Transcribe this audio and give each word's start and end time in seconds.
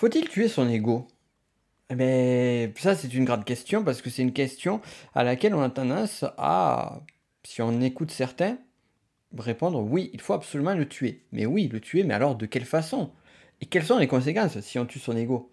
Faut-il 0.00 0.30
tuer 0.30 0.48
son 0.48 0.66
ego? 0.70 1.06
Eh 1.90 1.94
ben, 1.94 2.72
ça, 2.78 2.94
c'est 2.94 3.12
une 3.12 3.26
grande 3.26 3.44
question 3.44 3.84
parce 3.84 4.00
que 4.00 4.08
c'est 4.08 4.22
une 4.22 4.32
question 4.32 4.80
à 5.14 5.24
laquelle 5.24 5.54
on 5.54 5.60
a 5.60 5.68
tendance 5.68 6.24
à, 6.38 7.02
si 7.44 7.60
on 7.60 7.82
écoute 7.82 8.10
certains, 8.10 8.56
répondre 9.36 9.78
oui, 9.78 10.08
il 10.14 10.22
faut 10.22 10.32
absolument 10.32 10.72
le 10.72 10.88
tuer. 10.88 11.26
Mais 11.32 11.44
oui, 11.44 11.68
le 11.70 11.80
tuer, 11.80 12.02
mais 12.02 12.14
alors 12.14 12.34
de 12.34 12.46
quelle 12.46 12.64
façon? 12.64 13.10
Et 13.60 13.66
quelles 13.66 13.84
sont 13.84 13.98
les 13.98 14.06
conséquences 14.06 14.58
si 14.60 14.78
on 14.78 14.86
tue 14.86 14.98
son 14.98 15.14
ego? 15.18 15.52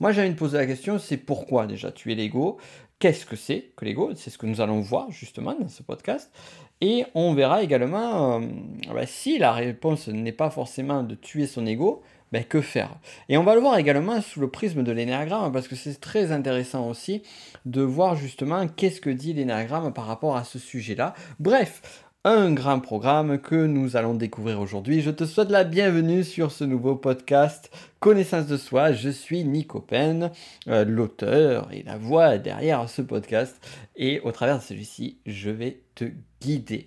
Moi, 0.00 0.12
j'ai 0.12 0.22
envie 0.22 0.30
de 0.30 0.38
poser 0.38 0.56
la 0.56 0.64
question, 0.64 0.98
c'est 0.98 1.18
pourquoi 1.18 1.66
déjà 1.66 1.92
tuer 1.92 2.14
l'ego? 2.14 2.56
Qu'est-ce 2.98 3.26
que 3.26 3.36
c'est 3.36 3.72
que 3.76 3.84
l'ego? 3.84 4.14
C'est 4.14 4.30
ce 4.30 4.38
que 4.38 4.46
nous 4.46 4.62
allons 4.62 4.80
voir 4.80 5.10
justement 5.10 5.54
dans 5.54 5.68
ce 5.68 5.82
podcast. 5.82 6.32
Et 6.80 7.04
on 7.14 7.34
verra 7.34 7.62
également 7.62 8.40
euh, 8.40 8.46
ben, 8.88 9.06
si 9.06 9.36
la 9.36 9.52
réponse 9.52 10.08
n'est 10.08 10.32
pas 10.32 10.48
forcément 10.48 11.02
de 11.02 11.14
tuer 11.14 11.46
son 11.46 11.66
ego, 11.66 12.02
ben, 12.32 12.44
que 12.44 12.60
faire? 12.60 12.96
Et 13.28 13.36
on 13.36 13.44
va 13.44 13.54
le 13.54 13.60
voir 13.60 13.78
également 13.78 14.20
sous 14.20 14.40
le 14.40 14.48
prisme 14.48 14.82
de 14.82 14.92
l'énéagramme, 14.92 15.52
parce 15.52 15.68
que 15.68 15.76
c'est 15.76 16.00
très 16.00 16.32
intéressant 16.32 16.88
aussi 16.88 17.22
de 17.66 17.82
voir 17.82 18.16
justement 18.16 18.66
qu'est-ce 18.66 19.00
que 19.00 19.10
dit 19.10 19.32
l'énéagramme 19.34 19.92
par 19.92 20.06
rapport 20.06 20.36
à 20.36 20.44
ce 20.44 20.58
sujet-là. 20.58 21.14
Bref, 21.38 21.82
un 22.24 22.52
grand 22.52 22.78
programme 22.78 23.40
que 23.40 23.66
nous 23.66 23.96
allons 23.96 24.14
découvrir 24.14 24.60
aujourd'hui. 24.60 25.00
Je 25.00 25.10
te 25.10 25.24
souhaite 25.24 25.50
la 25.50 25.64
bienvenue 25.64 26.22
sur 26.22 26.52
ce 26.52 26.62
nouveau 26.62 26.94
podcast 26.94 27.68
Connaissance 27.98 28.46
de 28.46 28.56
soi. 28.56 28.92
Je 28.92 29.08
suis 29.08 29.42
Nico 29.42 29.80
Pen, 29.80 30.30
euh, 30.68 30.84
l'auteur 30.84 31.68
et 31.72 31.82
la 31.82 31.96
voix 31.96 32.38
derrière 32.38 32.88
ce 32.88 33.02
podcast. 33.02 33.60
Et 33.96 34.20
au 34.20 34.30
travers 34.30 34.58
de 34.58 34.62
celui-ci, 34.62 35.18
je 35.26 35.50
vais 35.50 35.82
te 35.96 36.04
guider 36.40 36.86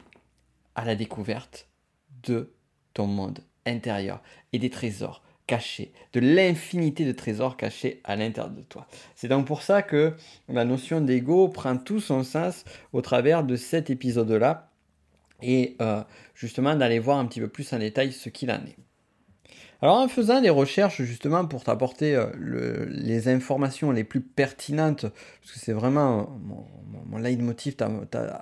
à 0.76 0.86
la 0.86 0.96
découverte 0.96 1.68
de 2.24 2.54
ton 2.94 3.08
monde 3.08 3.40
intérieur 3.66 4.22
et 4.54 4.60
des 4.60 4.70
trésors 4.70 5.22
caché, 5.48 5.92
de 6.14 6.20
l'infinité 6.20 7.06
de 7.06 7.12
trésors 7.12 7.58
cachés 7.58 8.02
à 8.04 8.16
l'intérieur 8.16 8.52
de 8.52 8.62
toi. 8.62 8.88
C'est 9.16 9.28
donc 9.28 9.46
pour 9.46 9.62
ça 9.62 9.82
que 9.82 10.14
la 10.50 10.66
notion 10.66 11.02
d'ego 11.02 11.50
prend 11.50 11.78
tout 11.78 12.00
son 12.00 12.24
sens 12.24 12.66
au 12.94 13.02
travers 13.02 13.44
de 13.44 13.56
cet 13.56 13.90
épisode-là 13.90 14.70
et 15.42 15.76
euh, 15.82 16.02
justement 16.34 16.76
d'aller 16.76 17.00
voir 17.00 17.18
un 17.18 17.26
petit 17.26 17.40
peu 17.40 17.48
plus 17.48 17.72
en 17.74 17.80
détail 17.80 18.12
ce 18.12 18.30
qu'il 18.30 18.52
en 18.52 18.56
est. 18.56 18.78
Alors 19.86 19.98
en 19.98 20.08
faisant 20.08 20.42
des 20.42 20.50
recherches 20.50 21.04
justement 21.04 21.46
pour 21.46 21.64
t'apporter 21.64 22.16
euh, 22.16 22.88
les 22.90 23.28
informations 23.28 23.92
les 23.92 24.04
plus 24.04 24.20
pertinentes, 24.20 25.02
parce 25.02 25.54
que 25.54 25.60
c'est 25.60 25.74
vraiment 25.74 26.28
mon, 26.42 26.66
mon 27.06 27.20
leitmotiv, 27.20 27.76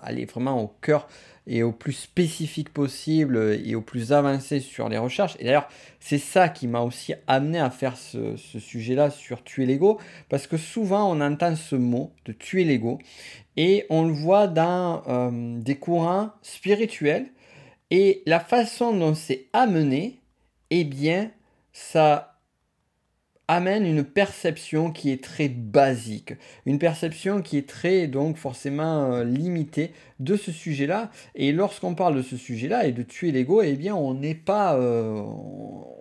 aller 0.04 0.24
vraiment 0.24 0.64
au 0.64 0.72
cœur 0.80 1.06
et 1.46 1.62
au 1.62 1.74
plus 1.74 1.92
spécifique 1.92 2.72
possible 2.72 3.60
et 3.62 3.76
au 3.76 3.82
plus 3.82 4.14
avancé 4.14 4.62
sur 4.62 4.88
les 4.88 4.98
recherches. 4.98 5.36
Et 5.38 5.44
d'ailleurs, 5.44 5.68
c'est 6.00 6.18
ça 6.18 6.48
qui 6.48 6.66
m'a 6.66 6.80
aussi 6.80 7.14
amené 7.28 7.60
à 7.60 7.70
faire 7.70 7.98
ce, 7.98 8.38
sujet-là 8.38 9.10
sur 9.10 9.44
tuer 9.44 9.66
l'ego, 9.66 10.00
parce 10.30 10.48
que 10.48 10.56
souvent 10.56 11.14
on 11.14 11.20
entend 11.20 11.58
ce 11.58 11.76
mot 11.76 12.14
de 12.24 12.32
tuer 12.32 12.64
l'ego, 12.64 13.00
et 13.58 13.86
on 13.90 14.06
le 14.06 14.14
voit 14.14 14.48
dans 14.48 15.04
euh, 15.10 15.60
des 15.60 15.76
courants 15.76 16.30
spirituels, 16.42 17.26
et 17.92 18.24
la 18.26 18.40
façon 18.40 18.96
dont 18.96 19.14
c'est 19.14 19.48
amené, 19.52 20.23
eh 20.76 20.84
bien, 20.86 21.32
ça 21.72 22.33
amène 23.54 23.86
une 23.86 24.04
perception 24.04 24.92
qui 24.92 25.12
est 25.12 25.24
très 25.24 25.48
basique, 25.48 26.34
une 26.66 26.80
perception 26.80 27.42
qui 27.42 27.58
est 27.58 27.70
très 27.70 28.08
donc 28.08 28.38
forcément 28.38 29.14
euh, 29.14 29.24
limitée 29.24 29.92
de 30.20 30.36
ce 30.36 30.52
sujet-là. 30.52 31.12
Et 31.36 31.52
lorsqu'on 31.52 31.94
parle 31.94 32.16
de 32.16 32.24
ce 32.24 32.36
sujet-là 32.36 32.88
et 32.88 32.92
de 32.92 33.04
tuer 33.04 33.32
l'ego, 33.32 33.62
eh 33.62 33.74
bien 33.74 33.94
on 33.94 34.16
n'est 34.16 34.34
pas, 34.36 34.76
euh, 34.76 35.22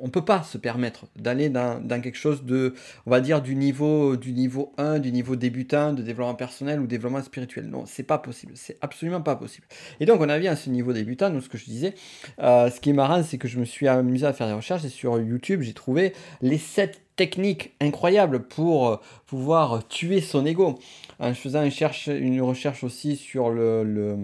on 0.01 0.09
peut 0.09 0.25
pas 0.25 0.43
se 0.43 0.57
permettre 0.57 1.07
d'aller 1.17 1.51
dans, 1.51 1.83
quelque 2.01 2.17
chose 2.17 2.45
de, 2.45 2.75
on 3.05 3.11
va 3.11 3.21
dire 3.21 3.43
du 3.43 3.55
niveau 3.55 4.17
du 4.17 4.33
niveau 4.33 4.73
1, 4.79 4.99
du 4.99 5.13
niveau 5.13 5.37
débutant, 5.37 5.93
de 5.93 6.03
développement 6.03 6.35
personnel 6.35 6.81
ou 6.81 6.87
développement 6.87 7.23
spirituel. 7.23 7.67
Non, 7.67 7.85
c'est 7.87 8.03
pas 8.03 8.19
possible, 8.19 8.53
c'est 8.55 8.79
absolument 8.81 9.21
pas 9.21 9.37
possible. 9.37 9.67
Et 10.01 10.07
donc 10.07 10.23
on 10.23 10.29
a 10.29 10.39
vu 10.39 10.47
à 10.47 10.57
ce 10.57 10.71
niveau 10.71 10.95
débutant, 10.95 11.29
donc 11.29 11.43
ce 11.43 11.51
que 11.51 11.59
je 11.59 11.67
disais, 11.67 11.95
euh, 12.39 12.71
ce 12.71 12.81
qui 12.81 12.91
est 12.91 12.95
marrant, 12.95 13.23
c'est 13.23 13.37
que 13.37 13.49
je 13.49 13.59
me 13.59 13.67
suis 13.67 13.89
amusé 13.89 14.27
à 14.27 14.33
faire 14.33 14.47
des 14.47 14.55
recherches 14.55 14.85
et 14.87 14.89
sur 14.89 15.21
YouTube 15.21 15.61
j'ai 15.61 15.75
trouvé 15.75 16.15
les 16.41 16.59
7 16.59 17.03
technique 17.23 17.73
incroyable 17.81 18.43
pour 18.43 18.89
euh, 18.89 18.97
pouvoir 19.27 19.87
tuer 19.87 20.21
son 20.21 20.45
ego. 20.45 20.81
En 21.21 21.33
faisant 21.35 21.63
une, 21.63 22.13
une 22.17 22.43
recherche 22.43 22.83
aussi 22.83 23.15
sur 23.15 23.49
le, 23.51 24.17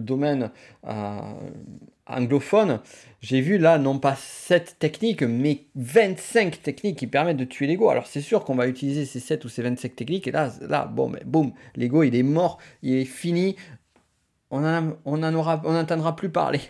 domaine 0.00 0.50
euh, 0.88 1.20
anglophone, 2.08 2.80
j'ai 3.20 3.40
vu 3.40 3.58
là 3.58 3.78
non 3.78 4.00
pas 4.00 4.16
7 4.16 4.76
techniques, 4.80 5.22
mais 5.22 5.66
25 5.76 6.60
techniques 6.60 6.98
qui 6.98 7.06
permettent 7.06 7.36
de 7.36 7.44
tuer 7.44 7.68
l'ego. 7.68 7.90
Alors 7.90 8.08
c'est 8.08 8.20
sûr 8.20 8.42
qu'on 8.44 8.56
va 8.56 8.66
utiliser 8.66 9.04
ces 9.04 9.20
7 9.20 9.44
ou 9.44 9.48
ces 9.48 9.62
25 9.62 9.94
techniques, 9.94 10.26
et 10.26 10.32
là, 10.32 10.50
là 10.62 10.86
bon, 10.86 11.08
mais 11.10 11.22
boum, 11.24 11.52
l'ego 11.76 12.02
il 12.02 12.16
est 12.16 12.24
mort, 12.24 12.58
il 12.82 12.96
est 12.96 13.04
fini, 13.04 13.54
on 14.50 14.64
en, 14.64 14.94
on 15.04 15.22
en 15.22 15.32
aura, 15.32 15.62
on 15.64 15.74
n'entendra 15.74 16.16
plus 16.16 16.30
parler. 16.30 16.60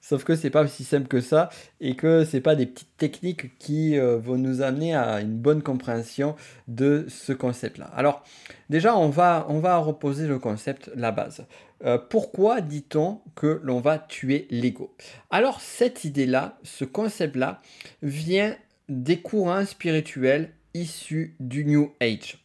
Sauf 0.00 0.24
que 0.24 0.36
c'est 0.36 0.50
pas 0.50 0.62
aussi 0.62 0.84
simple 0.84 1.08
que 1.08 1.20
ça 1.20 1.48
et 1.80 1.96
que 1.96 2.24
c'est 2.24 2.40
pas 2.40 2.54
des 2.54 2.66
petites 2.66 2.96
techniques 2.96 3.58
qui 3.58 3.98
euh, 3.98 4.18
vont 4.18 4.38
nous 4.38 4.62
amener 4.62 4.94
à 4.94 5.20
une 5.20 5.36
bonne 5.36 5.62
compréhension 5.62 6.36
de 6.68 7.06
ce 7.08 7.32
concept-là. 7.32 7.90
Alors 7.96 8.22
déjà 8.70 8.96
on 8.96 9.08
va, 9.08 9.46
on 9.48 9.58
va 9.58 9.78
reposer 9.78 10.26
le 10.26 10.38
concept, 10.38 10.90
la 10.94 11.12
base. 11.12 11.44
Euh, 11.84 11.98
pourquoi 11.98 12.60
dit-on 12.60 13.20
que 13.34 13.60
l'on 13.62 13.80
va 13.80 13.98
tuer 13.98 14.46
l'ego? 14.50 14.94
Alors 15.30 15.60
cette 15.60 16.04
idée-là, 16.04 16.58
ce 16.62 16.84
concept-là 16.84 17.60
vient 18.02 18.56
des 18.88 19.20
courants 19.20 19.66
spirituels 19.66 20.52
issus 20.74 21.34
du 21.40 21.64
New 21.64 21.92
Age. 22.00 22.38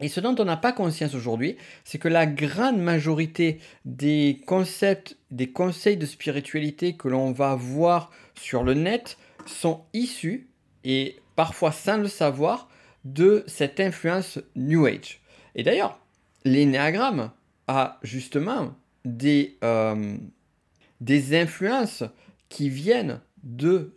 Et 0.00 0.08
ce 0.08 0.18
dont 0.18 0.34
on 0.38 0.44
n'a 0.44 0.56
pas 0.56 0.72
conscience 0.72 1.14
aujourd'hui, 1.14 1.56
c'est 1.84 1.98
que 1.98 2.08
la 2.08 2.26
grande 2.26 2.78
majorité 2.78 3.60
des 3.84 4.40
concepts, 4.46 5.16
des 5.32 5.50
conseils 5.50 5.96
de 5.96 6.06
spiritualité 6.06 6.94
que 6.94 7.08
l'on 7.08 7.32
va 7.32 7.56
voir 7.56 8.10
sur 8.38 8.62
le 8.62 8.74
net 8.74 9.18
sont 9.46 9.84
issus, 9.92 10.48
et 10.84 11.16
parfois 11.34 11.72
sans 11.72 11.96
le 11.96 12.06
savoir, 12.06 12.68
de 13.04 13.42
cette 13.48 13.80
influence 13.80 14.38
New 14.54 14.86
Age. 14.86 15.20
Et 15.56 15.64
d'ailleurs, 15.64 15.98
l'énéagramme 16.44 17.32
a 17.66 17.98
justement 18.02 18.76
des, 19.04 19.56
euh, 19.64 20.16
des 21.00 21.40
influences 21.40 22.04
qui 22.48 22.68
viennent 22.68 23.20
de 23.42 23.94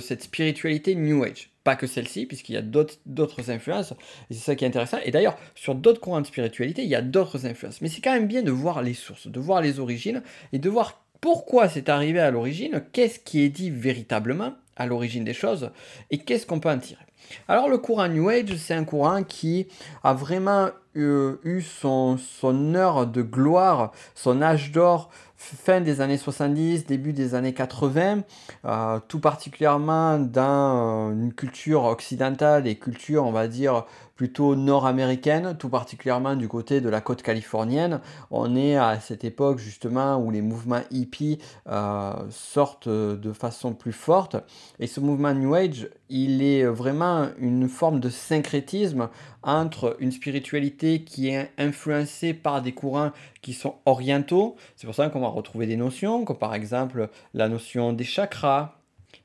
cette 0.00 0.22
spiritualité 0.22 0.94
New 0.94 1.24
Age 1.24 1.50
pas 1.64 1.76
que 1.76 1.86
celle-ci, 1.86 2.26
puisqu'il 2.26 2.52
y 2.52 2.58
a 2.58 2.62
d'autres 2.62 3.50
influences, 3.50 3.92
et 4.30 4.34
c'est 4.34 4.40
ça 4.40 4.54
qui 4.54 4.64
est 4.64 4.68
intéressant. 4.68 4.98
Et 5.04 5.10
d'ailleurs, 5.10 5.36
sur 5.54 5.74
d'autres 5.74 6.00
courants 6.00 6.20
de 6.20 6.26
spiritualité, 6.26 6.82
il 6.82 6.88
y 6.88 6.94
a 6.94 7.02
d'autres 7.02 7.46
influences. 7.46 7.80
Mais 7.80 7.88
c'est 7.88 8.02
quand 8.02 8.12
même 8.12 8.28
bien 8.28 8.42
de 8.42 8.50
voir 8.50 8.82
les 8.82 8.92
sources, 8.92 9.26
de 9.26 9.40
voir 9.40 9.62
les 9.62 9.80
origines, 9.80 10.22
et 10.52 10.58
de 10.58 10.68
voir 10.68 11.02
pourquoi 11.22 11.70
c'est 11.70 11.88
arrivé 11.88 12.20
à 12.20 12.30
l'origine, 12.30 12.84
qu'est-ce 12.92 13.18
qui 13.18 13.40
est 13.40 13.48
dit 13.48 13.70
véritablement 13.70 14.52
à 14.76 14.86
l'origine 14.86 15.24
des 15.24 15.32
choses, 15.32 15.70
et 16.10 16.18
qu'est-ce 16.18 16.44
qu'on 16.44 16.60
peut 16.60 16.70
en 16.70 16.78
tirer. 16.78 17.00
Alors 17.48 17.70
le 17.70 17.78
courant 17.78 18.08
New 18.08 18.28
Age, 18.28 18.54
c'est 18.58 18.74
un 18.74 18.84
courant 18.84 19.22
qui 19.22 19.66
a 20.02 20.12
vraiment 20.12 20.68
euh, 20.96 21.40
eu 21.44 21.62
son, 21.62 22.18
son 22.18 22.74
heure 22.74 23.06
de 23.06 23.22
gloire, 23.22 23.92
son 24.14 24.42
âge 24.42 24.70
d'or 24.72 25.10
fin 25.44 25.80
des 25.80 26.00
années 26.00 26.16
70, 26.16 26.86
début 26.86 27.12
des 27.12 27.34
années 27.34 27.52
80, 27.52 28.22
euh, 28.64 29.00
tout 29.08 29.20
particulièrement 29.20 30.18
dans 30.18 31.10
euh, 31.10 31.12
une 31.12 31.32
culture 31.32 31.84
occidentale 31.84 32.66
et 32.66 32.76
culture, 32.76 33.24
on 33.24 33.32
va 33.32 33.48
dire, 33.48 33.84
plutôt 34.14 34.54
nord-américaine, 34.54 35.56
tout 35.58 35.68
particulièrement 35.68 36.36
du 36.36 36.48
côté 36.48 36.80
de 36.80 36.88
la 36.88 37.00
côte 37.00 37.22
californienne. 37.22 38.00
On 38.30 38.54
est 38.54 38.76
à 38.76 39.00
cette 39.00 39.24
époque 39.24 39.58
justement 39.58 40.16
où 40.16 40.30
les 40.30 40.42
mouvements 40.42 40.82
hippies 40.90 41.38
euh, 41.68 42.12
sortent 42.30 42.88
de 42.88 43.32
façon 43.32 43.74
plus 43.74 43.92
forte. 43.92 44.36
Et 44.78 44.86
ce 44.86 45.00
mouvement 45.00 45.34
New 45.34 45.54
Age, 45.54 45.88
il 46.08 46.42
est 46.42 46.64
vraiment 46.64 47.28
une 47.38 47.68
forme 47.68 48.00
de 48.00 48.08
syncrétisme 48.08 49.08
entre 49.42 49.96
une 49.98 50.12
spiritualité 50.12 51.02
qui 51.02 51.28
est 51.28 51.50
influencée 51.58 52.34
par 52.34 52.62
des 52.62 52.72
courants 52.72 53.12
qui 53.42 53.52
sont 53.52 53.76
orientaux. 53.84 54.56
C'est 54.76 54.86
pour 54.86 54.94
ça 54.94 55.08
qu'on 55.08 55.20
va 55.20 55.28
retrouver 55.28 55.66
des 55.66 55.76
notions, 55.76 56.24
comme 56.24 56.38
par 56.38 56.54
exemple 56.54 57.08
la 57.34 57.48
notion 57.48 57.92
des 57.92 58.04
chakras, 58.04 58.78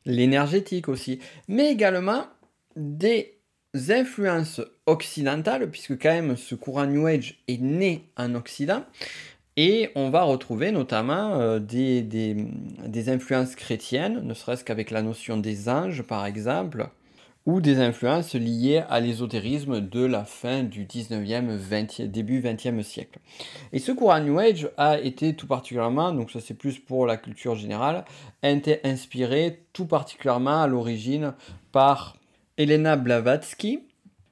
l'énergétique 0.06 0.89
aussi, 0.89 1.19
mais 1.47 1.71
également 1.71 2.24
des 2.75 3.38
influences 3.89 4.62
occidentales, 4.86 5.69
puisque 5.69 6.01
quand 6.01 6.10
même 6.10 6.38
ce 6.38 6.56
courant 6.56 6.86
New 6.86 7.06
Age 7.06 7.39
est 7.48 7.62
né 7.62 8.10
en 8.18 8.36
Occident, 8.36 8.83
et 9.57 9.89
on 9.95 10.10
va 10.10 10.24
retrouver 10.24 10.71
notamment 10.71 11.36
euh, 11.36 11.60
des, 11.60 12.01
des, 12.01 13.10
influences 13.10 13.56
chrétiennes, 13.56 14.21
ne 14.24 14.33
serait-ce 14.33 14.63
qu'avec 14.63 14.89
la 14.89 15.01
notion 15.01 15.38
des 15.38 15.68
anges 15.68 16.01
par 16.01 16.25
exemple, 16.25 16.88
ou 17.45 17.62
des 17.62 17.80
influences 17.80 18.36
liées 18.36 18.83
à 18.89 19.00
l'ésotérisme 19.00 19.81
de 19.81 20.06
la 20.06 20.24
fin 20.24 20.63
du 20.63 20.86
19e, 20.86 21.56
20 21.56 22.01
début 22.04 22.42
20e 22.42 22.83
siècle. 22.83 23.19
Et 23.74 23.80
ce 23.80 23.92
courant 23.92 24.19
New 24.19 24.38
Age 24.39 24.69
a 24.77 25.00
été 25.00 25.36
tout 25.36 25.48
particulièrement, 25.48 26.12
donc 26.12 26.31
ça 26.31 26.39
c'est 26.39 26.54
plus 26.54 26.80
pour 26.80 27.06
la 27.06 27.18
culture 27.18 27.56
générale, 27.56 28.06
inspiré 28.44 29.63
tout 29.74 29.88
particulièrement 29.88 30.62
à 30.62 30.68
l'origine 30.68 31.33
par 31.71 32.19
Elena 32.59 32.97
Blavatsky, 32.97 33.83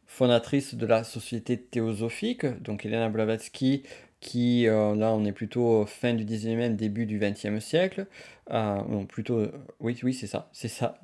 fondatrice 0.05 0.75
de 0.75 0.85
la 0.85 1.05
Société 1.05 1.57
théosophique. 1.57 2.45
Donc 2.61 2.85
Elena 2.85 3.07
Blavatsky, 3.07 3.83
qui, 4.19 4.67
euh, 4.67 4.95
là, 4.95 5.13
on 5.13 5.23
est 5.23 5.31
plutôt 5.31 5.85
fin 5.85 6.13
du 6.13 6.25
19e, 6.25 6.75
début 6.75 7.05
du 7.05 7.19
20e 7.19 7.61
siècle. 7.61 8.05
Euh, 8.51 8.81
non, 8.89 9.05
plutôt, 9.05 9.47
oui, 9.79 9.97
oui, 10.03 10.13
c'est 10.13 10.27
ça, 10.27 10.49
c'est 10.51 10.67
ça. 10.67 10.99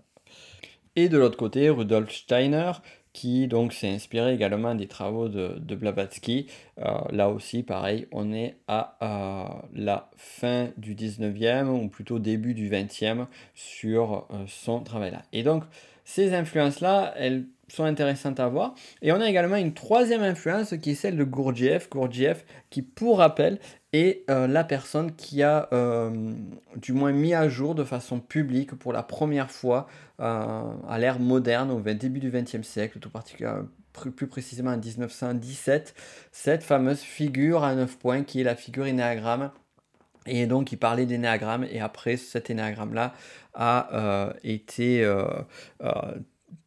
Et 0.97 1.07
de 1.07 1.17
l'autre 1.17 1.37
côté, 1.37 1.69
Rudolf 1.69 2.11
Steiner, 2.11 2.73
qui 3.13 3.47
donc 3.47 3.71
s'est 3.71 3.87
inspiré 3.87 4.33
également 4.33 4.75
des 4.75 4.87
travaux 4.87 5.29
de, 5.29 5.75
Blavatsky. 5.75 6.47
Euh, 6.79 6.83
là 7.11 7.29
aussi, 7.29 7.63
pareil, 7.63 8.05
on 8.11 8.33
est 8.33 8.57
à 8.67 8.97
la 9.73 10.09
fin 10.17 10.71
du 10.75 10.93
19e, 10.93 11.69
ou 11.69 11.87
plutôt 11.87 12.19
début 12.19 12.53
du 12.53 12.69
20e, 12.69 13.27
sur 13.55 14.27
son 14.45 14.81
travail-là. 14.81 15.21
Et 15.31 15.43
donc, 15.43 15.63
ces 16.05 16.33
influences-là, 16.33 17.13
elles 17.17 17.45
sont 17.69 17.83
intéressantes 17.83 18.39
à 18.39 18.47
voir. 18.47 18.75
Et 19.01 19.11
on 19.11 19.21
a 19.21 19.27
également 19.27 19.55
une 19.55 19.73
troisième 19.73 20.21
influence 20.21 20.75
qui 20.81 20.91
est 20.91 20.95
celle 20.95 21.17
de 21.17 21.23
Gurdjieff. 21.23 21.89
Gurdjieff 21.89 22.45
qui, 22.69 22.81
pour 22.81 23.17
rappel, 23.17 23.59
est 23.93 24.29
euh, 24.29 24.47
la 24.47 24.63
personne 24.63 25.15
qui 25.15 25.43
a 25.43 25.69
euh, 25.73 26.33
du 26.75 26.93
moins 26.93 27.11
mis 27.11 27.33
à 27.33 27.49
jour 27.49 27.73
de 27.75 27.83
façon 27.83 28.19
publique 28.19 28.75
pour 28.75 28.93
la 28.93 29.03
première 29.03 29.49
fois 29.49 29.87
euh, 30.19 30.63
à 30.87 30.99
l'ère 30.99 31.19
moderne, 31.19 31.71
au 31.71 31.79
début 31.81 32.19
du 32.19 32.29
XXe 32.29 32.67
siècle, 32.67 32.99
tout 32.99 33.09
particulièrement 33.09 33.67
plus 33.93 34.27
précisément 34.27 34.71
en 34.71 34.77
1917, 34.77 35.93
cette 36.31 36.63
fameuse 36.63 36.99
figure 36.99 37.63
à 37.63 37.75
9 37.75 37.97
points 37.97 38.23
qui 38.23 38.41
est 38.41 38.43
la 38.43 38.55
figure 38.55 38.87
énéagramme. 38.87 39.51
Et 40.25 40.47
donc 40.47 40.71
il 40.71 40.77
parlait 40.77 41.05
d'énéagramme 41.05 41.65
et 41.69 41.81
après 41.81 42.17
cet 42.17 42.49
énéagramme-là 42.49 43.13
a 43.53 44.33
été 44.43 45.05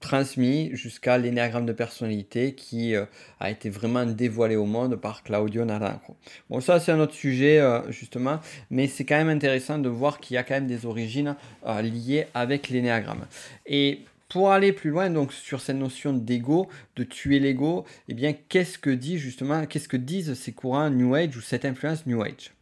transmis 0.00 0.70
jusqu'à 0.74 1.18
l'énéagramme 1.18 1.66
de 1.66 1.72
personnalité 1.72 2.54
qui 2.54 2.94
euh, 2.94 3.06
a 3.40 3.50
été 3.50 3.70
vraiment 3.70 4.04
dévoilé 4.04 4.56
au 4.56 4.66
monde 4.66 4.96
par 4.96 5.22
Claudio 5.22 5.64
Naranjo. 5.64 6.16
Bon, 6.50 6.60
ça 6.60 6.80
c'est 6.80 6.92
un 6.92 7.00
autre 7.00 7.14
sujet 7.14 7.58
euh, 7.58 7.90
justement, 7.90 8.40
mais 8.70 8.86
c'est 8.86 9.04
quand 9.04 9.16
même 9.16 9.28
intéressant 9.28 9.78
de 9.78 9.88
voir 9.88 10.20
qu'il 10.20 10.34
y 10.34 10.38
a 10.38 10.42
quand 10.42 10.54
même 10.54 10.66
des 10.66 10.86
origines 10.86 11.36
euh, 11.66 11.82
liées 11.82 12.26
avec 12.34 12.68
l'énéagramme. 12.68 13.26
Et 13.66 14.00
pour 14.28 14.50
aller 14.50 14.72
plus 14.72 14.90
loin 14.90 15.08
donc 15.08 15.32
sur 15.32 15.60
cette 15.60 15.76
notion 15.76 16.12
d'ego, 16.12 16.68
de 16.96 17.04
tuer 17.04 17.38
l'ego, 17.38 17.84
eh 18.08 18.14
bien 18.14 18.34
qu'est-ce 18.48 18.78
que 18.78 18.90
dit 18.90 19.18
justement, 19.18 19.64
qu'est-ce 19.66 19.88
que 19.88 19.96
disent 19.96 20.34
ces 20.34 20.52
courants 20.52 20.90
New 20.90 21.14
Age 21.14 21.36
ou 21.36 21.40
cette 21.40 21.64
influence 21.64 22.06
New 22.06 22.22
Age? 22.22 22.52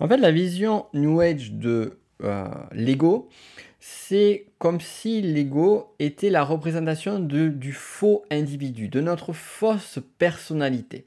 En 0.00 0.08
fait, 0.08 0.16
la 0.16 0.32
vision 0.32 0.86
New 0.94 1.20
Age 1.20 1.52
de 1.52 1.98
l'ego, 2.72 3.28
c'est 3.84 4.46
comme 4.58 4.80
si 4.80 5.22
l'ego 5.22 5.94
était 5.98 6.30
la 6.30 6.44
représentation 6.44 7.18
du 7.18 7.72
faux 7.72 8.24
individu, 8.30 8.88
de 8.88 9.00
notre 9.00 9.32
fausse 9.32 9.98
personnalité. 10.18 11.06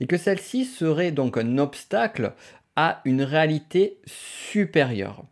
Et 0.00 0.06
que 0.06 0.16
celle-ci 0.16 0.64
serait 0.64 1.12
donc 1.12 1.36
un 1.36 1.58
obstacle 1.58 2.32
à 2.76 3.02
une 3.04 3.22
réalité 3.22 3.98
supérieure. 4.06 5.24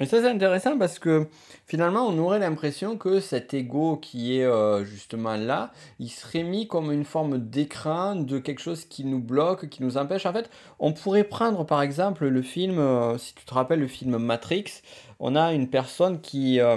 Et 0.00 0.06
ça 0.06 0.20
c'est 0.20 0.28
intéressant 0.28 0.78
parce 0.78 0.98
que 0.98 1.26
finalement 1.66 2.06
on 2.06 2.16
aurait 2.18 2.38
l'impression 2.38 2.96
que 2.96 3.18
cet 3.18 3.52
ego 3.52 3.96
qui 3.96 4.38
est 4.38 4.44
euh, 4.44 4.84
justement 4.84 5.36
là, 5.36 5.72
il 5.98 6.08
serait 6.08 6.44
mis 6.44 6.68
comme 6.68 6.92
une 6.92 7.04
forme 7.04 7.38
d'écran 7.38 8.14
de 8.14 8.38
quelque 8.38 8.60
chose 8.60 8.84
qui 8.84 9.04
nous 9.04 9.18
bloque, 9.18 9.68
qui 9.68 9.82
nous 9.82 9.96
empêche. 9.96 10.26
En 10.26 10.32
fait, 10.32 10.50
on 10.78 10.92
pourrait 10.92 11.24
prendre 11.24 11.66
par 11.66 11.82
exemple 11.82 12.28
le 12.28 12.42
film, 12.42 12.78
euh, 12.78 13.18
si 13.18 13.34
tu 13.34 13.44
te 13.44 13.52
rappelles 13.52 13.80
le 13.80 13.88
film 13.88 14.18
Matrix, 14.18 14.82
on 15.20 15.34
a 15.34 15.52
une 15.52 15.68
personne 15.68 16.20
qui, 16.20 16.60
euh, 16.60 16.76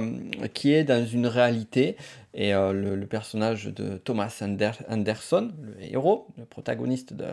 qui 0.54 0.74
est 0.74 0.84
dans 0.84 1.06
une 1.06 1.28
réalité, 1.28 1.96
et 2.34 2.54
euh, 2.54 2.72
le, 2.74 3.06
personnage 3.08 3.66
de 3.66 3.98
Thomas 3.98 4.42
Anderson, 4.90 5.52
le 5.62 5.84
héros, 5.84 6.28
le 6.38 6.46
protagoniste 6.46 7.14
de, 7.14 7.26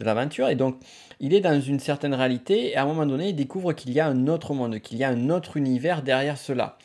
l'aventure, 0.00 0.48
et 0.48 0.54
donc 0.54 0.76
il 1.20 1.34
est 1.34 1.40
dans 1.40 1.60
une 1.60 1.78
certaine 1.78 2.14
réalité, 2.14 2.70
et 2.70 2.76
à 2.76 2.82
un 2.82 2.86
moment 2.86 3.04
donné, 3.04 3.28
il 3.28 3.36
découvre 3.36 3.74
qu'il 3.74 3.92
y 3.92 4.00
a 4.00 4.06
un 4.06 4.28
autre 4.28 4.54
monde, 4.54 4.78
qu'il 4.78 4.96
y 4.96 5.04
a 5.04 5.10
un 5.10 5.28
autre 5.28 5.58
univers 5.58 6.02
derrière 6.02 6.38
cela. 6.38 6.78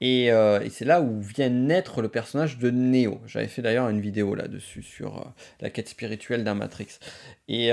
Et, 0.00 0.32
euh, 0.32 0.66
c'est 0.70 0.86
là 0.86 1.02
où 1.02 1.20
vient 1.20 1.50
naître 1.50 2.00
le 2.00 2.08
personnage 2.08 2.58
de 2.58 2.70
Neo. 2.70 3.20
J'avais 3.26 3.46
fait 3.46 3.62
d'ailleurs 3.62 3.88
une 3.88 4.00
vidéo 4.00 4.34
là-dessus 4.34 4.82
sur 4.82 5.32
la 5.60 5.70
quête 5.70 5.88
spirituelle 5.88 6.44
d'un 6.44 6.54
Matrix. 6.54 6.98
Et, 7.46 7.70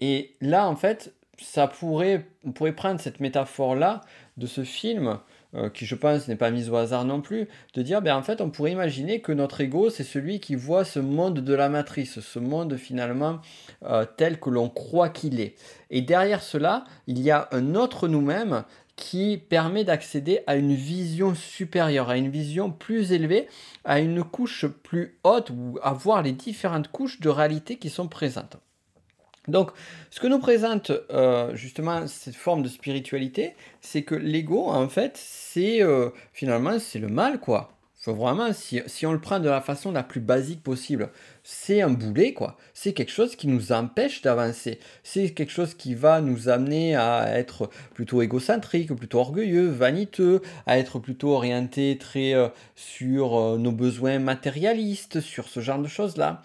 et 0.00 0.36
là, 0.40 0.68
en 0.68 0.74
fait, 0.74 1.14
ça 1.38 1.68
pourrait, 1.68 2.26
on 2.44 2.52
pourrait 2.52 2.72
prendre 2.72 3.00
cette 3.00 3.20
métaphore-là 3.20 4.00
de 4.36 4.46
ce 4.46 4.64
film, 4.64 5.18
euh, 5.56 5.70
qui 5.70 5.86
je 5.86 5.94
pense 5.94 6.28
n'est 6.28 6.36
pas 6.36 6.50
mise 6.50 6.70
au 6.70 6.76
hasard 6.76 7.04
non 7.04 7.20
plus, 7.20 7.48
de 7.74 7.82
dire, 7.82 8.02
ben 8.02 8.14
en 8.14 8.22
fait, 8.22 8.40
on 8.40 8.50
pourrait 8.50 8.72
imaginer 8.72 9.20
que 9.20 9.32
notre 9.32 9.60
ego, 9.60 9.90
c'est 9.90 10.04
celui 10.04 10.38
qui 10.40 10.54
voit 10.54 10.84
ce 10.84 10.98
monde 10.98 11.40
de 11.40 11.54
la 11.54 11.68
matrice, 11.68 12.20
ce 12.20 12.38
monde 12.38 12.76
finalement 12.76 13.40
euh, 13.84 14.04
tel 14.16 14.38
que 14.38 14.50
l'on 14.50 14.68
croit 14.68 15.08
qu'il 15.08 15.40
est. 15.40 15.54
Et 15.90 16.02
derrière 16.02 16.42
cela, 16.42 16.84
il 17.06 17.20
y 17.20 17.30
a 17.30 17.48
un 17.52 17.74
autre 17.74 18.08
nous-mêmes 18.08 18.64
qui 18.96 19.36
permet 19.36 19.84
d'accéder 19.84 20.40
à 20.46 20.56
une 20.56 20.74
vision 20.74 21.34
supérieure, 21.34 22.08
à 22.08 22.16
une 22.16 22.30
vision 22.30 22.70
plus 22.70 23.12
élevée, 23.12 23.46
à 23.84 24.00
une 24.00 24.24
couche 24.24 24.66
plus 24.66 25.18
haute, 25.22 25.50
ou 25.50 25.78
à 25.82 25.92
voir 25.92 26.22
les 26.22 26.32
différentes 26.32 26.88
couches 26.88 27.20
de 27.20 27.28
réalité 27.28 27.76
qui 27.76 27.90
sont 27.90 28.08
présentes. 28.08 28.56
Donc, 29.48 29.70
ce 30.10 30.20
que 30.20 30.26
nous 30.26 30.38
présente 30.38 30.90
euh, 31.10 31.54
justement 31.54 32.06
cette 32.06 32.36
forme 32.36 32.62
de 32.62 32.68
spiritualité, 32.68 33.54
c'est 33.80 34.02
que 34.02 34.14
l'ego, 34.14 34.68
en 34.68 34.88
fait, 34.88 35.12
c'est 35.16 35.82
euh, 35.82 36.10
finalement 36.32 36.78
c'est 36.78 36.98
le 36.98 37.08
mal, 37.08 37.38
quoi. 37.38 37.72
Faut 38.06 38.14
vraiment, 38.14 38.52
si, 38.52 38.80
si, 38.86 39.04
on 39.04 39.12
le 39.12 39.20
prend 39.20 39.40
de 39.40 39.48
la 39.48 39.60
façon 39.60 39.90
la 39.90 40.04
plus 40.04 40.20
basique 40.20 40.62
possible, 40.62 41.10
c'est 41.48 41.80
un 41.80 41.90
boulet, 41.90 42.32
quoi. 42.32 42.56
C'est 42.74 42.92
quelque 42.92 43.12
chose 43.12 43.36
qui 43.36 43.46
nous 43.46 43.70
empêche 43.70 44.20
d'avancer. 44.20 44.80
C'est 45.04 45.30
quelque 45.30 45.52
chose 45.52 45.74
qui 45.74 45.94
va 45.94 46.20
nous 46.20 46.48
amener 46.48 46.96
à 46.96 47.38
être 47.38 47.70
plutôt 47.94 48.20
égocentrique, 48.20 48.92
plutôt 48.96 49.20
orgueilleux, 49.20 49.68
vaniteux, 49.68 50.42
à 50.66 50.76
être 50.76 50.98
plutôt 50.98 51.28
orienté 51.30 51.98
très 52.00 52.34
euh, 52.34 52.48
sur 52.74 53.38
euh, 53.38 53.58
nos 53.58 53.70
besoins 53.70 54.18
matérialistes, 54.18 55.20
sur 55.20 55.48
ce 55.48 55.60
genre 55.60 55.78
de 55.78 55.86
choses-là. 55.86 56.42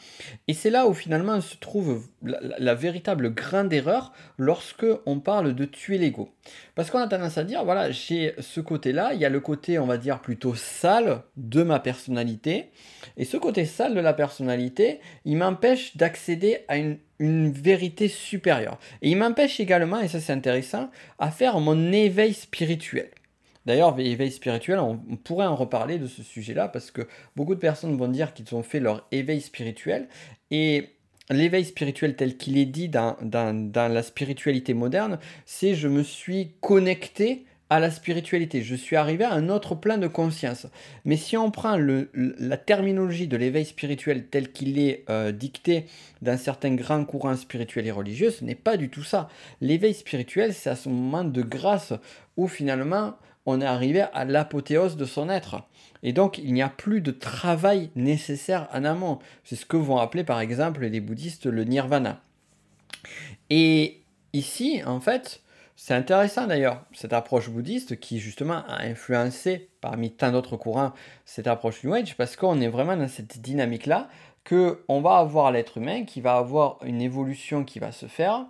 Et 0.47 0.53
c'est 0.53 0.69
là 0.69 0.85
où 0.85 0.93
finalement 0.93 1.41
se 1.41 1.55
trouve 1.55 2.03
la, 2.21 2.75
véritable 2.75 3.33
grande 3.33 3.73
erreur 3.73 4.13
lorsque 4.37 4.85
on 5.07 5.19
parle 5.19 5.55
de 5.55 5.65
tuer 5.65 5.97
l'ego. 5.97 6.29
Parce 6.75 6.91
qu'on 6.91 6.99
a 6.99 7.07
tendance 7.07 7.39
à 7.39 7.43
dire, 7.43 7.65
voilà, 7.65 7.89
j'ai 7.89 8.35
ce 8.39 8.61
côté-là, 8.61 9.15
il 9.15 9.19
y 9.19 9.25
a 9.25 9.29
le 9.29 9.39
côté, 9.39 9.79
on 9.79 9.87
va 9.87 9.97
dire, 9.97 10.21
plutôt 10.21 10.53
sale 10.53 11.23
de 11.37 11.63
ma 11.63 11.79
personnalité. 11.79 12.71
Et 13.17 13.25
ce 13.25 13.37
côté 13.37 13.65
sale 13.65 13.95
de 13.95 13.99
la 13.99 14.13
personnalité, 14.13 14.90
il 15.25 15.37
m'empêche 15.37 15.95
d'accéder 15.97 16.59
à 16.67 16.77
une, 16.77 16.97
vérité 17.19 18.07
supérieure. 18.07 18.79
Et 19.03 19.11
il 19.11 19.15
m'empêche 19.15 19.59
également, 19.59 19.99
et 19.99 20.07
ça 20.07 20.19
c'est 20.19 20.33
intéressant, 20.33 20.89
à 21.19 21.29
faire 21.29 21.59
mon 21.59 21.91
éveil 21.91 22.33
spirituel. 22.33 23.11
D'ailleurs, 23.67 23.99
éveil 23.99 24.31
spirituel, 24.31 24.79
on, 24.79 24.97
pourrait 25.23 25.45
en 25.45 25.55
reparler 25.55 25.99
de 25.99 26.07
ce 26.07 26.23
sujet-là 26.23 26.67
parce 26.67 26.89
que 26.89 27.07
beaucoup 27.35 27.53
de 27.53 27.59
personnes 27.59 27.95
vont 27.95 28.07
dire 28.07 28.33
qu'ils 28.33 28.55
ont 28.55 28.63
fait 28.63 28.79
leur 28.79 29.07
éveil 29.11 29.39
spirituel. 29.39 30.07
Et 30.49 30.95
l'éveil 31.29 31.63
spirituel 31.63 32.15
tel 32.15 32.37
qu'il 32.37 32.57
est 32.57 32.65
dit 32.65 32.89
dans, 32.89 33.15
dans 33.21 33.93
la 33.93 34.01
spiritualité 34.01 34.73
moderne, 34.73 35.19
c'est 35.45 35.75
je 35.75 35.87
me 35.87 36.01
suis 36.01 36.53
connecté 36.59 37.45
à 37.71 37.79
la 37.79 37.89
spiritualité. 37.89 38.63
Je 38.63 38.75
suis 38.75 38.97
arrivé 38.97 39.23
à 39.23 39.31
un 39.31 39.47
autre 39.47 39.75
plan 39.75 39.97
de 39.97 40.07
conscience. 40.07 40.67
Mais 41.05 41.15
si 41.15 41.37
on 41.37 41.51
prend 41.51 41.77
le, 41.77 42.09
la 42.13 42.57
terminologie 42.57 43.29
de 43.29 43.37
l'éveil 43.37 43.63
spirituel 43.63 44.27
tel 44.27 44.51
qu'il 44.51 44.77
est 44.77 45.05
euh, 45.09 45.31
dicté 45.31 45.85
dans 46.21 46.37
certains 46.37 46.75
grands 46.75 47.05
courants 47.05 47.37
spirituels 47.37 47.87
et 47.87 47.91
religieux, 47.91 48.29
ce 48.29 48.43
n'est 48.43 48.55
pas 48.55 48.75
du 48.75 48.89
tout 48.89 49.03
ça. 49.03 49.29
L'éveil 49.61 49.93
spirituel, 49.93 50.53
c'est 50.53 50.69
à 50.69 50.75
ce 50.75 50.89
moment 50.89 51.23
de 51.23 51.41
grâce 51.41 51.93
où 52.35 52.49
finalement 52.49 53.15
on 53.45 53.61
est 53.61 53.65
arrivé 53.65 54.01
à 54.13 54.25
l'apothéose 54.25 54.97
de 54.97 55.05
son 55.05 55.29
être. 55.29 55.63
Et 56.03 56.11
donc 56.11 56.39
il 56.39 56.53
n'y 56.53 56.61
a 56.61 56.67
plus 56.67 56.99
de 56.99 57.11
travail 57.11 57.89
nécessaire 57.95 58.67
en 58.73 58.83
amont. 58.83 59.19
C'est 59.45 59.55
ce 59.55 59.65
que 59.65 59.77
vont 59.77 59.97
appeler 59.97 60.25
par 60.25 60.41
exemple 60.41 60.85
les 60.85 60.99
bouddhistes 60.99 61.45
le 61.45 61.63
nirvana. 61.63 62.21
Et 63.49 64.01
ici, 64.33 64.81
en 64.85 64.99
fait, 64.99 65.41
c'est 65.83 65.95
intéressant 65.95 66.45
d'ailleurs, 66.45 66.83
cette 66.93 67.11
approche 67.11 67.49
bouddhiste 67.49 67.99
qui 67.99 68.19
justement 68.19 68.63
a 68.67 68.83
influencé 68.83 69.71
parmi 69.81 70.11
tant 70.11 70.31
d'autres 70.31 70.55
courants 70.55 70.93
cette 71.25 71.47
approche 71.47 71.83
New 71.83 71.91
Age 71.91 72.15
parce 72.17 72.35
qu'on 72.35 72.61
est 72.61 72.67
vraiment 72.67 72.95
dans 72.95 73.07
cette 73.07 73.41
dynamique-là 73.41 74.07
que 74.43 74.83
on 74.89 75.01
va 75.01 75.17
avoir 75.17 75.51
l'être 75.51 75.79
humain 75.79 76.05
qui 76.05 76.21
va 76.21 76.35
avoir 76.35 76.77
une 76.83 77.01
évolution 77.01 77.63
qui 77.63 77.79
va 77.79 77.91
se 77.91 78.05
faire 78.05 78.45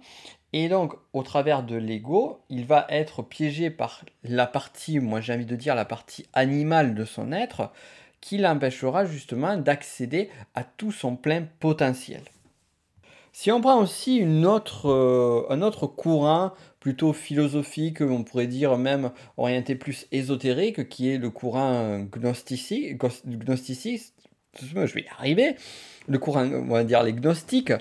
et 0.51 0.67
donc 0.67 0.93
au 1.13 1.23
travers 1.23 1.63
de 1.63 1.77
l'ego, 1.77 2.41
il 2.50 2.65
va 2.65 2.85
être 2.89 3.21
piégé 3.21 3.69
par 3.69 4.03
la 4.25 4.45
partie, 4.45 5.00
moi 5.00 5.21
j'ai 5.21 5.33
envie 5.33 5.45
de 5.45 5.55
dire 5.55 5.73
la 5.73 5.85
partie 5.85 6.25
animale 6.33 6.95
de 6.95 7.05
son 7.05 7.31
être 7.31 7.71
qui 8.19 8.39
l'empêchera 8.39 9.05
justement 9.05 9.55
d'accéder 9.55 10.29
à 10.53 10.65
tout 10.65 10.91
son 10.91 11.15
plein 11.15 11.45
potentiel. 11.61 12.23
Si 13.33 13.50
on 13.50 13.61
prend 13.61 13.79
aussi 13.79 14.17
une 14.17 14.45
autre, 14.45 14.89
euh, 14.89 15.45
un 15.50 15.61
autre 15.61 15.88
courant 15.88 16.51
plutôt 16.81 17.13
philosophique, 17.13 18.01
on 18.01 18.23
pourrait 18.23 18.47
dire 18.47 18.77
même 18.77 19.11
orienté 19.38 19.75
plus 19.75 20.07
ésotérique, 20.11 20.89
qui 20.89 21.09
est 21.09 21.17
le 21.17 21.29
courant 21.29 22.00
gnostici, 22.00 22.97
gnosticiste. 23.25 24.13
Je 24.61 24.73
vais 24.73 25.01
y 25.01 25.07
arriver. 25.17 25.55
Le 26.07 26.17
courant, 26.17 26.45
on 26.45 26.65
va 26.65 26.83
dire 26.83 27.03
les 27.03 27.13
gnostiques, 27.13 27.71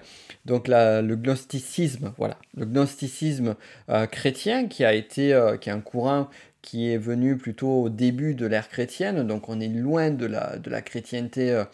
donc 0.45 0.69
le 0.69 1.14
gnosticisme, 1.16 2.12
voilà, 2.19 2.37
le 2.54 2.66
gnosticisme 2.66 3.57
euh, 3.88 4.07
chrétien 4.07 4.69
qui 4.69 4.85
a 4.85 4.92
été, 4.92 5.33
euh, 5.33 5.57
qui 5.57 5.71
est 5.71 5.73
un 5.73 5.80
courant 5.80 6.28
qui 6.62 6.90
est 6.90 6.99
venu 6.99 7.37
plutôt 7.37 7.83
au 7.83 7.88
début 7.88 8.35
de 8.35 8.47
l'ère 8.47 8.69
chrétienne, 8.69 9.26
donc 9.26 9.49
on 9.49 9.61
est 9.61 9.69
loin 9.69 10.11
de 10.11 10.26
la, 10.26 10.59
de 10.59 10.69
la 10.69 10.83
chrétienté 10.83 11.50
euh, 11.50 11.64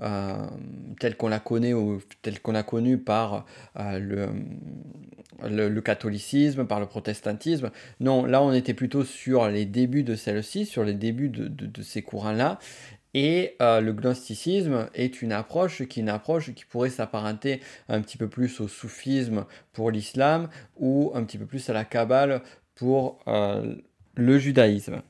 euh, 0.00 0.46
telle 1.00 1.16
qu'on 1.16 1.28
la 1.28 1.40
connaît 1.40 1.74
ou 1.74 2.00
telle 2.22 2.40
qu'on 2.40 2.54
a 2.54 2.62
connue 2.62 2.98
par 2.98 3.44
euh, 3.78 3.98
le, 5.42 5.68
le, 5.68 5.80
catholicisme, 5.80 6.64
par 6.64 6.78
le 6.78 6.86
protestantisme. 6.86 7.70
Non, 8.00 8.24
là 8.24 8.40
on 8.42 8.52
était 8.52 8.74
plutôt 8.74 9.04
sur 9.04 9.48
les 9.48 9.66
débuts 9.66 10.04
de 10.04 10.14
celle-ci, 10.14 10.64
sur 10.64 10.84
les 10.84 10.94
débuts 10.94 11.28
de, 11.28 11.48
de, 11.48 11.82
ces 11.82 12.02
courants-là. 12.02 12.58
Et 13.14 13.56
le 13.60 13.92
gnosticisme 13.92 14.90
est 14.92 15.22
une 15.22 15.32
approche 15.32 15.84
qui 15.84 16.00
une 16.00 16.10
approche 16.10 16.52
qui 16.52 16.66
pourrait 16.66 16.90
s'apparenter 16.90 17.62
un 17.88 18.02
petit 18.02 18.18
peu 18.18 18.28
plus 18.28 18.60
au 18.60 18.68
soufisme 18.68 19.46
pour 19.72 19.90
l'islam 19.90 20.50
ou 20.76 21.12
un 21.14 21.24
petit 21.24 21.38
peu 21.38 21.46
plus 21.46 21.70
à 21.70 21.72
la 21.72 21.86
kabbale 21.86 22.42
pour 22.74 23.18
le 24.16 24.38
judaïsme. 24.38 25.02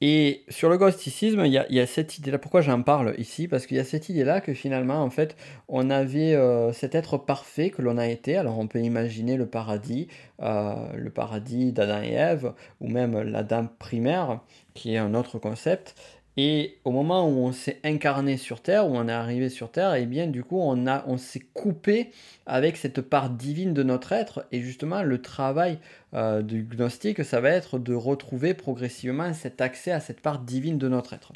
Et 0.00 0.44
sur 0.48 0.68
le 0.68 0.76
gnosticisme, 0.76 1.44
il 1.44 1.52
y 1.52 1.80
a, 1.80 1.86
cette 1.86 2.18
idée-là. 2.18 2.38
Pourquoi 2.38 2.60
j'en 2.60 2.82
parle 2.82 3.14
ici? 3.18 3.48
Parce 3.48 3.66
qu'il 3.66 3.76
y 3.76 3.80
a 3.80 3.84
cette 3.84 4.08
idée-là 4.08 4.40
que 4.40 4.54
finalement, 4.54 5.02
en 5.02 5.10
fait, 5.10 5.36
on 5.66 5.90
avait 5.90 6.34
euh, 6.34 6.72
cet 6.72 6.94
être 6.94 7.18
parfait 7.18 7.70
que 7.70 7.82
l'on 7.82 7.98
a 7.98 8.06
été. 8.06 8.36
Alors, 8.36 8.60
on 8.60 8.68
peut 8.68 8.80
imaginer 8.80 9.36
le 9.36 9.46
paradis, 9.46 10.06
euh, 10.40 10.74
le 10.94 11.10
paradis 11.10 11.72
d'Adam 11.72 12.00
et 12.02 12.12
Ève, 12.12 12.52
ou 12.80 12.88
même 12.88 13.20
l'Adam 13.20 13.68
primaire, 13.80 14.40
qui 14.74 14.94
est 14.94 14.98
un 14.98 15.14
autre 15.14 15.40
concept. 15.40 15.96
Et 16.40 16.78
au 16.84 16.92
moment 16.92 17.28
où 17.28 17.44
on 17.44 17.50
s'est 17.50 17.80
incarné 17.82 18.36
sur 18.36 18.62
Terre, 18.62 18.86
où 18.86 18.96
on 18.96 19.08
est 19.08 19.12
arrivé 19.12 19.48
sur 19.48 19.72
Terre, 19.72 19.94
et 19.94 20.02
eh 20.02 20.06
bien 20.06 20.28
du 20.28 20.44
coup 20.44 20.60
on, 20.60 20.86
on 20.86 21.18
s'est 21.18 21.42
coupé 21.52 22.12
avec 22.46 22.76
cette 22.76 23.00
part 23.00 23.28
divine 23.28 23.74
de 23.74 23.82
notre 23.82 24.12
être. 24.12 24.46
Et 24.52 24.60
justement 24.60 25.02
le 25.02 25.20
travail 25.20 25.80
euh, 26.14 26.40
du 26.42 26.62
gnostique, 26.62 27.24
ça 27.24 27.40
va 27.40 27.50
être 27.50 27.80
de 27.80 27.92
retrouver 27.92 28.54
progressivement 28.54 29.34
cet 29.34 29.60
accès 29.60 29.90
à 29.90 29.98
cette 29.98 30.20
part 30.20 30.38
divine 30.38 30.78
de 30.78 30.88
notre 30.88 31.12
être. 31.12 31.32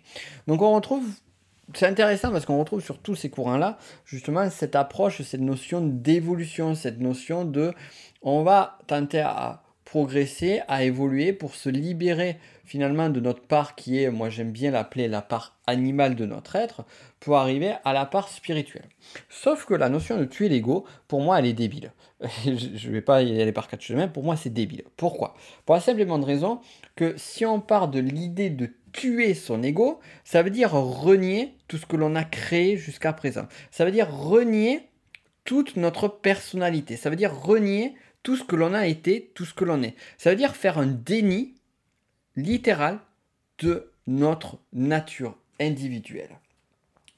Donc 0.47 0.63
on 0.63 0.73
retrouve 0.73 1.05
c'est 1.75 1.87
intéressant 1.87 2.31
parce 2.31 2.45
qu'on 2.45 2.59
retrouve 2.59 2.83
sur 2.83 2.99
tous 2.99 3.15
ces 3.15 3.31
courants-là, 3.31 3.79
justement, 4.05 4.51
cette 4.51 4.77
approche, 4.77 5.23
cette 5.23 5.41
notion 5.41 5.81
d'évolution, 5.81 6.75
cette 6.75 7.01
notion 7.01 7.45
de 7.45 7.73
on 8.21 8.43
va 8.43 8.79
tenter 8.87 9.21
à 9.21 9.63
progresser, 9.85 10.61
à 10.69 10.85
évoluer 10.85 11.33
pour 11.33 11.55
se 11.55 11.69
libérer 11.69 12.39
finalement 12.73 13.11
de 13.11 13.21
notre 13.21 13.43
part 13.43 13.75
qui 13.75 14.03
est, 14.03 14.11
moi 14.11 14.31
j'aime 14.31 14.51
bien 14.51 14.71
l'appeler 14.71 15.07
la 15.07 15.21
part 15.21 15.59
animale 15.67 16.17
de 16.17 16.25
notre 16.25 16.57
être, 16.57 16.87
pour 17.21 17.37
arriver 17.37 17.75
à 17.85 17.93
la 17.93 18.07
part 18.07 18.31
spirituelle. 18.31 18.89
Sauf 19.29 19.67
que 19.67 19.75
la 19.75 19.91
notion 19.91 20.17
de 20.17 20.25
tuer 20.25 20.49
l'ego, 20.49 20.87
pour 21.07 21.21
moi, 21.21 21.39
elle 21.39 21.45
est 21.45 21.53
débile. 21.53 21.93
je 22.47 22.89
ne 22.89 22.93
vais 22.93 23.03
pas 23.03 23.21
y 23.21 23.43
aller 23.43 23.53
par 23.53 23.69
quatre 23.69 23.83
chemins, 23.83 24.09
pour 24.09 24.23
moi 24.23 24.37
c'est 24.37 24.49
débile. 24.49 24.85
Pourquoi? 24.97 25.35
Pour 25.67 25.75
la 25.75 25.83
simple 25.83 26.01
et 26.01 26.25
raison 26.25 26.61
que 26.97 27.13
si 27.19 27.45
on 27.45 27.61
part 27.61 27.89
de 27.89 28.01
l'idée 28.01 28.49
de 28.49 28.71
tuer 28.93 29.35
son 29.35 29.63
ego, 29.63 30.01
ça 30.25 30.43
veut 30.43 30.49
dire 30.49 30.73
renier 30.73 31.53
tout 31.69 31.77
ce 31.77 31.85
que 31.85 31.97
l'on 31.97 32.15
a 32.15 32.25
créé 32.25 32.79
jusqu'à 32.79 33.13
présent. 33.13 33.49
Ça 33.71 33.85
veut 33.85 33.93
dire 33.93 34.11
renier 34.11 34.89
toute 35.45 35.77
notre 35.77 36.09
personnalité. 36.09 36.97
Ça 36.97 37.11
veut 37.11 37.17
dire 37.17 37.39
renier 37.39 37.95
tout 38.23 38.37
ce 38.37 38.45
que 38.45 38.57
l'on 38.57 38.73
a 38.73 38.87
été, 38.87 39.31
tout 39.35 39.45
ce 39.45 39.53
que 39.53 39.67
l'on 39.67 39.83
est. 39.83 39.95
Ça 40.17 40.31
veut 40.31 40.37
dire 40.37 40.57
faire 40.57 40.79
un 40.79 40.87
déni 40.87 41.57
littéral 42.37 42.99
de 43.59 43.91
notre 44.07 44.59
nature 44.73 45.37
individuelle. 45.61 46.39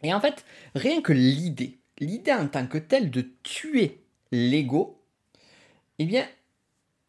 Et 0.03 0.13
en 0.13 0.21
fait, 0.21 0.45
rien 0.75 1.01
que 1.01 1.13
l'idée, 1.13 1.79
l'idée 1.99 2.33
en 2.33 2.49
tant 2.49 2.67
que 2.67 2.79
telle 2.79 3.11
de 3.11 3.27
tuer 3.43 4.01
l'ego, 4.33 5.01
eh 5.99 6.05
bien, 6.05 6.27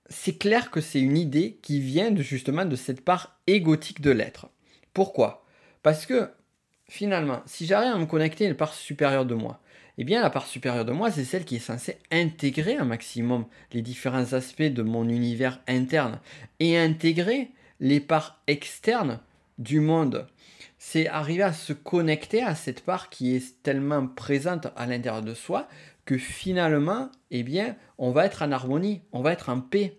c'est 0.09 0.37
clair 0.37 0.71
que 0.71 0.81
c'est 0.81 1.01
une 1.01 1.17
idée 1.17 1.59
qui 1.61 1.79
vient 1.79 2.11
de, 2.11 2.21
justement 2.21 2.65
de 2.65 2.75
cette 2.75 3.01
part 3.01 3.39
égotique 3.47 4.01
de 4.01 4.11
l'être. 4.11 4.47
Pourquoi? 4.93 5.45
Parce 5.83 6.05
que 6.05 6.29
finalement, 6.87 7.41
si 7.45 7.65
j'arrive 7.65 7.93
à 7.93 7.97
me 7.97 8.05
connecter 8.05 8.45
à 8.45 8.49
une 8.49 8.55
part 8.55 8.73
supérieure 8.73 9.25
de 9.25 9.35
moi, 9.35 9.59
eh 9.97 10.03
bien 10.03 10.21
la 10.21 10.29
part 10.29 10.45
supérieure 10.45 10.85
de 10.85 10.91
moi, 10.91 11.11
c'est 11.11 11.25
celle 11.25 11.45
qui 11.45 11.55
est 11.55 11.59
censée 11.59 11.97
intégrer 12.11 12.77
un 12.77 12.85
maximum 12.85 13.45
les 13.71 13.81
différents 13.81 14.33
aspects 14.33 14.61
de 14.61 14.83
mon 14.83 15.07
univers 15.09 15.59
interne 15.67 16.19
et 16.59 16.77
intégrer 16.77 17.49
les 17.79 17.99
parts 17.99 18.41
externes 18.47 19.19
du 19.57 19.79
monde. 19.79 20.27
C'est 20.77 21.07
arriver 21.07 21.43
à 21.43 21.53
se 21.53 21.73
connecter 21.73 22.43
à 22.43 22.55
cette 22.55 22.83
part 22.83 23.09
qui 23.09 23.35
est 23.35 23.61
tellement 23.63 24.07
présente 24.07 24.67
à 24.75 24.85
l'intérieur 24.85 25.23
de 25.23 25.33
soi 25.33 25.67
que 26.05 26.17
finalement, 26.17 27.09
eh 27.31 27.43
bien, 27.43 27.75
on 27.97 28.11
va 28.11 28.25
être 28.25 28.43
en 28.43 28.51
harmonie, 28.51 29.01
on 29.11 29.21
va 29.21 29.31
être 29.31 29.49
en 29.49 29.59
paix. 29.59 29.97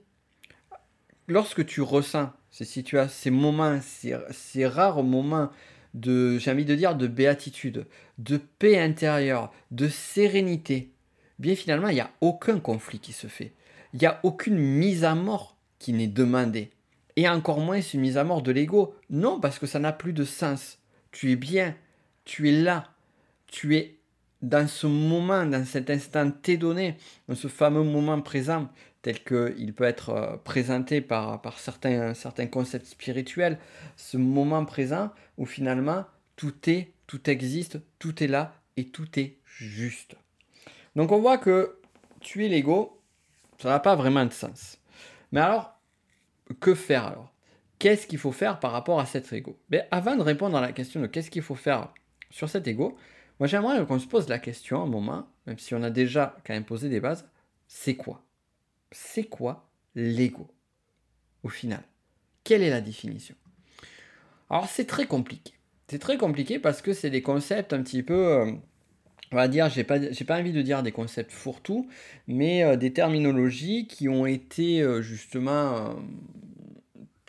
Lorsque 1.27 1.67
tu 1.67 1.81
ressens 1.81 2.31
ces 2.51 2.65
ces 2.65 3.31
moments, 3.31 3.81
ces, 3.83 4.67
rares 4.67 5.03
moments 5.03 5.51
de, 5.95 6.39
j'ai 6.39 6.51
envie 6.53 6.65
de 6.65 6.75
dire, 6.75 6.95
de 6.95 7.09
béatitude, 7.09 7.87
de 8.19 8.37
paix 8.37 8.79
intérieure, 8.79 9.53
de 9.73 9.89
sérénité, 9.89 10.93
bien 11.39 11.57
finalement, 11.57 11.89
il 11.89 11.95
n'y 11.95 12.01
a 12.01 12.13
aucun 12.21 12.61
conflit 12.61 13.01
qui 13.01 13.13
se 13.13 13.27
fait. 13.27 13.53
Il 13.93 13.99
n'y 13.99 14.07
a 14.07 14.21
aucune 14.23 14.59
mise 14.59 15.05
à 15.05 15.15
mort 15.15 15.57
qui 15.79 15.93
n'est 15.93 16.07
demandée 16.07 16.71
et 17.17 17.29
encore 17.29 17.61
moins 17.61 17.81
une 17.81 18.01
mise 18.01 18.19
à 18.19 18.25
mort 18.25 18.43
de 18.43 18.53
l'ego. 18.53 18.95
Non, 19.11 19.41
parce 19.41 19.59
que 19.59 19.67
ça 19.67 19.79
n'a 19.79 19.93
plus 19.93 20.13
de 20.13 20.25
sens. 20.25 20.79
Tu 21.13 21.33
es 21.33 21.37
bien, 21.37 21.75
tu 22.25 22.49
es 22.49 22.53
là, 22.53 22.91
tu 23.47 23.77
es 23.77 23.99
dans 24.43 24.69
ce 24.69 24.87
moment, 24.87 25.47
dans 25.47 25.65
cet 25.65 25.91
instant 25.91 26.31
T 26.31 26.57
donné, 26.57 26.97
dans 27.29 27.35
ce 27.35 27.49
fameux 27.49 27.83
moment 27.83 28.21
présent, 28.21 28.69
tel 29.03 29.23
qu'il 29.23 29.73
peut 29.73 29.85
être 29.85 30.11
euh, 30.11 30.37
présenté 30.37 31.01
par, 31.01 31.41
certains, 31.59 32.13
certains 32.15 32.47
concepts 32.47 32.87
spirituels, 32.87 33.59
ce 33.97 34.17
moment 34.17 34.65
présent 34.65 35.11
où 35.39 35.47
finalement 35.47 36.05
tout 36.35 36.55
est, 36.69 36.93
tout 37.07 37.31
existe, 37.31 37.79
tout 37.99 38.23
est 38.23 38.27
là 38.27 38.55
et 38.77 38.89
tout 38.89 39.19
est 39.19 39.39
juste. 39.45 40.17
Donc 40.97 41.13
on 41.13 41.21
voit 41.21 41.39
que 41.39 41.79
tuer 42.21 42.49
l'ego, 42.49 43.01
ça 43.59 43.71
n'a 43.71 43.81
pas 43.81 43.95
vraiment 43.95 44.27
de 44.27 44.33
sens. 44.33 44.79
Mais 45.33 45.41
alors, 45.41 45.76
que 46.61 46.75
faire 46.75 47.05
alors? 47.05 47.33
Qu'est-ce 47.79 48.07
qu'il 48.07 48.19
faut 48.19 48.33
faire 48.33 48.59
par 48.59 48.73
rapport 48.73 49.01
à 49.01 49.07
cet 49.07 49.33
ego? 49.33 49.59
Mais 49.71 49.87
Avant 49.91 50.17
de 50.17 50.23
répondre 50.23 50.57
à 50.57 50.61
la 50.61 50.73
question 50.73 51.01
de 51.01 51.07
qu'est-ce 51.07 51.31
qu'il 51.31 51.43
faut 51.43 51.55
faire 51.55 51.93
sur 52.31 52.49
cet 52.49 52.67
ego, 52.67 52.97
moi 53.39 53.47
j'aimerais 53.47 53.85
qu'on 53.85 53.99
se 53.99 54.07
pose 54.07 54.29
la 54.29 54.39
question 54.39 54.83
un 54.83 54.87
moment, 54.87 55.29
même 55.47 55.59
si 55.59 55.75
on 55.75 55.83
a 55.83 55.91
déjà 55.91 56.37
quand 56.45 56.55
même 56.55 56.65
posé 56.65 56.89
des 56.89 57.01
bases, 57.01 57.29
c'est 57.69 57.95
quoi? 57.95 58.25
C'est 58.93 59.25
quoi 59.25 59.69
l'ego 59.95 60.49
Au 61.43 61.49
final, 61.49 61.83
quelle 62.45 62.63
est 62.63 62.71
la 62.71 62.81
définition? 62.81 63.35
Alors 64.49 64.69
c'est 64.69 64.87
très 64.87 65.07
compliqué. 65.07 65.53
C'est 65.89 65.99
très 65.99 66.17
compliqué 66.17 66.59
parce 66.59 66.83
que 66.83 66.93
c'est 66.93 67.11
des 67.11 67.23
concepts 67.23 67.73
un 67.73 67.83
petit 67.83 68.03
peu... 68.03 68.55
On 69.33 69.37
va 69.37 69.49
dire, 69.49 69.69
j'ai 69.69 69.83
pas, 69.83 69.99
pas 69.99 70.39
envie 70.39 70.53
de 70.53 70.63
dire 70.63 70.83
des 70.83 70.93
concepts 70.93 71.33
fourre-tout, 71.33 71.89
mais 72.29 72.63
euh, 72.63 72.77
des 72.77 72.93
terminologies 72.93 73.89
qui 73.89 74.09
ont 74.09 74.25
été 74.25 74.81
euh, 74.83 75.03
justement 75.03 75.77
euh, 75.77 75.89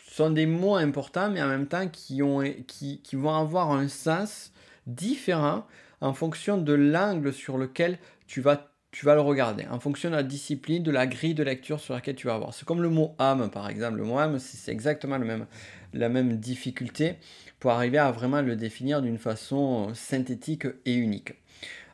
sont 0.06 0.30
des 0.30 0.46
mots 0.46 0.76
importants, 0.76 1.30
mais 1.30 1.42
en 1.42 1.48
même 1.48 1.66
temps 1.66 1.88
qui, 1.88 2.22
ont, 2.22 2.42
qui, 2.68 3.00
qui, 3.02 3.16
vont 3.16 3.34
avoir 3.34 3.72
un 3.72 3.88
sens 3.88 4.52
différent 4.86 5.66
en 6.00 6.14
fonction 6.14 6.56
de 6.56 6.72
l'angle 6.72 7.32
sur 7.32 7.58
lequel 7.58 7.98
tu 8.28 8.40
vas, 8.40 8.70
tu 8.92 9.04
vas 9.04 9.14
le 9.14 9.20
regarder, 9.20 9.66
en 9.68 9.80
fonction 9.80 10.08
de 10.08 10.14
la 10.14 10.22
discipline, 10.22 10.84
de 10.84 10.92
la 10.92 11.08
grille 11.08 11.34
de 11.34 11.42
lecture 11.42 11.80
sur 11.80 11.94
laquelle 11.94 12.14
tu 12.14 12.28
vas 12.28 12.34
avoir. 12.34 12.54
C'est 12.54 12.64
comme 12.64 12.80
le 12.80 12.90
mot 12.90 13.16
âme, 13.18 13.50
par 13.50 13.68
exemple. 13.68 13.98
Le 13.98 14.04
mot 14.04 14.18
âme, 14.18 14.38
c'est 14.38 14.70
exactement 14.70 15.18
le 15.18 15.26
même, 15.26 15.46
la 15.92 16.08
même 16.08 16.36
difficulté 16.36 17.16
pour 17.58 17.72
arriver 17.72 17.98
à 17.98 18.12
vraiment 18.12 18.40
le 18.40 18.54
définir 18.54 19.02
d'une 19.02 19.18
façon 19.18 19.92
synthétique 19.94 20.66
et 20.84 20.94
unique. 20.94 21.34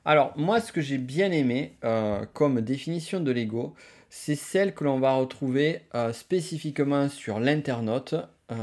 Alors, 0.07 0.37
moi, 0.37 0.61
ce 0.61 0.71
que 0.71 0.83
j'ai 0.83 0.99
bien 0.99 1.31
aimé 1.33 1.77
euh, 1.83 2.27
comme 2.35 2.61
définition 2.61 3.21
de 3.21 3.31
l'ego, 3.31 3.75
c'est 4.11 4.35
celle 4.35 4.75
que 4.75 4.85
l'on 4.85 4.99
va 4.99 5.15
retrouver 5.15 5.81
euh, 5.95 6.13
spécifiquement 6.13 7.09
sur 7.09 7.41
l'internaute, 7.41 8.15
euh, 8.53 8.55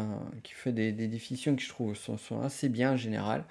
qui 0.43 0.53
fait 0.53 0.71
des, 0.71 0.91
définitions 0.91 1.55
qui 1.55 1.65
je 1.65 1.69
trouve 1.69 1.95
sont, 1.95 2.41
assez 2.43 2.69
bien 2.69 2.93
en 2.93 2.97
général. 2.97 3.43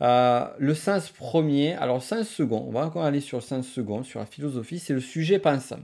le 0.00 0.74
sens 0.74 1.10
premier, 1.10 1.74
alors 1.74 2.02
sens 2.02 2.28
second, 2.28 2.64
on 2.66 2.72
va 2.72 2.84
encore 2.84 3.04
aller 3.04 3.20
sur 3.20 3.38
le 3.38 3.42
sens 3.42 3.68
second, 3.68 4.02
sur 4.02 4.18
la 4.18 4.26
philosophie, 4.26 4.80
c'est 4.80 4.94
le 4.94 5.00
sujet 5.00 5.38
pensant. 5.38 5.80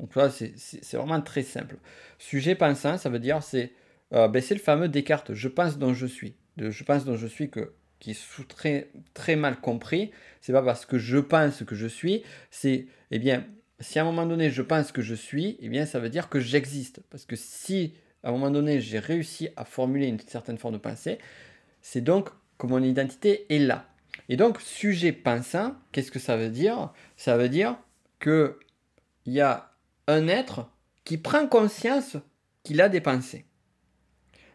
Donc 0.00 0.14
là, 0.16 0.28
c'est 0.30 0.96
vraiment 0.96 1.20
très 1.22 1.42
simple. 1.42 1.76
Sujet 2.18 2.54
pensant, 2.54 2.98
ça 2.98 3.08
veut 3.08 3.18
dire, 3.18 3.42
c'est 3.42 3.72
ben, 4.10 4.30
le 4.32 4.56
fameux 4.58 4.88
Descartes, 4.88 5.32
je 5.32 5.48
pense 5.48 5.78
dont 5.78 5.94
je 5.94 6.06
suis. 6.06 6.34
je 6.58 6.84
pense 6.84 7.06
dont 7.06 7.16
je 7.16 7.26
suis 7.26 7.48
que 7.48 7.72
qui 8.00 8.12
est 8.12 8.48
très, 8.48 8.90
très 9.14 9.36
mal 9.36 9.60
compris. 9.60 10.10
C'est 10.40 10.52
pas 10.52 10.62
parce 10.62 10.86
que 10.86 10.98
je 10.98 11.18
pense 11.18 11.62
que 11.64 11.74
je 11.74 11.86
suis, 11.86 12.24
c'est, 12.50 12.86
eh 13.10 13.18
bien, 13.18 13.46
si 13.78 13.98
à 13.98 14.02
un 14.02 14.04
moment 14.04 14.26
donné 14.26 14.50
je 14.50 14.62
pense 14.62 14.90
que 14.92 15.02
je 15.02 15.14
suis, 15.14 15.56
eh 15.60 15.68
bien 15.68 15.86
ça 15.86 16.00
veut 16.00 16.10
dire 16.10 16.28
que 16.28 16.40
j'existe. 16.40 17.00
Parce 17.10 17.24
que 17.24 17.36
si 17.36 17.94
à 18.22 18.28
un 18.28 18.32
moment 18.32 18.50
donné 18.50 18.80
j'ai 18.80 18.98
réussi 18.98 19.48
à 19.56 19.64
formuler 19.64 20.06
une 20.06 20.20
certaine 20.20 20.58
forme 20.58 20.74
de 20.74 20.78
pensée, 20.78 21.18
c'est 21.82 22.00
donc 22.00 22.30
que 22.58 22.66
mon 22.66 22.82
identité 22.82 23.46
est 23.54 23.58
là. 23.58 23.86
Et 24.28 24.36
donc 24.36 24.60
sujet 24.60 25.12
pensant, 25.12 25.74
qu'est-ce 25.92 26.10
que 26.10 26.18
ça 26.18 26.36
veut 26.36 26.50
dire? 26.50 26.92
Ça 27.16 27.36
veut 27.36 27.48
dire 27.48 27.76
que 28.18 28.58
il 29.26 29.32
y 29.32 29.40
a 29.40 29.72
un 30.06 30.28
être 30.28 30.70
qui 31.04 31.18
prend 31.18 31.46
conscience 31.46 32.16
qu'il 32.62 32.80
a 32.80 32.88
des 32.88 33.00
pensées. 33.00 33.46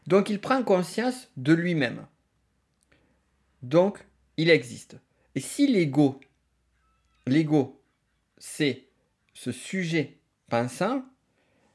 Donc 0.08 0.30
il 0.30 0.40
prend 0.40 0.64
conscience 0.64 1.30
de 1.38 1.54
lui-même. 1.54 2.06
Donc 3.66 4.06
il 4.38 4.52
existe. 4.52 4.98
Et 5.34 5.40
si 5.40 5.66
l'ego, 5.66 6.20
l'ego, 7.26 7.82
c'est 8.38 8.84
ce 9.34 9.52
sujet 9.52 10.20
pensant, 10.50 11.04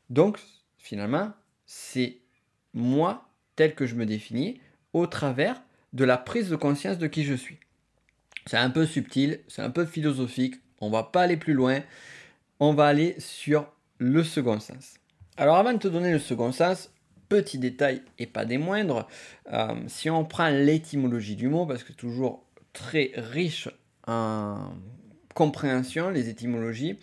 donc 0.09 0.39
finalement, 0.79 1.33
c'est 1.67 2.19
moi 2.75 3.29
tel 3.57 3.75
que 3.75 3.87
je 3.87 3.97
me 3.97 4.07
définis 4.07 4.61
au 4.93 5.09
travers 5.09 5.61
de 5.93 6.05
la 6.05 6.17
prise 6.17 6.49
de 6.49 6.55
conscience 6.55 6.99
de 6.99 7.09
qui 7.09 7.25
je 7.25 7.35
suis. 7.35 7.59
C'est 8.47 8.57
un 8.57 8.71
peu 8.71 8.87
subtil, 8.87 9.41
c'est 9.49 9.63
un 9.63 9.71
peu 9.71 9.85
philosophique, 9.85 10.55
on 10.81 10.91
va 10.91 11.03
pas 11.03 11.23
aller 11.23 11.37
plus 11.37 11.55
loin, 11.55 11.83
on 12.61 12.73
va 12.73 12.87
aller 12.87 13.17
sur 13.19 13.71
le 13.99 14.23
second 14.23 14.61
sens. 14.61 14.95
Alors 15.37 15.57
avant 15.57 15.73
de 15.73 15.79
te 15.79 15.89
donner 15.89 16.13
le 16.13 16.21
second 16.21 16.53
sens, 16.53 16.93
petit 17.31 17.59
détail 17.59 18.03
et 18.19 18.27
pas 18.27 18.45
des 18.45 18.59
moindres, 18.59 19.09
euh, 19.53 19.75
si 19.87 20.11
on 20.11 20.25
prend 20.27 20.51
l'étymologie 20.51 21.37
du 21.37 21.49
mot, 21.49 21.65
parce 21.65 21.85
que 21.85 21.93
toujours 21.93 22.45
très 22.75 23.13
riche 23.15 23.71
en 24.07 24.75
compréhension, 25.35 26.11
les 26.11 26.29
étymologies, 26.29 26.99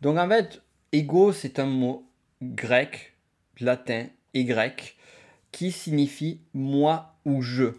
donc 0.00 0.18
en 0.18 0.28
fait, 0.28 0.62
ego, 0.92 1.32
c'est 1.32 1.58
un 1.58 1.66
mot 1.66 2.08
grec, 2.42 3.14
latin 3.60 4.06
et 4.34 4.44
grec, 4.44 4.96
qui 5.52 5.70
signifie 5.70 6.40
moi 6.54 7.16
ou 7.24 7.42
je. 7.42 7.74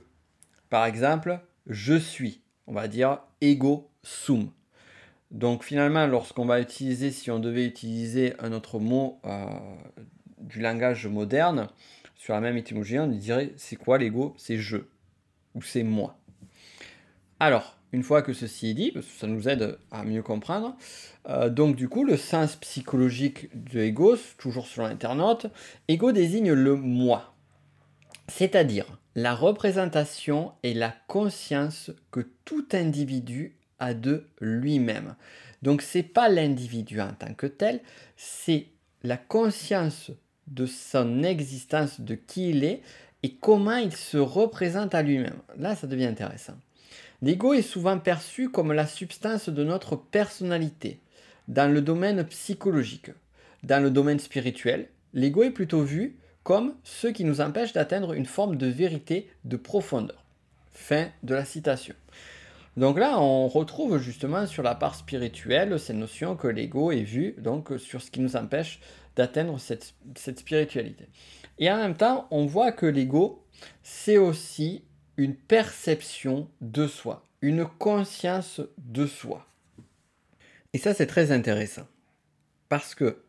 Par 0.70 0.86
exemple, 0.86 1.40
je 1.66 1.96
suis, 1.96 2.42
on 2.68 2.74
va 2.74 2.88
dire 2.88 3.20
ego 3.42 3.90
sum. 4.04 4.52
Donc 5.32 5.64
finalement, 5.64 6.06
lorsqu'on 6.06 6.46
va 6.46 6.60
utiliser, 6.60 7.10
si 7.10 7.32
on 7.32 7.40
devait 7.40 7.66
utiliser 7.66 8.34
un 8.40 8.52
autre 8.52 8.80
mot 8.80 9.20
euh, 9.26 9.46
du 10.42 10.60
langage 10.60 11.08
moderne, 11.08 11.68
sur 12.16 12.34
la 12.34 12.42
même 12.42 12.58
étymologie, 12.58 13.00
on 13.00 13.08
dirait 13.08 13.54
c'est 13.58 13.76
quoi 13.76 13.98
l'ego? 13.98 14.36
C'est 14.38 14.58
je 14.58 14.78
ou 15.56 15.62
c'est 15.62 15.84
moi. 15.84 16.18
Alors, 17.40 17.78
une 17.94 18.04
fois 18.04 18.22
que 18.22 18.34
ceci 18.34 18.70
est 18.70 18.74
dit, 18.74 18.94
ça 19.20 19.28
nous 19.28 19.50
aide 19.50 19.78
à 19.90 20.04
mieux 20.04 20.22
comprendre, 20.22 20.78
euh, 21.28 21.50
donc 21.50 21.76
du 21.76 21.90
coup, 21.90 22.04
le 22.04 22.16
sens 22.18 22.56
psychologique 22.56 23.50
de 23.54 23.80
ego, 23.80 24.16
toujours 24.38 24.68
selon 24.68 24.88
l'internaute, 24.88 25.48
ego 25.88 26.12
désigne 26.12 26.54
le 26.54 26.76
moi, 26.76 27.34
c'est-à-dire 28.28 28.86
la 29.16 29.36
représentation 29.36 30.54
et 30.64 30.74
la 30.74 30.96
conscience 31.08 31.92
que 32.12 32.22
tout 32.46 32.68
individu 32.72 33.58
a 33.80 33.94
de 33.94 34.28
lui-même. 34.40 35.16
Donc 35.62 35.82
c'est 35.82 36.04
pas 36.04 36.30
l'individu 36.30 37.02
en 37.02 37.14
tant 37.14 37.34
que 37.34 37.48
tel, 37.48 37.82
c'est 38.16 38.68
la 39.04 39.18
conscience 39.18 40.12
de 40.52 40.66
son 40.66 41.24
existence, 41.24 42.00
de 42.00 42.16
qui 42.16 42.50
il 42.50 42.64
est 42.64 42.82
et 43.24 43.34
comment 43.34 43.78
il 43.78 43.96
se 43.96 44.18
représente 44.18 44.96
à 44.96 45.02
lui-même. 45.02 45.40
Là, 45.58 45.76
ça 45.76 45.88
devient 45.88 46.06
intéressant. 46.06 46.56
L'ego 47.22 47.54
est 47.54 47.62
souvent 47.62 48.00
perçu 48.00 48.50
comme 48.50 48.74
la 48.74 48.88
substance 48.88 49.50
de 49.50 49.64
notre 49.64 49.96
personnalité 49.96 51.00
dans 51.48 51.72
le 51.72 51.82
domaine 51.82 52.24
psychologique. 52.26 53.12
Dans 53.64 53.82
le 53.82 53.92
domaine 53.92 54.20
spirituel, 54.20 54.88
l'ego 55.14 55.44
est 55.44 55.52
plutôt 55.52 55.84
vu 55.84 56.16
comme 56.44 56.74
ce 56.84 57.08
qui 57.08 57.24
nous 57.24 57.42
empêche 57.42 57.74
d'atteindre 57.74 58.14
une 58.14 58.26
forme 58.26 58.56
de 58.56 58.66
vérité 58.66 59.30
de 59.46 59.56
profondeur. 59.56 60.24
Fin 60.74 61.10
de 61.22 61.36
la 61.36 61.46
citation. 61.46 61.94
Donc 62.78 62.98
là, 62.98 63.20
on 63.20 63.48
retrouve 63.48 63.98
justement 63.98 64.48
sur 64.48 64.64
la 64.64 64.76
part 64.76 64.96
spirituelle 64.96 65.78
cette 65.80 65.98
notion 65.98 66.38
que 66.38 66.48
l'ego 66.48 66.92
est 66.92 67.04
vu 67.04 67.36
donc 67.38 67.74
sur 67.78 68.02
ce 68.02 68.10
qui 68.10 68.22
nous 68.22 68.36
empêche 68.38 68.80
d'atteindre 69.16 69.60
cette, 69.60 69.94
spiritualité. 70.16 71.10
Et 71.60 71.70
en 71.70 71.78
même 71.78 71.98
temps, 71.98 72.28
on 72.32 72.46
voit 72.46 72.72
que 72.72 72.86
l'ego, 72.86 73.46
c'est 73.84 74.18
aussi 74.18 74.84
une 75.18 75.36
perception 75.36 76.50
de 76.62 76.88
soi, 76.88 77.26
une 77.42 77.66
conscience 77.66 78.62
de 78.78 79.06
soi. 79.06 79.46
Et 80.74 80.78
ça, 80.78 80.94
c'est 80.94 81.08
très 81.08 81.32
intéressant. 81.32 81.86
Parce 82.70 82.96
que 82.96 83.22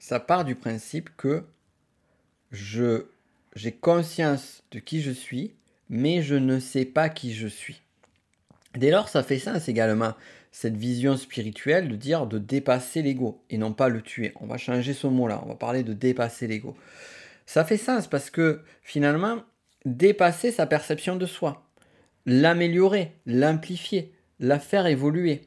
ça 0.00 0.18
part 0.18 0.44
du 0.44 0.56
principe 0.56 1.10
que 1.16 1.44
j'ai 2.50 3.72
conscience 3.80 4.64
de 4.72 4.80
qui 4.80 5.00
je 5.02 5.12
suis, 5.12 5.54
mais 5.88 6.20
je 6.22 6.34
ne 6.34 6.58
sais 6.58 6.84
pas 6.84 7.08
qui 7.08 7.32
je 7.32 7.46
suis. 7.46 7.80
Dès 8.78 8.90
lors, 8.90 9.08
ça 9.08 9.24
fait 9.24 9.40
sens 9.40 9.68
également, 9.68 10.14
cette 10.52 10.76
vision 10.76 11.16
spirituelle 11.16 11.88
de 11.88 11.96
dire 11.96 12.28
de 12.28 12.38
dépasser 12.38 13.02
l'ego 13.02 13.42
et 13.50 13.58
non 13.58 13.72
pas 13.72 13.88
le 13.88 14.02
tuer. 14.02 14.32
On 14.40 14.46
va 14.46 14.56
changer 14.56 14.92
ce 14.92 15.08
mot-là, 15.08 15.42
on 15.44 15.48
va 15.48 15.56
parler 15.56 15.82
de 15.82 15.92
dépasser 15.92 16.46
l'ego. 16.46 16.76
Ça 17.44 17.64
fait 17.64 17.76
sens 17.76 18.06
parce 18.06 18.30
que 18.30 18.60
finalement, 18.82 19.38
dépasser 19.84 20.52
sa 20.52 20.64
perception 20.66 21.16
de 21.16 21.26
soi, 21.26 21.66
l'améliorer, 22.24 23.16
l'amplifier, 23.26 24.12
la 24.38 24.60
faire 24.60 24.86
évoluer. 24.86 25.40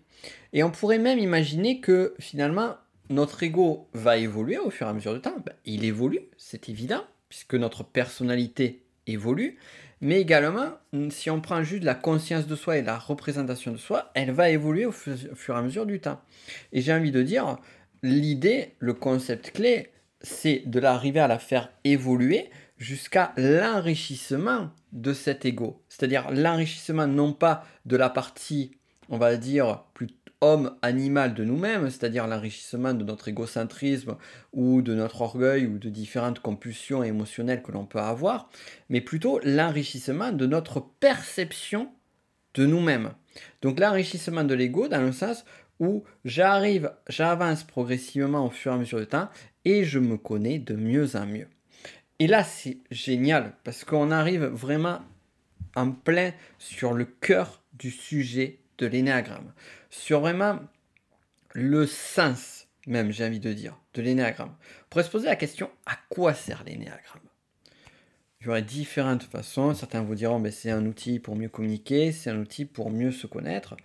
Et 0.52 0.63
on 0.63 0.72
pourrait 0.72 1.00
même 1.00 1.17
imaginer 1.17 1.80
que 1.80 2.15
finalement, 2.20 2.76
notre 3.10 3.44
ego 3.44 3.88
va 3.94 4.17
évoluer 4.17 4.58
au 4.58 4.72
fur 4.72 4.88
et 4.88 4.89
à 4.89 4.94
mesure 4.94 5.13
du 5.13 5.22
temps. 5.22 5.41
Ben, 5.46 5.56
il 5.63 5.86
évolue, 5.86 6.20
c'est 6.36 6.67
évident, 6.67 7.06
puisque 7.30 7.56
notre 7.56 7.86
personnalité 7.86 8.84
évolue. 9.08 9.58
Mais 10.02 10.20
également, 10.20 10.72
si 11.10 11.30
on 11.30 11.42
prend 11.42 11.62
juste 11.62 11.84
la 11.84 11.94
conscience 11.94 12.48
de 12.48 12.56
soi 12.56 12.78
et 12.78 12.82
la 12.82 12.98
représentation 12.98 13.72
de 13.72 13.78
soi, 13.78 14.10
elle 14.16 14.32
va 14.32 14.50
évoluer 14.50 14.86
au 14.88 14.92
fur 14.92 15.16
et 15.16 15.58
à 15.58 15.62
mesure 15.62 15.86
du 15.86 16.00
temps. 16.00 16.20
Et 16.74 16.82
j'ai 16.82 16.92
envie 16.92 17.12
de 17.12 17.22
dire, 17.22 17.58
l'idée, 18.02 18.74
le 18.80 18.94
concept 18.94 19.52
clé, 19.52 19.92
c'est 20.22 20.64
de 20.66 20.80
l'arriver 20.80 21.20
à 21.20 21.28
la 21.28 21.40
faire 21.40 21.72
évoluer 21.84 22.50
jusqu'à 22.78 23.32
l'enrichissement 23.38 24.72
de 24.92 25.14
cet 25.14 25.46
ego. 25.46 25.84
C'est-à-dire 25.88 26.32
l'enrichissement 26.32 27.06
non 27.06 27.32
pas 27.32 27.64
de 27.86 27.96
la 27.96 28.10
partie, 28.10 28.72
on 29.10 29.20
va 29.20 29.38
dire, 29.38 29.84
plus 29.94 30.08
homme 30.41 30.75
animal 30.82 31.34
de 31.34 31.43
nous-mêmes, 31.43 31.89
c'est-à-dire 31.89 32.27
l'enrichissement 32.27 32.93
de 32.93 33.04
notre 33.04 33.27
égocentrisme 33.27 34.17
ou 34.54 34.82
de 34.82 34.93
notre 34.93 35.21
orgueil 35.21 35.67
ou 35.67 35.77
de 35.77 35.89
différentes 35.89 36.39
compulsions 36.39 37.04
émotionnelles 37.04 37.62
que 37.62 37.71
l'on 37.71 37.86
peut 37.86 37.99
avoir, 37.99 38.49
mais 38.89 39.01
plutôt 39.01 39.39
l'enrichissement 39.43 40.32
de 40.32 40.47
notre 40.47 40.82
perception 40.99 41.89
de 42.56 42.65
nous-mêmes. 42.65 43.13
Donc 43.62 43.80
l'enrichissement 43.80 44.43
de 44.43 44.56
l'ego 44.56 44.88
dans 44.88 45.01
le 45.01 45.12
sens 45.12 45.45
où 45.80 46.04
j'arrive, 46.25 46.91
j'avance 47.08 47.63
progressivement 47.63 48.45
au 48.45 48.49
fur 48.49 48.71
et 48.71 48.75
à 48.75 48.77
mesure 48.77 48.99
du 48.99 49.08
temps 49.08 49.30
et 49.63 49.84
je 49.84 49.99
me 49.99 50.17
connais 50.17 50.60
de 50.60 50.75
mieux 50.75 51.15
en 51.15 51.25
mieux. 51.25 51.47
Et 52.19 52.27
là, 52.27 52.43
c'est 52.43 52.77
génial 52.91 53.54
parce 53.63 53.84
qu'on 53.84 54.12
arrive 54.12 54.43
vraiment 54.45 54.99
en 55.75 55.91
plein 55.91 56.34
sur 56.60 56.93
le 56.93 57.06
cœur 57.06 57.63
du 57.73 57.89
sujet 57.89 58.61
de 58.82 58.88
l'énéagramme 58.88 59.54
sur 59.89 60.20
vraiment 60.20 60.60
le 61.54 61.86
sens, 61.86 62.67
même 62.88 63.12
j'ai 63.12 63.26
envie 63.26 63.39
de 63.39 63.54
dire, 63.54 63.78
de 63.94 64.02
l'énéagramme. 64.02 64.56
On 64.60 64.89
pourrait 64.89 65.04
se 65.04 65.10
poser 65.10 65.28
la 65.28 65.36
question, 65.36 65.70
à 65.86 65.98
quoi 66.10 66.34
sert 66.34 66.63
l'énéagramme? 66.65 67.22
Il 68.39 68.48
y 68.48 68.50
aurait 68.50 68.63
différentes 68.63 69.24
façons. 69.24 69.76
Certains 69.76 70.02
vous 70.02 70.15
diront, 70.15 70.39
ben, 70.39 70.52
c'est 70.52 70.72
un 70.72 70.86
outil 70.88 71.20
pour 71.20 71.36
mieux 71.36 71.48
communiquer, 71.48 72.12
c'est 72.12 72.32
un 72.32 72.39
outil 72.39 72.65
pour 72.65 72.89
mieux 72.89 73.12
se 73.12 73.28
connaître. 73.28 73.78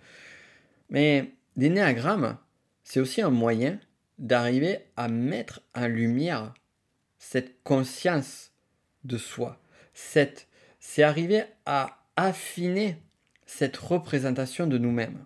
Mais 0.89 1.31
l'énéagramme, 1.55 2.37
c'est 2.83 2.99
aussi 2.99 3.21
un 3.21 3.29
moyen 3.29 3.79
d'arriver 4.17 4.79
à 4.95 5.09
mettre 5.09 5.61
en 5.75 5.85
lumière 5.85 6.55
cette 7.19 7.61
conscience 7.61 8.51
de 9.03 9.19
soi. 9.19 9.61
Cette, 9.93 10.47
c'est 10.79 11.03
arriver 11.03 11.43
à 11.67 12.03
affiner 12.15 12.99
cette 13.47 13.77
représentation 13.77 14.67
de 14.67 14.77
nous-mêmes 14.77 15.25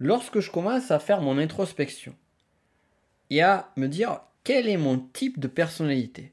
lorsque 0.00 0.40
je 0.40 0.50
commence 0.50 0.90
à 0.90 0.98
faire 0.98 1.20
mon 1.20 1.38
introspection 1.38 2.14
et 3.28 3.42
à 3.42 3.70
me 3.76 3.86
dire 3.86 4.20
quel 4.42 4.68
est 4.68 4.78
mon 4.78 4.98
type 4.98 5.38
de 5.38 5.46
personnalité, 5.46 6.32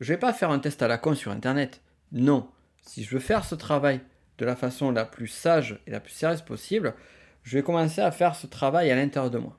je 0.00 0.12
ne 0.12 0.16
vais 0.16 0.20
pas 0.20 0.32
faire 0.32 0.50
un 0.50 0.60
test 0.60 0.80
à 0.82 0.88
la 0.88 0.98
con 0.98 1.14
sur 1.14 1.32
Internet. 1.32 1.82
Non. 2.12 2.48
Si 2.82 3.04
je 3.04 3.10
veux 3.10 3.20
faire 3.20 3.44
ce 3.44 3.54
travail 3.54 4.00
de 4.38 4.44
la 4.44 4.56
façon 4.56 4.90
la 4.90 5.04
plus 5.04 5.28
sage 5.28 5.80
et 5.86 5.90
la 5.90 6.00
plus 6.00 6.12
sérieuse 6.12 6.42
possible, 6.42 6.94
je 7.42 7.58
vais 7.58 7.62
commencer 7.62 8.00
à 8.00 8.10
faire 8.10 8.34
ce 8.34 8.46
travail 8.46 8.90
à 8.90 8.96
l'intérieur 8.96 9.30
de 9.30 9.38
moi. 9.38 9.58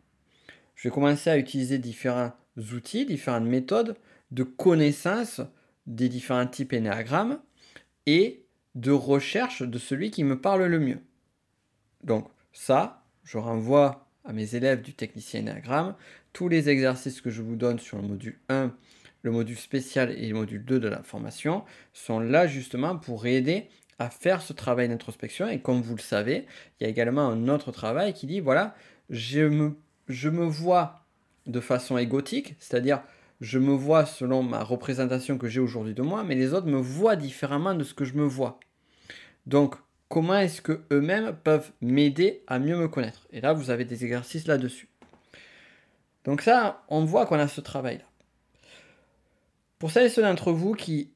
Je 0.76 0.88
vais 0.88 0.94
commencer 0.94 1.30
à 1.30 1.38
utiliser 1.38 1.78
différents 1.78 2.34
outils, 2.58 3.06
différentes 3.06 3.46
méthodes 3.46 3.96
de 4.32 4.44
connaissance 4.44 5.42
des 5.86 6.10
différents 6.10 6.48
types 6.48 6.74
énéagrammes 6.74 7.40
et 8.06 8.43
de 8.76 8.92
recherche 8.92 9.62
de 9.62 9.78
celui 9.78 10.12
qui 10.12 10.24
me 10.24 10.40
parle 10.40 10.66
le 10.66 10.80
mieux. 10.80 11.00
Donc 12.04 12.28
ça, 12.52 13.04
je 13.24 13.38
renvoie 13.38 14.08
à 14.26 14.34
mes 14.34 14.56
élèves 14.56 14.82
du 14.82 14.94
technicien 14.94 15.42
Enneagram, 15.42 15.96
tous 16.32 16.48
les 16.48 16.70
exercices 16.70 17.22
que 17.22 17.30
je 17.30 17.42
vous 17.42 17.56
donne 17.56 17.80
sur 17.80 17.98
le 17.98 18.08
module 18.08 18.40
1, 18.50 18.74
le 19.22 19.32
module 19.32 19.58
spécial 19.58 20.12
et 20.12 20.28
le 20.28 20.36
module 20.36 20.64
2 20.64 20.80
de 20.80 20.88
la 20.88 21.04
formation 21.04 21.64
sont 21.94 22.20
là 22.20 22.48
justement 22.48 22.98
pour 22.98 23.26
aider 23.26 23.68
à 24.00 24.10
faire 24.10 24.42
ce 24.42 24.54
travail 24.54 24.90
d'introspection. 24.90 25.48
Et 25.48 25.60
comme 25.60 25.82
vous 25.82 25.96
le 25.96 26.02
savez, 26.02 26.46
il 26.80 26.84
y 26.84 26.88
a 26.88 26.90
également 26.90 27.28
un 27.28 27.48
autre 27.48 27.72
travail 27.72 28.14
qui 28.14 28.28
dit, 28.28 28.40
voilà, 28.40 28.76
je 29.10 29.42
me, 29.42 29.76
je 30.08 30.30
me 30.30 30.46
vois 30.46 31.06
de 31.46 31.60
façon 31.60 31.98
égotique, 31.98 32.56
c'est-à-dire 32.60 33.02
je 33.44 33.60
me 33.60 33.74
vois 33.74 34.06
selon 34.06 34.42
ma 34.42 34.64
représentation 34.64 35.38
que 35.38 35.50
j'ai 35.50 35.60
aujourd'hui 35.60 35.94
de 35.94 36.02
moi, 36.02 36.24
mais 36.24 36.34
les 36.34 36.54
autres 36.54 36.68
me 36.68 36.78
voient 36.78 37.18
différemment 37.18 37.76
de 37.76 37.84
ce 37.84 37.94
que 37.94 38.06
je 38.06 38.14
me 38.14 38.24
vois. 38.24 38.58
Donc, 39.48 39.76
comment 40.08 40.38
est-ce 40.38 40.62
que 40.62 40.80
eux-mêmes 40.92 41.36
peuvent 41.44 41.74
m'aider 41.82 42.42
à 42.48 42.58
mieux 42.58 42.78
me 42.78 42.88
connaître? 42.88 43.28
Et 43.32 43.42
là, 43.42 43.52
vous 43.52 43.70
avez 43.70 43.84
des 43.84 44.06
exercices 44.06 44.48
là-dessus. 44.48 44.88
Donc 46.24 46.42
ça, 46.42 46.86
on 46.88 47.04
voit 47.04 47.26
qu'on 47.26 47.38
a 47.38 47.50
ce 47.50 47.60
travail-là. 47.60 48.06
Pour 49.78 49.92
celles 49.92 50.06
et 50.06 50.10
ceux 50.10 50.22
d'entre 50.22 50.54
vous 50.54 50.74
qui, 50.74 51.12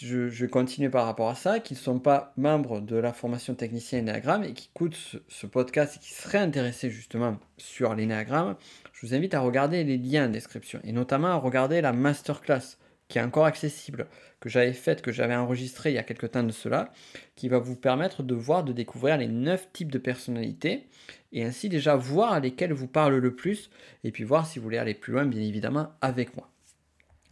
je, 0.00 0.28
je 0.28 0.46
continue 0.46 0.88
par 0.88 1.04
rapport 1.04 1.28
à 1.28 1.34
ça, 1.34 1.58
qui 1.58 1.74
ne 1.74 1.78
sont 1.80 1.98
pas 1.98 2.32
membres 2.36 2.80
de 2.80 2.94
la 2.94 3.12
formation 3.12 3.56
technicien 3.56 3.98
Enneagram 3.98 4.44
et 4.44 4.52
qui 4.52 4.70
écoutent 4.72 5.18
ce, 5.26 5.46
podcast 5.46 5.96
et 5.96 5.98
qui 5.98 6.12
seraient 6.12 6.38
intéressés 6.38 6.90
justement 6.90 7.40
sur 7.58 7.92
l'Enneagram, 7.96 8.54
je 8.96 9.06
vous 9.06 9.14
invite 9.14 9.34
à 9.34 9.40
regarder 9.40 9.84
les 9.84 9.98
liens 9.98 10.26
en 10.26 10.30
description 10.30 10.80
et 10.82 10.92
notamment 10.92 11.28
à 11.28 11.36
regarder 11.36 11.82
la 11.82 11.92
masterclass 11.92 12.78
qui 13.08 13.18
est 13.18 13.22
encore 13.22 13.44
accessible, 13.44 14.08
que 14.40 14.48
j'avais 14.48 14.72
faite, 14.72 15.02
que 15.02 15.12
j'avais 15.12 15.36
enregistrée 15.36 15.90
il 15.90 15.94
y 15.94 15.98
a 15.98 16.02
quelques 16.02 16.32
temps 16.32 16.42
de 16.42 16.50
cela, 16.50 16.92
qui 17.36 17.48
va 17.48 17.58
vous 17.58 17.76
permettre 17.76 18.24
de 18.24 18.34
voir, 18.34 18.64
de 18.64 18.72
découvrir 18.72 19.16
les 19.16 19.28
9 19.28 19.72
types 19.72 19.92
de 19.92 19.98
personnalités, 19.98 20.88
et 21.30 21.44
ainsi 21.44 21.68
déjà 21.68 21.94
voir 21.94 22.40
lesquelles 22.40 22.72
vous 22.72 22.88
parlent 22.88 23.18
le 23.18 23.36
plus, 23.36 23.70
et 24.02 24.10
puis 24.10 24.24
voir 24.24 24.44
si 24.44 24.58
vous 24.58 24.64
voulez 24.64 24.78
aller 24.78 24.94
plus 24.94 25.12
loin, 25.12 25.24
bien 25.24 25.42
évidemment, 25.42 25.92
avec 26.00 26.34
moi. 26.36 26.50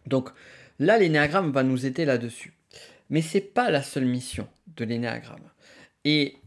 Donc 0.05 0.29
là, 0.79 0.97
l'énéagramme 0.97 1.51
va 1.51 1.63
nous 1.63 1.85
aider 1.85 2.05
là-dessus. 2.05 2.53
Mais 3.09 3.21
c'est 3.21 3.41
pas 3.41 3.69
la 3.69 3.83
seule 3.83 4.05
mission 4.05 4.47
de 4.77 4.85
l'énéagramme. 4.85 5.51
Et 6.05 6.37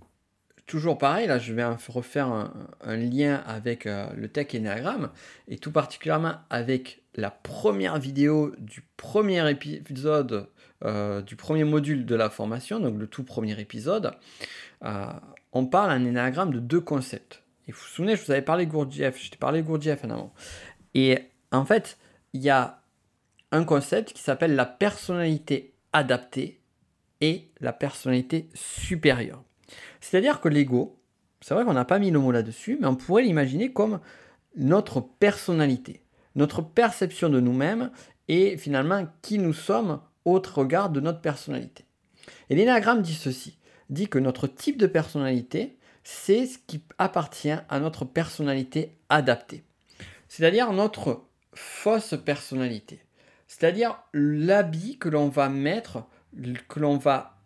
toujours 0.69 0.99
pareil, 0.99 1.27
là 1.27 1.39
je 1.39 1.53
vais 1.53 1.65
refaire 1.89 2.29
un, 2.29 2.97
lien 2.97 3.43
avec 3.47 3.87
euh, 3.87 4.07
le 4.15 4.29
tech 4.29 4.55
Enneagram 4.55 5.11
et 5.49 5.59
tout 5.59 5.73
particulièrement 5.73 6.35
avec 6.51 7.03
la 7.17 7.31
première 7.31 7.99
vidéo 7.99 8.55
du 8.59 8.85
premier 8.97 9.51
épisode, 9.51 10.49
euh, 10.85 11.23
du 11.23 11.35
premier 11.35 11.65
module 11.65 12.07
de 12.07 12.15
la 12.15 12.31
formation, 12.31 12.79
donc 12.79 12.99
le 12.99 13.09
tout 13.09 13.25
premier 13.25 13.59
épisode. 13.59 14.13
Euh, 14.85 15.07
on 15.53 15.67
parle 15.67 15.91
en 15.91 16.05
Enneagram 16.05 16.53
de 16.53 16.61
deux 16.61 16.81
concepts. 16.81 17.43
Et 17.67 17.73
vous 17.73 17.79
vous 17.79 17.89
souvenez, 17.89 18.17
je 18.17 18.25
vous 18.25 18.31
avais 18.31 18.43
parlé 18.43 18.67
Gurdjieff, 18.67 19.21
je 19.21 19.31
t'ai 19.31 19.37
parlé 19.37 19.63
Gurdjieff 19.63 20.05
en 20.05 20.11
avant. 20.11 20.35
Et 20.95 21.19
en 21.51 21.65
fait, 21.65 21.99
il 22.35 22.43
y 22.43 22.51
a 22.51 22.83
un 23.53 23.65
concept 23.65 24.13
qui 24.13 24.23
s'appelle 24.23 24.55
la 24.55 24.67
personnalité 24.67 25.75
adaptée 25.93 26.61
et 27.21 27.51
la 27.61 27.73
personnalité 27.73 28.49
supérieure. 28.55 29.43
C'est-à-dire 30.01 30.41
que 30.41 30.49
l'ego, 30.49 30.99
c'est 31.41 31.55
vrai 31.55 31.65
qu'on 31.65 31.75
n'a 31.75 31.85
pas 31.85 31.99
mis 31.99 32.11
le 32.11 32.19
mot 32.19 32.33
là-dessus, 32.33 32.79
mais 32.81 32.87
on 32.87 32.97
pourrait 32.97 33.23
l'imaginer 33.23 33.73
comme 33.73 34.01
notre 34.57 35.01
personnalité, 35.01 36.03
notre 36.35 36.63
perception 36.63 37.29
de 37.29 37.41
nous-mêmes 37.41 37.91
et 38.29 38.57
finalement 38.57 39.07
qui 39.23 39.39
nous 39.39 39.53
sommes 39.53 40.01
au 40.25 40.41
regard 40.55 40.91
de 40.91 41.01
notre 41.01 41.21
personnalité. 41.21 41.85
Et 42.51 42.55
l'énagramme 42.55 43.03
dit 43.03 43.15
ceci, 43.15 43.59
dit 43.89 44.09
que 44.09 44.19
notre 44.19 44.47
type 44.47 44.77
de 44.77 44.87
personnalité, 44.87 45.79
c'est 46.05 46.47
ce 46.47 46.59
qui 46.59 46.83
appartient 46.99 47.55
à 47.69 47.81
notre 47.81 48.05
personnalité 48.05 48.99
adaptée. 49.09 49.65
C'est-à-dire 50.29 50.73
notre 50.73 51.25
fausse 51.55 52.15
personnalité. 52.25 53.01
C'est-à-dire 53.47 53.99
l'habit 54.13 54.99
que 54.99 55.09
l'on 55.09 55.29
va 55.29 55.49
mettre, 55.49 56.05
que 56.69 56.81
l'on 56.81 56.99
va 56.99 57.39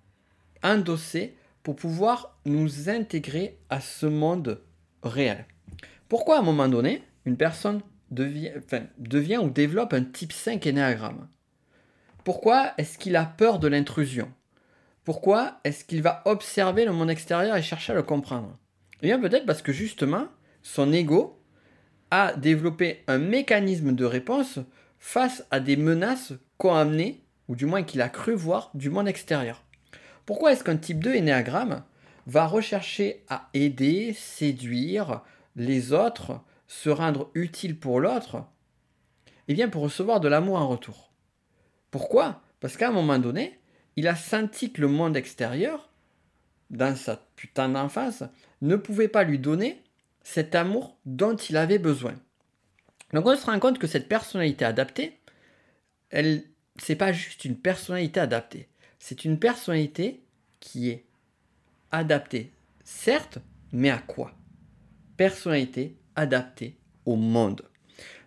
endosser 0.63 1.37
pour 1.63 1.77
pouvoir 1.77 2.39
nous 2.45 2.89
intégrer 2.89 3.59
à 3.71 3.81
ce 3.81 4.07
monde 4.07 4.63
réel. 5.03 5.47
Pourquoi 6.09 6.37
à 6.37 6.41
un 6.41 6.45
moment 6.45 6.69
donné, 6.69 7.03
une 7.25 7.37
personne 7.37 7.83
devient, 8.11 9.39
ou 9.39 9.49
développe 9.49 9.95
un 9.95 10.05
type 10.05 10.33
5 10.33 10.67
énéagramme 10.67 11.29
Pourquoi 12.25 12.73
est-ce 12.79 12.99
qu'il 12.99 13.17
a 13.17 13.25
peur 13.25 13.59
de 13.59 13.69
l'intrusion? 13.69 14.31
Pourquoi 15.05 15.61
est-ce 15.65 15.85
qu'il 15.85 16.03
va 16.03 16.23
observer 16.27 16.85
le 16.85 16.93
monde 16.93 17.11
extérieur 17.11 17.57
et 17.57 17.63
chercher 17.63 17.93
à 17.93 17.97
le 17.97 18.03
comprendre? 18.03 18.59
Eh 19.01 19.07
bien 19.07 19.19
peut-être 19.19 19.47
parce 19.47 19.63
que 19.63 19.73
justement, 19.73 20.27
son 20.63 20.93
ego 20.93 21.43
a 22.11 22.35
développé 22.35 23.03
un 23.09 23.19
mécanisme 23.19 23.93
de 23.93 24.05
réponse 24.05 24.59
face 24.99 25.45
à 25.51 25.59
des 25.59 25.77
menaces 25.77 26.35
qu'ont 26.59 26.75
amené, 26.75 27.25
ou 27.49 27.57
du 27.57 27.67
moins 27.67 27.83
qu'il 27.83 28.03
a 28.03 28.09
cru 28.09 28.35
voir, 28.35 28.71
du 28.75 28.91
monde 28.91 29.09
extérieur. 29.09 29.65
Pourquoi 30.27 30.53
est-ce 30.53 30.65
qu'un 30.65 30.77
type 30.77 31.03
2 31.03 31.15
énéagramme 31.15 31.83
va 32.27 32.47
rechercher 32.47 33.25
à 33.29 33.49
aider, 33.55 34.13
séduire 34.13 35.23
les 35.57 35.93
autres, 35.93 36.41
se 36.69 36.91
rendre 36.91 37.31
utile 37.35 37.79
pour 37.79 38.01
l'autre? 38.01 38.45
Eh 39.49 39.55
bien 39.55 39.69
pour 39.69 39.83
recevoir 39.83 40.21
de 40.21 40.29
l'amour 40.29 40.59
en 40.59 40.69
retour. 40.69 41.11
Pourquoi? 41.91 42.43
Parce 42.61 42.77
qu'à 42.77 42.89
un 42.89 42.93
moment 42.93 43.19
donné, 43.19 43.59
il 43.97 44.07
a 44.07 44.15
senti 44.15 44.73
que 44.73 44.81
le 44.81 44.89
monde 44.89 45.17
extérieur, 45.17 45.91
dans 46.71 46.97
sa 46.97 47.17
putain 47.37 47.69
d'enfance, 47.69 48.23
ne 48.63 48.77
pouvait 48.77 49.09
pas 49.09 49.25
lui 49.25 49.39
donner 49.39 49.83
cet 50.23 50.55
amour 50.55 50.97
dont 51.05 51.37
il 51.37 51.57
avait 51.57 51.81
besoin. 51.81 52.15
Donc 53.13 53.27
on 53.27 53.37
se 53.37 53.45
rend 53.45 53.59
compte 53.59 53.79
que 53.79 53.89
cette 53.89 54.09
personnalité 54.09 54.65
adaptée, 54.65 55.19
elle, 56.11 56.45
c'est 56.79 56.97
pas 56.97 57.13
juste 57.13 57.45
une 57.45 57.59
personnalité 57.59 58.21
adaptée 58.21 58.69
c'est 59.05 59.25
une 59.25 59.41
personnalité 59.41 60.21
qui 60.61 60.89
est 60.89 61.05
adaptée, 61.91 62.53
certes, 62.85 63.39
mais 63.73 63.91
à 63.91 63.99
quoi? 63.99 64.31
Personnalité 65.17 65.97
adaptée 66.15 66.77
au 67.05 67.17
monde. 67.17 67.63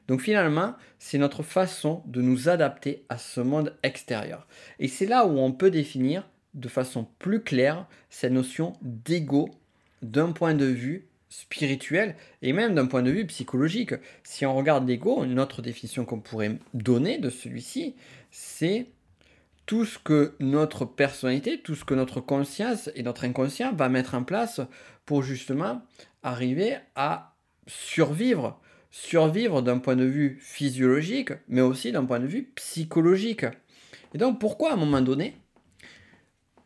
Donc 0.09 0.19
finalement, 0.19 0.75
c'est 0.99 1.17
notre 1.17 1.43
façon 1.43 2.03
de 2.07 2.21
nous 2.21 2.49
adapter 2.49 3.05
à 3.07 3.17
ce 3.17 3.39
monde 3.39 3.73
extérieur. 3.83 4.47
Et 4.77 4.89
c'est 4.89 5.05
là 5.05 5.25
où 5.25 5.39
on 5.39 5.53
peut 5.53 5.71
définir 5.71 6.27
de 6.55 6.67
façon 6.67 7.07
plus 7.19 7.41
claire 7.41 7.87
cette 8.09 8.33
notion 8.33 8.73
d'ego 8.81 9.49
d'un 10.01 10.33
point 10.33 10.55
de 10.55 10.65
vue 10.65 11.07
spirituel 11.29 12.17
et 12.41 12.51
même 12.51 12.75
d'un 12.75 12.87
point 12.87 13.01
de 13.01 13.11
vue 13.11 13.25
psychologique. 13.27 13.93
Si 14.23 14.45
on 14.45 14.53
regarde 14.53 14.85
l'ego, 14.85 15.23
une 15.23 15.39
autre 15.39 15.61
définition 15.61 16.03
qu'on 16.03 16.19
pourrait 16.19 16.57
donner 16.73 17.17
de 17.17 17.29
celui-ci, 17.29 17.95
c'est 18.29 18.87
tout 19.65 19.85
ce 19.85 19.97
que 19.97 20.35
notre 20.39 20.85
personnalité, 20.85 21.59
tout 21.59 21.75
ce 21.75 21.85
que 21.85 21.93
notre 21.93 22.21
conscience 22.21 22.89
et 22.95 23.03
notre 23.03 23.25
inconscient 23.25 23.73
va 23.73 23.89
mettre 23.89 24.13
en 24.15 24.23
place 24.23 24.61
pour 25.05 25.23
justement 25.23 25.81
arriver 26.23 26.77
à 26.95 27.35
survivre. 27.67 28.59
Survivre 28.91 29.61
d'un 29.61 29.79
point 29.79 29.95
de 29.95 30.05
vue 30.05 30.37
physiologique, 30.39 31.33
mais 31.47 31.61
aussi 31.61 31.91
d'un 31.91 32.05
point 32.05 32.19
de 32.19 32.27
vue 32.27 32.43
psychologique. 32.55 33.45
Et 34.13 34.17
donc 34.17 34.39
pourquoi 34.39 34.71
à 34.71 34.73
un 34.73 34.77
moment 34.77 35.01
donné, 35.01 35.35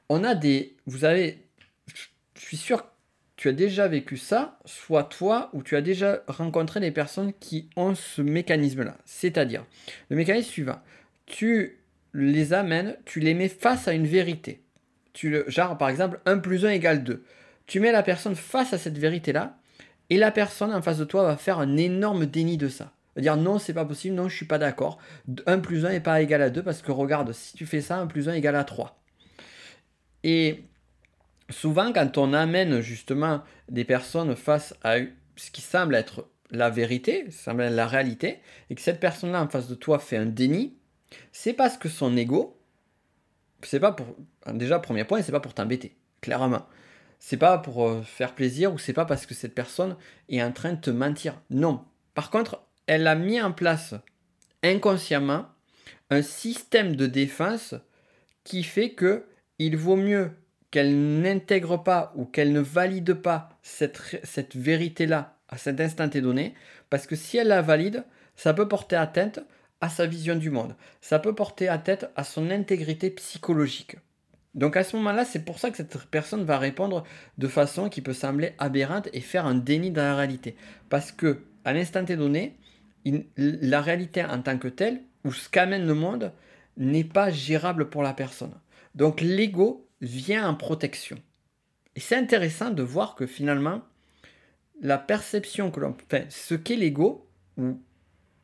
on 0.10 0.24
a 0.24 0.36
des... 0.36 0.76
Vous 0.86 1.06
avez... 1.06 1.46
Je 1.88 2.42
suis 2.42 2.58
sûr 2.58 2.84
que 2.84 2.90
tu 3.36 3.48
as 3.48 3.54
déjà 3.54 3.88
vécu 3.88 4.18
ça, 4.18 4.60
soit 4.66 5.06
toi 5.06 5.50
ou 5.54 5.64
tu 5.64 5.76
as 5.76 5.82
déjà 5.82 6.24
rencontré 6.28 6.80
des 6.80 6.92
personnes 6.92 7.32
qui 7.40 7.70
ont 7.76 7.96
ce 7.96 8.22
mécanisme-là. 8.22 8.98
C'est-à-dire, 9.06 9.66
le 10.10 10.18
mécanisme 10.18 10.50
suivant. 10.50 10.82
Tu 11.26 11.79
les 12.14 12.54
amènes, 12.54 12.96
tu 13.06 13.20
les 13.20 13.34
mets 13.34 13.50
face 13.50 13.88
à 13.88 13.94
une 13.94 14.08
vérité. 14.08 14.64
Tu 15.14 15.30
le, 15.30 15.46
genre, 15.48 15.78
par 15.78 15.90
exemple, 15.90 16.20
1 16.26 16.40
plus 16.40 16.66
1 16.66 16.72
égale 16.72 17.04
2. 17.04 17.24
Tu 17.68 17.80
mets 17.80 17.92
la 17.92 18.04
personne 18.04 18.36
face 18.36 18.74
à 18.74 18.78
cette 18.78 18.98
vérité-là, 18.98 19.60
et 20.10 20.18
la 20.18 20.32
personne 20.32 20.74
en 20.74 20.82
face 20.82 20.98
de 20.98 21.06
toi 21.06 21.24
va 21.24 21.38
faire 21.38 21.60
un 21.60 21.78
énorme 21.78 22.26
déni 22.26 22.58
de 22.58 22.68
ça. 22.68 22.94
Va 23.16 23.22
dire 23.22 23.38
non, 23.38 23.60
c'est 23.60 23.74
pas 23.74 23.86
possible, 23.86 24.16
non, 24.16 24.30
je 24.30 24.36
suis 24.36 24.46
pas 24.46 24.58
d'accord. 24.58 24.98
1 25.46 25.60
plus 25.60 25.86
1 25.86 25.90
n'est 25.90 26.00
pas 26.00 26.22
égal 26.22 26.42
à 26.42 26.50
2 26.50 26.64
parce 26.64 26.82
que 26.82 26.92
regarde, 26.92 27.32
si 27.34 27.56
tu 27.56 27.66
fais 27.66 27.82
ça, 27.82 27.98
1 27.98 28.08
plus 28.08 28.30
1 28.30 28.34
égale 28.34 28.56
à 28.56 28.64
3. 28.64 29.00
Et 30.24 30.64
souvent, 31.50 31.94
quand 31.94 32.18
on 32.18 32.34
amène 32.34 32.82
justement 32.82 33.44
des 33.70 33.86
personnes 33.86 34.36
face 34.36 34.74
à 34.84 34.98
ce 35.36 35.52
qui 35.52 35.62
semble 35.62 35.96
être 35.96 36.28
la 36.52 36.70
vérité, 36.70 37.30
semble 37.30 37.64
être 37.64 37.74
la 37.74 37.88
réalité, 37.88 38.40
et 38.70 38.76
que 38.76 38.82
cette 38.82 39.00
personne-là 39.00 39.44
en 39.44 39.48
face 39.48 39.68
de 39.68 39.76
toi 39.76 40.00
fait 40.00 40.18
un 40.18 40.26
déni, 40.26 40.79
c'est 41.32 41.54
parce 41.54 41.78
que 41.78 41.90
son 41.90 42.16
ego, 42.18 42.58
c'est 43.64 43.80
pas 43.80 43.92
pour. 43.92 44.16
Déjà, 44.54 44.80
premier 44.80 45.04
point, 45.04 45.22
c'est 45.22 45.32
pas 45.32 45.40
pour 45.40 45.54
t'embêter, 45.54 45.96
clairement. 46.22 46.66
C'est 47.20 47.38
pas 47.38 47.58
pour 47.58 47.88
euh, 47.88 48.02
faire 48.02 48.34
plaisir 48.34 48.74
ou 48.74 48.78
c'est 48.78 48.94
pas 48.94 49.06
parce 49.06 49.26
que 49.26 49.34
cette 49.34 49.54
personne 49.54 49.98
est 50.30 50.42
en 50.42 50.52
train 50.52 50.74
de 50.74 50.80
te 50.80 50.90
mentir. 50.90 51.42
Non. 51.50 51.84
Par 52.14 52.30
contre, 52.30 52.64
elle 52.88 53.08
a 53.08 53.16
mis 53.16 53.42
en 53.42 53.52
place 53.52 53.94
inconsciemment 54.64 55.48
un 56.10 56.22
système 56.22 56.96
de 56.96 57.08
défense 57.08 57.76
qui 58.44 58.64
fait 58.64 58.92
que 58.92 59.26
il 59.60 59.76
vaut 59.76 59.98
mieux 59.98 60.32
qu'elle 60.72 61.22
n'intègre 61.22 61.84
pas 61.84 62.14
ou 62.16 62.26
qu'elle 62.26 62.54
ne 62.54 62.62
valide 62.62 63.14
pas 63.14 63.50
cette, 63.62 64.00
cette 64.24 64.56
vérité-là 64.56 65.38
à 65.50 65.58
cet 65.58 65.82
instant 65.82 66.08
donné, 66.08 66.54
parce 66.90 67.08
que 67.08 67.16
si 67.16 67.38
elle 67.38 67.48
la 67.48 67.62
valide, 67.62 68.06
ça 68.36 68.54
peut 68.54 68.68
porter 68.68 68.96
atteinte 68.96 69.40
à 69.82 69.90
sa 69.90 70.06
vision 70.06 70.36
du 70.36 70.50
monde. 70.50 70.76
Ça 71.02 71.20
peut 71.20 71.36
porter 71.36 71.68
atteinte 71.68 72.06
à 72.16 72.24
son 72.24 72.50
intégrité 72.50 73.10
psychologique. 73.12 73.98
Donc 74.56 74.76
à 74.78 74.84
ce 74.84 74.96
moment-là, 74.98 75.26
c'est 75.26 75.46
pour 75.46 75.60
ça 75.60 75.70
que 75.70 75.78
cette 75.78 75.98
personne 76.08 76.44
va 76.44 76.58
répondre 76.58 77.04
de 77.38 77.48
façon 77.48 77.90
qui 77.90 78.02
peut 78.02 78.14
sembler 78.14 78.54
aberrante 78.58 79.08
et 79.14 79.22
faire 79.22 79.46
un 79.46 79.56
déni 79.56 79.92
de 79.92 80.02
la 80.02 80.16
réalité. 80.16 80.56
Parce 80.90 81.12
que 81.12 81.44
à 81.66 81.74
l'instant 81.74 82.04
donné, 82.04 82.58
la 83.38 83.82
réalité 83.82 84.24
en 84.24 84.42
tant 84.42 84.58
que 84.58 84.68
telle, 84.68 85.02
ou 85.24 85.32
ce 85.32 85.50
qu'amène 85.50 85.86
le 85.86 85.94
monde, 85.94 86.34
n'est 86.78 87.04
pas 87.04 87.30
gérable 87.30 87.90
pour 87.90 88.04
la 88.04 88.14
personne. 88.14 88.54
Donc 88.96 89.22
l'ego 89.22 89.88
vient 90.02 90.48
en 90.48 90.56
protection. 90.56 91.18
Et 91.96 92.00
c'est 92.00 92.16
intéressant 92.16 92.72
de 92.72 92.84
voir 92.84 93.16
que 93.16 93.28
finalement, 93.28 93.82
la 94.82 94.98
perception 94.98 95.72
que 95.72 95.80
l'on... 95.80 95.96
Enfin, 96.06 96.24
ce 96.30 96.56
qu'est 96.56 96.76
l'ego, 96.76 97.30
ou 97.58 97.82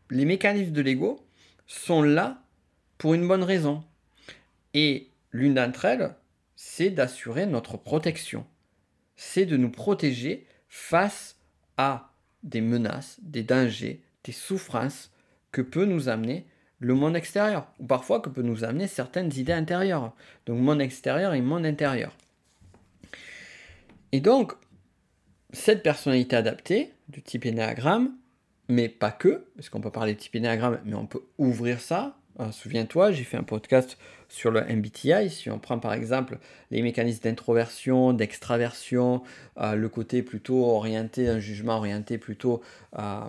les 0.09 0.25
mécanismes 0.25 0.73
de 0.73 0.81
l'ego, 0.81 1.24
sont 1.67 2.01
là 2.01 2.41
pour 2.97 3.13
une 3.13 3.27
bonne 3.27 3.43
raison. 3.43 3.83
Et 4.73 5.09
l'une 5.31 5.55
d'entre 5.55 5.85
elles, 5.85 6.15
c'est 6.55 6.89
d'assurer 6.89 7.45
notre 7.45 7.77
protection. 7.77 8.45
C'est 9.15 9.45
de 9.45 9.57
nous 9.57 9.69
protéger 9.69 10.45
face 10.69 11.37
à 11.77 12.11
des 12.43 12.61
menaces, 12.61 13.17
des 13.21 13.43
dangers, 13.43 14.01
des 14.23 14.31
souffrances 14.31 15.11
que 15.51 15.61
peut 15.61 15.85
nous 15.85 16.09
amener 16.09 16.45
le 16.79 16.93
monde 16.93 17.15
extérieur, 17.15 17.67
ou 17.79 17.85
parfois 17.85 18.19
que 18.19 18.29
peut 18.29 18.41
nous 18.41 18.63
amener 18.63 18.87
certaines 18.87 19.33
idées 19.37 19.53
intérieures. 19.53 20.13
Donc 20.45 20.59
monde 20.59 20.81
extérieur 20.81 21.33
et 21.33 21.41
monde 21.41 21.65
intérieur. 21.65 22.15
Et 24.11 24.19
donc, 24.19 24.53
cette 25.51 25.83
personnalité 25.83 26.35
adaptée 26.35 26.93
du 27.07 27.21
type 27.21 27.45
énéagramme, 27.45 28.15
mais 28.67 28.89
pas 28.89 29.11
que, 29.11 29.45
parce 29.55 29.69
qu'on 29.69 29.81
peut 29.81 29.91
parler 29.91 30.13
de 30.13 30.19
type 30.19 30.35
énéagramme, 30.35 30.79
mais 30.85 30.95
on 30.95 31.05
peut 31.05 31.23
ouvrir 31.37 31.79
ça. 31.79 32.15
Euh, 32.39 32.51
souviens-toi, 32.51 33.11
j'ai 33.11 33.23
fait 33.23 33.37
un 33.37 33.43
podcast 33.43 33.97
sur 34.27 34.51
le 34.51 34.61
MBTI. 34.61 35.29
Si 35.29 35.49
on 35.49 35.59
prend 35.59 35.79
par 35.79 35.93
exemple 35.93 36.39
les 36.71 36.81
mécanismes 36.81 37.23
d'introversion, 37.23 38.13
d'extraversion, 38.13 39.23
euh, 39.57 39.75
le 39.75 39.89
côté 39.89 40.21
plutôt 40.23 40.65
orienté, 40.65 41.29
un 41.29 41.39
jugement 41.39 41.77
orienté 41.77 42.17
plutôt, 42.17 42.61
euh, 42.99 43.21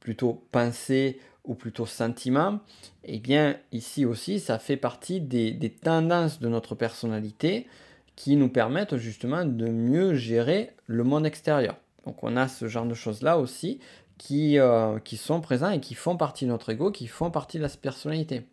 plutôt 0.00 0.44
pensée 0.52 1.18
ou 1.44 1.54
plutôt 1.54 1.86
sentiment, 1.86 2.60
eh 3.04 3.20
bien 3.20 3.56
ici 3.72 4.04
aussi 4.04 4.40
ça 4.40 4.58
fait 4.58 4.76
partie 4.76 5.20
des, 5.20 5.52
des, 5.52 5.70
tendances 5.70 6.40
de 6.40 6.48
notre 6.48 6.74
personnalité 6.74 7.68
qui 8.16 8.36
nous 8.36 8.48
permettent 8.48 8.96
justement 8.96 9.44
de 9.44 9.68
mieux 9.68 10.14
gérer 10.14 10.72
le 10.86 11.04
monde 11.04 11.24
extérieur. 11.24 11.76
Donc 12.04 12.22
on 12.22 12.36
a 12.36 12.48
ce 12.48 12.66
genre 12.66 12.86
de 12.86 12.94
choses 12.94 13.22
là 13.22 13.38
aussi 13.38 13.80
qui, 14.18 14.58
euh, 14.58 14.98
qui 14.98 15.16
sont 15.16 15.40
présents 15.40 15.70
et 15.70 15.80
qui 15.80 15.94
font 15.94 16.16
partie 16.16 16.44
de 16.44 16.50
notre 16.50 16.70
ego, 16.70 16.90
qui 16.90 17.06
font 17.06 17.30
partie 17.30 17.58
de 17.58 17.62
la 17.62 17.68
personnalité. 17.68 18.46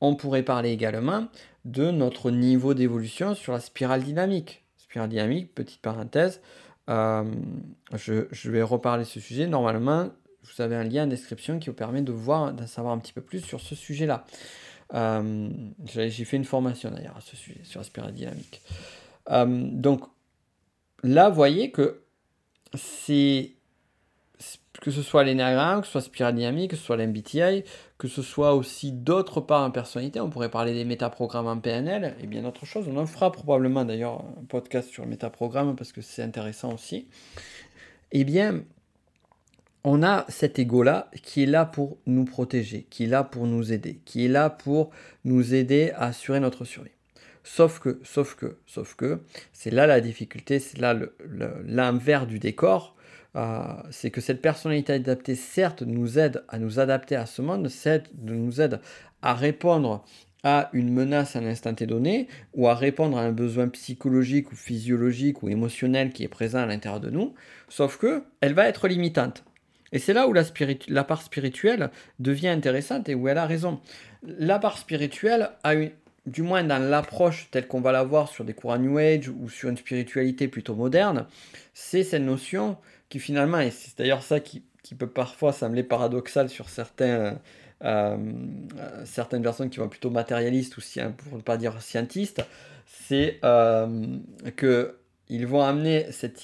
On 0.00 0.14
pourrait 0.14 0.42
parler 0.42 0.70
également 0.70 1.28
de 1.64 1.90
notre 1.90 2.30
niveau 2.30 2.74
d'évolution 2.74 3.34
sur 3.34 3.52
la 3.52 3.60
spirale 3.60 4.02
dynamique. 4.02 4.64
Spirale 4.76 5.08
dynamique, 5.08 5.54
petite 5.54 5.82
parenthèse, 5.82 6.40
euh, 6.88 7.24
je, 7.94 8.26
je, 8.30 8.50
vais 8.50 8.62
reparler 8.62 9.04
ce 9.04 9.20
sujet. 9.20 9.46
Normalement, 9.46 10.08
vous 10.42 10.62
avez 10.62 10.76
un 10.76 10.84
lien 10.84 11.04
en 11.04 11.08
description 11.08 11.58
qui 11.58 11.68
vous 11.68 11.76
permet 11.76 12.00
de 12.00 12.12
voir, 12.12 12.52
d'en 12.52 12.66
savoir 12.66 12.94
un 12.94 12.98
petit 12.98 13.12
peu 13.12 13.20
plus 13.20 13.40
sur 13.40 13.60
ce 13.60 13.74
sujet-là. 13.74 14.24
Euh, 14.94 15.50
j'ai 15.84 16.24
fait 16.24 16.38
une 16.38 16.46
formation 16.46 16.90
d'ailleurs 16.90 17.16
à 17.16 17.20
ce 17.20 17.36
sujet, 17.36 17.60
sur 17.64 17.80
la 17.80 17.84
spirale 17.84 18.14
dynamique. 18.14 18.62
Donc 19.30 20.04
là, 21.02 21.28
vous 21.28 21.34
voyez 21.34 21.70
que 21.70 22.02
c'est 22.74 23.57
que 24.80 24.90
ce 24.90 25.02
soit 25.02 25.24
l'énagramme, 25.24 25.80
que 25.80 25.86
ce 25.86 25.92
soit 25.92 26.00
spirale 26.00 26.34
dynamique, 26.34 26.70
que 26.70 26.76
ce 26.76 26.84
soit 26.84 26.96
l'MBTI, 26.96 27.64
que 27.98 28.08
ce 28.08 28.22
soit 28.22 28.54
aussi 28.54 28.92
d'autres 28.92 29.40
parts 29.40 29.64
en 29.64 29.70
personnalité, 29.70 30.20
on 30.20 30.30
pourrait 30.30 30.50
parler 30.50 30.72
des 30.72 30.84
métaprogrammes 30.84 31.48
en 31.48 31.58
PNL 31.58 32.14
et 32.22 32.26
bien 32.26 32.42
d'autres 32.42 32.66
choses. 32.66 32.86
On 32.88 32.96
en 32.96 33.06
fera 33.06 33.32
probablement 33.32 33.84
d'ailleurs 33.84 34.24
un 34.40 34.44
podcast 34.44 34.88
sur 34.90 35.04
le 35.04 35.10
métaprogramme 35.10 35.74
parce 35.76 35.92
que 35.92 36.00
c'est 36.00 36.22
intéressant 36.22 36.72
aussi. 36.72 37.08
Eh 38.12 38.24
bien, 38.24 38.62
on 39.84 40.02
a 40.02 40.24
cet 40.28 40.58
ego-là 40.58 41.10
qui 41.22 41.42
est 41.42 41.46
là 41.46 41.64
pour 41.64 41.98
nous 42.06 42.24
protéger, 42.24 42.86
qui 42.90 43.04
est 43.04 43.08
là 43.08 43.24
pour 43.24 43.46
nous 43.46 43.72
aider, 43.72 44.00
qui 44.04 44.24
est 44.24 44.28
là 44.28 44.50
pour 44.50 44.90
nous 45.24 45.54
aider 45.54 45.92
à 45.96 46.06
assurer 46.06 46.40
notre 46.40 46.64
survie. 46.64 46.90
Sauf 47.42 47.78
que, 47.78 47.98
sauf 48.04 48.34
que, 48.34 48.58
sauf 48.66 48.94
que, 48.94 49.22
c'est 49.52 49.70
là 49.70 49.86
la 49.86 50.00
difficulté, 50.00 50.58
c'est 50.58 50.78
là 50.78 50.94
l'envers 51.64 52.26
du 52.26 52.38
décor, 52.38 52.94
euh, 53.36 53.62
c'est 53.90 54.10
que 54.10 54.20
cette 54.20 54.40
personnalité 54.40 54.94
adaptée, 54.94 55.34
certes, 55.34 55.82
nous 55.82 56.18
aide 56.18 56.42
à 56.48 56.58
nous 56.58 56.80
adapter 56.80 57.16
à 57.16 57.26
ce 57.26 57.42
monde, 57.42 57.68
certes, 57.68 58.10
nous 58.22 58.60
aide 58.60 58.80
à 59.22 59.34
répondre 59.34 60.04
à 60.44 60.70
une 60.72 60.92
menace 60.92 61.36
à 61.36 61.40
un 61.40 61.46
instant 61.46 61.72
donné, 61.72 62.28
ou 62.54 62.68
à 62.68 62.74
répondre 62.74 63.18
à 63.18 63.22
un 63.22 63.32
besoin 63.32 63.68
psychologique 63.68 64.52
ou 64.52 64.56
physiologique 64.56 65.42
ou 65.42 65.48
émotionnel 65.48 66.12
qui 66.12 66.24
est 66.24 66.28
présent 66.28 66.60
à 66.60 66.66
l'intérieur 66.66 67.00
de 67.00 67.10
nous, 67.10 67.34
sauf 67.68 67.98
que 67.98 68.22
elle 68.40 68.54
va 68.54 68.68
être 68.68 68.88
limitante. 68.88 69.44
Et 69.90 69.98
c'est 69.98 70.12
là 70.12 70.28
où 70.28 70.32
la, 70.32 71.04
part 71.04 71.22
spirituelle 71.22 71.90
devient 72.18 72.48
intéressante 72.48 73.08
et 73.08 73.14
où 73.14 73.26
elle 73.28 73.38
a 73.38 73.46
raison. 73.46 73.80
La 74.22 74.58
part 74.58 74.78
spirituelle 74.78 75.50
a 75.64 75.74
du 76.26 76.42
moins 76.42 76.62
dans 76.62 76.78
l'approche 76.78 77.48
telle 77.50 77.66
qu'on 77.66 77.80
va 77.80 77.90
la 77.90 78.04
voir 78.04 78.28
sur 78.28 78.44
des 78.44 78.52
courants 78.52 78.78
New 78.78 78.98
Age 78.98 79.28
ou 79.28 79.48
sur 79.48 79.70
une 79.70 79.78
spiritualité 79.78 80.46
plutôt 80.46 80.74
moderne, 80.74 81.26
c'est 81.72 82.04
cette 82.04 82.22
notion 82.22 82.76
qui 83.08 83.18
finalement, 83.18 83.60
et 83.60 83.70
c'est 83.70 83.98
d'ailleurs 83.98 84.22
ça 84.22 84.40
qui, 84.40 84.62
peut 84.98 85.06
parfois 85.06 85.52
sembler 85.52 85.82
paradoxal 85.82 86.48
sur 86.48 86.70
certains, 86.70 87.04
euh, 87.04 87.32
euh, 87.84 88.16
certaines 89.04 89.42
personnes 89.42 89.68
qui 89.68 89.78
vont 89.78 89.88
plutôt 89.88 90.08
matérialistes 90.08 90.78
ou 90.78 90.80
pour 91.28 91.36
ne 91.36 91.42
pas 91.42 91.58
dire 91.58 91.82
scientistes, 91.82 92.42
c'est 92.86 93.38
euh, 93.44 94.16
que 94.56 94.96
ils 95.28 95.46
vont 95.46 95.60
amener 95.60 96.10
cette, 96.10 96.42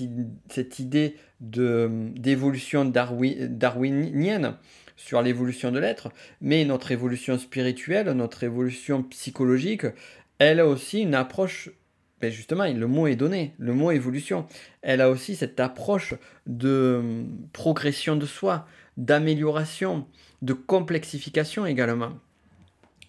cette 0.51 0.79
idée 0.79 1.17
d'évolution 1.41 2.85
darwinienne 2.85 4.57
sur 4.97 5.23
l'évolution 5.23 5.73
de 5.73 5.79
l'être, 5.79 6.11
mais 6.43 6.67
notre 6.67 6.93
évolution 6.93 7.39
spirituelle, 7.39 8.11
notre 8.13 8.45
évolution 8.45 9.03
psychologique, 9.05 9.87
elle 10.39 10.61
a 10.61 10.67
aussi 10.67 11.01
une 11.01 11.15
approche, 11.15 11.71
ben 12.25 12.33
justement, 12.33 12.65
le 12.65 12.87
mot 12.87 13.07
est 13.07 13.17
donné, 13.17 13.53
le 13.59 13.75
mot 13.75 13.91
évolution, 13.91 14.47
elle 14.81 15.03
a 15.03 15.11
aussi 15.11 15.37
cette 15.37 15.61
approche 15.61 16.15
de 16.47 17.27
progression 17.53 18.17
de 18.17 18.25
soi, 18.25 18.67
d'amélioration, 18.97 20.07
de 20.41 20.55
complexification 20.55 21.67
également. 21.67 22.13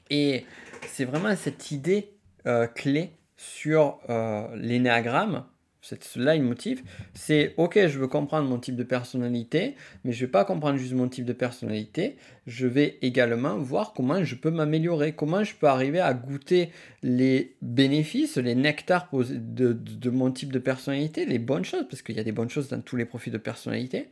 Et 0.09 0.45
c'est 0.87 1.05
vraiment 1.05 1.33
cette 1.37 1.71
idée 1.71 2.11
euh, 2.45 2.67
clé 2.67 3.11
sur 3.37 3.99
euh, 4.09 4.53
l'énéagramme 4.57 5.45
cela, 5.85 6.35
il 6.35 6.43
motive. 6.43 6.81
C'est 7.13 7.53
ok, 7.57 7.87
je 7.87 7.99
veux 7.99 8.07
comprendre 8.07 8.49
mon 8.49 8.57
type 8.57 8.75
de 8.75 8.83
personnalité, 8.83 9.75
mais 10.03 10.11
je 10.11 10.21
ne 10.21 10.25
vais 10.27 10.31
pas 10.31 10.45
comprendre 10.45 10.77
juste 10.77 10.93
mon 10.93 11.07
type 11.07 11.25
de 11.25 11.33
personnalité. 11.33 12.15
Je 12.47 12.67
vais 12.67 12.97
également 13.01 13.57
voir 13.57 13.93
comment 13.93 14.23
je 14.23 14.35
peux 14.35 14.51
m'améliorer, 14.51 15.13
comment 15.13 15.43
je 15.43 15.53
peux 15.55 15.67
arriver 15.67 15.99
à 15.99 16.13
goûter 16.13 16.69
les 17.03 17.55
bénéfices, 17.61 18.37
les 18.37 18.55
nectars 18.55 19.09
de, 19.13 19.73
de, 19.73 20.09
mon 20.09 20.31
type 20.31 20.51
de 20.51 20.59
personnalité, 20.59 21.25
les 21.25 21.39
bonnes 21.39 21.65
choses, 21.65 21.85
parce 21.89 22.01
qu'il 22.01 22.15
y 22.15 22.19
a 22.19 22.23
des 22.23 22.31
bonnes 22.31 22.49
choses 22.49 22.69
dans 22.69 22.81
tous 22.81 22.95
les 22.95 23.05
profils 23.05 23.31
de 23.31 23.37
personnalité, 23.37 24.09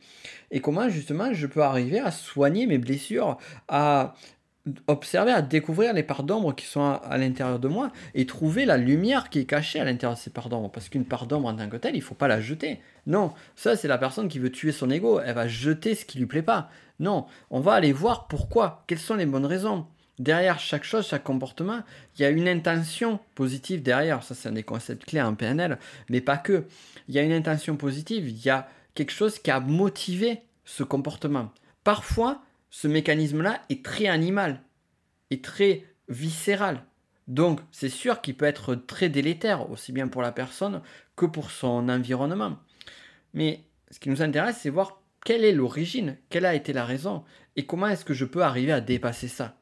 et 0.51 0.59
comment 0.59 0.89
justement 0.89 1.33
je 1.33 1.47
peux 1.47 1.61
arriver 1.61 1.99
à 1.99 2.11
soigner 2.11 2.67
mes 2.67 2.77
blessures, 2.77 3.37
à 3.67 4.15
observer, 4.87 5.31
à 5.31 5.41
découvrir 5.41 5.93
les 5.93 6.03
parts 6.03 6.23
d'ombre 6.23 6.55
qui 6.55 6.65
sont 6.65 6.81
à, 6.81 7.17
l'intérieur 7.17 7.59
de 7.59 7.67
moi 7.67 7.91
et 8.15 8.25
trouver 8.25 8.65
la 8.65 8.77
lumière 8.77 9.29
qui 9.29 9.39
est 9.39 9.45
cachée 9.45 9.79
à 9.79 9.83
l'intérieur 9.83 10.15
de 10.17 10.21
ces 10.21 10.29
parts 10.29 10.49
d'ombre. 10.49 10.71
Parce 10.71 10.89
qu'une 10.89 11.05
part 11.05 11.27
d'ombre 11.27 11.49
en 11.49 11.55
tant 11.55 11.67
que 11.69 11.77
telle, 11.77 11.95
il 11.95 12.01
faut 12.01 12.15
pas 12.15 12.27
la 12.27 12.39
jeter. 12.39 12.79
Non, 13.05 13.33
ça 13.55 13.75
c'est 13.75 13.87
la 13.87 13.97
personne 13.97 14.29
qui 14.29 14.39
veut 14.39 14.51
tuer 14.51 14.71
son 14.71 14.89
ego. 14.89 15.19
Elle 15.19 15.35
va 15.35 15.47
jeter 15.47 15.95
ce 15.95 16.05
qui 16.05 16.17
lui 16.17 16.25
plaît 16.25 16.41
pas. 16.41 16.69
Non, 16.99 17.25
on 17.49 17.59
va 17.59 17.73
aller 17.73 17.91
voir 17.91 18.27
pourquoi, 18.27 18.83
quelles 18.87 18.99
sont 18.99 19.15
les 19.15 19.25
bonnes 19.25 19.45
raisons. 19.45 19.85
Derrière 20.19 20.59
chaque 20.59 20.83
chose, 20.83 21.07
chaque 21.07 21.23
comportement, 21.23 21.81
il 22.15 22.21
y 22.21 22.25
a 22.25 22.29
une 22.29 22.47
intention 22.47 23.19
positive 23.35 23.81
derrière. 23.81 24.23
Ça 24.23 24.35
c'est 24.35 24.47
un 24.47 24.53
des 24.53 24.63
concepts 24.63 25.05
clés 25.05 25.21
en 25.21 25.35
PNL, 25.35 25.77
mais 26.09 26.21
pas 26.21 26.37
que. 26.37 26.65
Il 27.09 27.15
y 27.15 27.19
a 27.19 27.23
une 27.23 27.33
intention 27.33 27.75
positive, 27.75 28.29
il 28.29 28.45
y 28.45 28.49
a 28.49 28.69
quelque 28.95 29.11
chose 29.11 29.39
qui 29.39 29.51
a 29.51 29.59
motivé 29.59 30.41
ce 30.63 30.83
comportement. 30.83 31.51
Parfois, 31.83 32.41
ce 32.73 32.87
mécanisme-là 32.87 33.61
est 33.69 33.85
très 33.85 34.07
animal, 34.07 34.59
est 35.29 35.45
très 35.45 35.85
viscéral. 36.09 36.83
Donc 37.27 37.59
c'est 37.71 37.87
sûr 37.87 38.19
qu'il 38.19 38.35
peut 38.35 38.47
être 38.47 38.73
très 38.73 39.09
délétère, 39.09 39.69
aussi 39.69 39.91
bien 39.91 40.07
pour 40.07 40.23
la 40.23 40.31
personne 40.31 40.81
que 41.15 41.27
pour 41.27 41.51
son 41.51 41.87
environnement. 41.87 42.57
Mais 43.35 43.61
ce 43.91 43.99
qui 43.99 44.09
nous 44.09 44.23
intéresse, 44.23 44.57
c'est 44.59 44.71
voir 44.71 45.03
quelle 45.23 45.45
est 45.45 45.51
l'origine, 45.51 46.17
quelle 46.31 46.47
a 46.47 46.55
été 46.55 46.73
la 46.73 46.83
raison, 46.83 47.23
et 47.55 47.67
comment 47.67 47.87
est-ce 47.89 48.05
que 48.05 48.15
je 48.15 48.25
peux 48.25 48.41
arriver 48.41 48.71
à 48.71 48.81
dépasser 48.81 49.27
ça. 49.27 49.55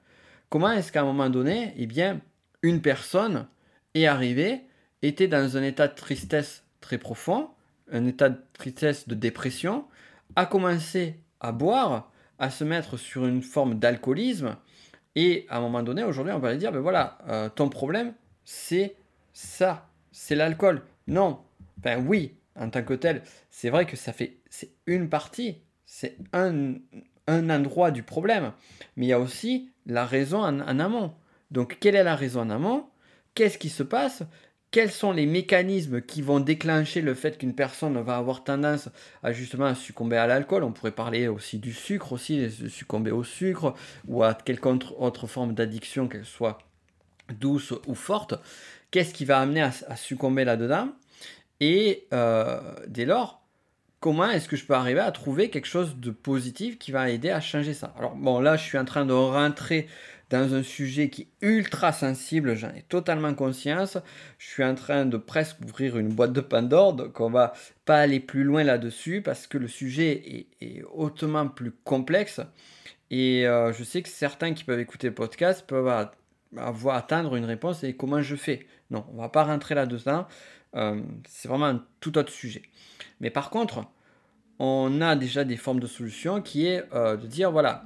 Comment 0.48 0.72
est-ce 0.72 0.94
qu'à 0.94 1.02
un 1.02 1.06
moment 1.06 1.30
donné, 1.30 1.74
eh 1.76 1.88
bien, 1.88 2.22
une 2.62 2.82
personne 2.82 3.46
est 3.94 4.06
arrivée, 4.06 4.62
était 5.02 5.28
dans 5.28 5.58
un 5.58 5.64
état 5.64 5.90
de 5.90 5.96
tristesse 5.96 6.64
très 6.80 6.98
profond, 6.98 7.50
un 7.92 8.06
état 8.08 8.30
de 8.30 8.42
tristesse 8.54 9.10
de 9.10 9.16
dépression, 9.16 9.86
a 10.38 10.46
commencé 10.46 11.20
à 11.42 11.52
boire, 11.52 12.11
se 12.50 12.64
mettre 12.64 12.98
sur 12.98 13.26
une 13.26 13.42
forme 13.42 13.78
d'alcoolisme. 13.80 14.58
Et 15.16 15.46
à 15.50 15.58
un 15.58 15.62
moment 15.62 15.84
donné, 15.84 16.04
aujourd'hui, 16.04 16.34
on 16.34 16.40
va 16.40 16.52
lui 16.52 16.58
dire, 16.58 16.72
ben 16.72 16.80
voilà, 16.80 17.18
euh, 17.28 17.50
ton 17.50 17.70
problème, 17.70 18.14
c'est 18.46 18.96
ça, 19.34 19.90
c'est 20.12 20.36
l'alcool. 20.36 20.82
Non, 21.08 21.40
ben 21.78 22.06
oui, 22.08 22.36
en 22.56 22.70
tant 22.70 22.84
que 22.84 22.94
tel, 22.94 23.22
c'est 23.50 23.70
vrai 23.70 23.86
que 23.86 23.98
ça 23.98 24.14
fait, 24.14 24.38
c'est 24.50 24.72
une 24.86 25.10
partie, 25.10 25.58
c'est 25.86 26.18
un, 26.34 26.76
un 27.28 27.50
endroit 27.50 27.92
du 27.92 28.04
problème, 28.04 28.54
mais 28.96 29.06
il 29.08 29.10
y 29.10 29.14
a 29.14 29.20
aussi 29.20 29.70
la 29.86 30.06
raison 30.06 30.40
en, 30.40 30.62
en 30.62 30.80
amont. 30.80 31.14
Donc, 31.52 31.78
quelle 31.80 31.96
est 31.96 32.04
la 32.04 32.16
raison 32.16 32.42
en 32.42 32.50
amont? 32.50 32.88
Qu'est-ce 33.36 33.58
qui 33.58 33.70
se 33.70 33.84
passe? 33.84 34.24
Quels 34.72 34.92
sont 34.92 35.12
les 35.12 35.26
mécanismes 35.26 36.02
qui 36.02 36.22
vont 36.22 36.40
déclencher 36.40 37.02
le 37.02 37.14
fait 37.14 37.38
qu'une 37.38 37.54
personne 37.54 38.02
va 38.02 38.16
avoir 38.16 38.46
tendance 38.46 38.90
à 39.22 39.34
justement 39.34 39.76
succomber 39.76 40.16
à 40.16 40.28
l'alcool? 40.28 40.64
On 40.64 40.72
pourrait 40.72 40.92
parler 40.92 41.28
aussi 41.28 41.60
du 41.60 41.74
sucre, 41.74 42.14
aussi 42.14 42.50
succomber 42.70 43.12
au 43.12 43.26
sucre 43.26 43.76
ou 44.08 44.24
à 44.24 44.34
quelque 44.34 44.68
autre 44.98 45.28
forme 45.28 45.54
d'addiction, 45.54 46.08
qu'elle 46.08 46.26
soit 46.26 46.60
douce 47.38 47.74
ou 47.86 47.96
forte. 47.96 48.36
Qu'est-ce 48.92 49.14
qui 49.14 49.26
va 49.26 49.40
amener 49.40 49.62
à, 49.62 49.96
succomber 49.96 50.46
là-dedans? 50.46 50.90
Et 51.60 52.08
euh, 52.14 52.60
dès 52.88 53.06
lors, 53.06 53.42
comment 54.00 54.30
est-ce 54.30 54.48
que 54.48 54.56
je 54.56 54.66
peux 54.66 54.74
arriver 54.74 55.02
à 55.02 55.12
trouver 55.12 55.50
quelque 55.50 55.68
chose 55.68 55.98
de 55.98 56.12
positif 56.12 56.80
qui 56.80 56.92
va 56.92 57.10
aider 57.10 57.30
à 57.30 57.42
changer 57.42 57.74
ça? 57.74 57.94
Alors 57.98 58.16
bon, 58.16 58.40
là, 58.40 58.56
je 58.56 58.64
suis 58.64 58.78
en 58.78 58.86
train 58.86 59.06
de 59.06 59.14
rentrer 59.14 59.88
dans 60.32 60.56
un 60.56 60.64
sujet 60.64 61.10
qui 61.10 61.24
est 61.24 61.46
ultra 61.46 61.92
sensible, 61.92 62.56
j'en 62.56 62.70
ai 62.70 62.84
totalement 62.84 63.34
conscience. 63.34 63.98
Je 64.38 64.48
suis 64.48 64.64
en 64.64 64.76
train 64.76 65.06
de 65.06 65.18
presque 65.18 65.58
ouvrir 65.62 65.98
une 65.98 66.08
boîte 66.08 66.32
de 66.32 66.40
Pandore, 66.40 66.94
donc 66.94 67.20
on 67.20 67.30
va 67.30 67.54
pas 67.84 68.00
aller 68.00 68.22
plus 68.22 68.44
loin 68.44 68.64
là-dessus 68.64 69.22
parce 69.22 69.46
que 69.46 69.58
le 69.58 69.68
sujet 69.68 70.48
est, 70.62 70.84
hautement 70.94 71.50
plus 71.50 71.72
complexe. 71.84 72.40
Et 73.10 73.46
euh, 73.46 73.74
je 73.74 73.84
sais 73.84 74.02
que 74.02 74.08
certains 74.08 74.54
qui 74.54 74.64
peuvent 74.64 74.80
écouter 74.80 75.08
le 75.08 75.14
podcast 75.14 75.66
peuvent 75.68 76.08
avoir 76.56 76.96
atteindre 76.96 77.36
une 77.36 77.46
réponse 77.46 77.84
et 77.84 77.94
comment 77.94 78.22
je 78.22 78.38
fais? 78.38 78.66
Non, 78.90 79.06
on 79.14 79.22
va 79.22 79.28
pas 79.28 79.44
rentrer 79.44 79.76
là-dedans. 79.76 80.28
Euh, 80.76 81.02
c'est 81.28 81.50
vraiment 81.50 81.66
un 81.66 81.84
tout 82.00 82.18
autre 82.18 82.32
sujet. 82.32 82.62
Mais 83.20 83.30
par 83.30 83.50
contre, 83.50 83.84
on 84.60 85.02
a 85.02 85.18
déjà 85.18 85.44
des 85.44 85.58
formes 85.58 85.82
de 85.82 85.88
solutions 85.88 86.42
qui 86.42 86.68
est 86.68 86.86
euh, 86.94 87.18
de 87.18 87.28
dire 87.28 87.52
voilà, 87.52 87.84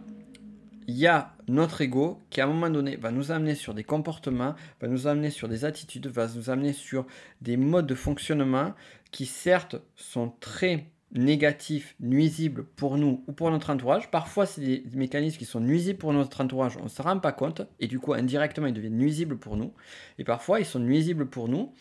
il 0.87 0.95
y 0.95 1.07
a 1.07 1.33
notre 1.47 1.81
ego 1.81 2.21
qui 2.29 2.41
à 2.41 2.45
un 2.45 2.47
moment 2.47 2.69
donné 2.69 2.95
va 2.95 3.11
nous 3.11 3.31
amener 3.31 3.55
sur 3.55 3.73
des 3.73 3.83
comportements, 3.83 4.55
va 4.81 4.87
nous 4.87 5.07
amener 5.07 5.29
sur 5.29 5.47
des 5.47 5.65
attitudes, 5.65 6.07
va 6.07 6.27
nous 6.27 6.49
amener 6.49 6.73
sur 6.73 7.05
des 7.41 7.57
modes 7.57 7.87
de 7.87 7.95
fonctionnement 7.95 8.73
qui 9.11 9.25
certes 9.25 9.75
sont 9.95 10.33
très 10.39 10.91
négatifs, 11.11 11.95
nuisibles 11.99 12.65
pour 12.65 12.97
nous 12.97 13.23
ou 13.27 13.31
pour 13.31 13.49
notre 13.49 13.69
entourage. 13.69 14.11
Parfois, 14.11 14.45
c'est 14.45 14.61
des 14.61 14.83
mécanismes 14.93 15.37
qui 15.37 15.45
sont 15.45 15.61
nuisibles 15.61 15.99
pour 15.99 16.13
notre 16.13 16.41
entourage, 16.41 16.77
on 16.77 16.83
ne 16.83 16.89
se 16.89 17.01
rend 17.01 17.19
pas 17.19 17.31
compte, 17.31 17.61
et 17.79 17.87
du 17.87 17.99
coup, 17.99 18.13
indirectement, 18.13 18.67
ils 18.67 18.73
deviennent 18.73 18.97
nuisibles 18.97 19.37
pour 19.37 19.55
nous. 19.55 19.73
Et 20.17 20.23
parfois, 20.23 20.59
ils 20.59 20.65
sont 20.65 20.79
nuisibles 20.79 21.27
pour 21.27 21.47
nous, 21.47 21.73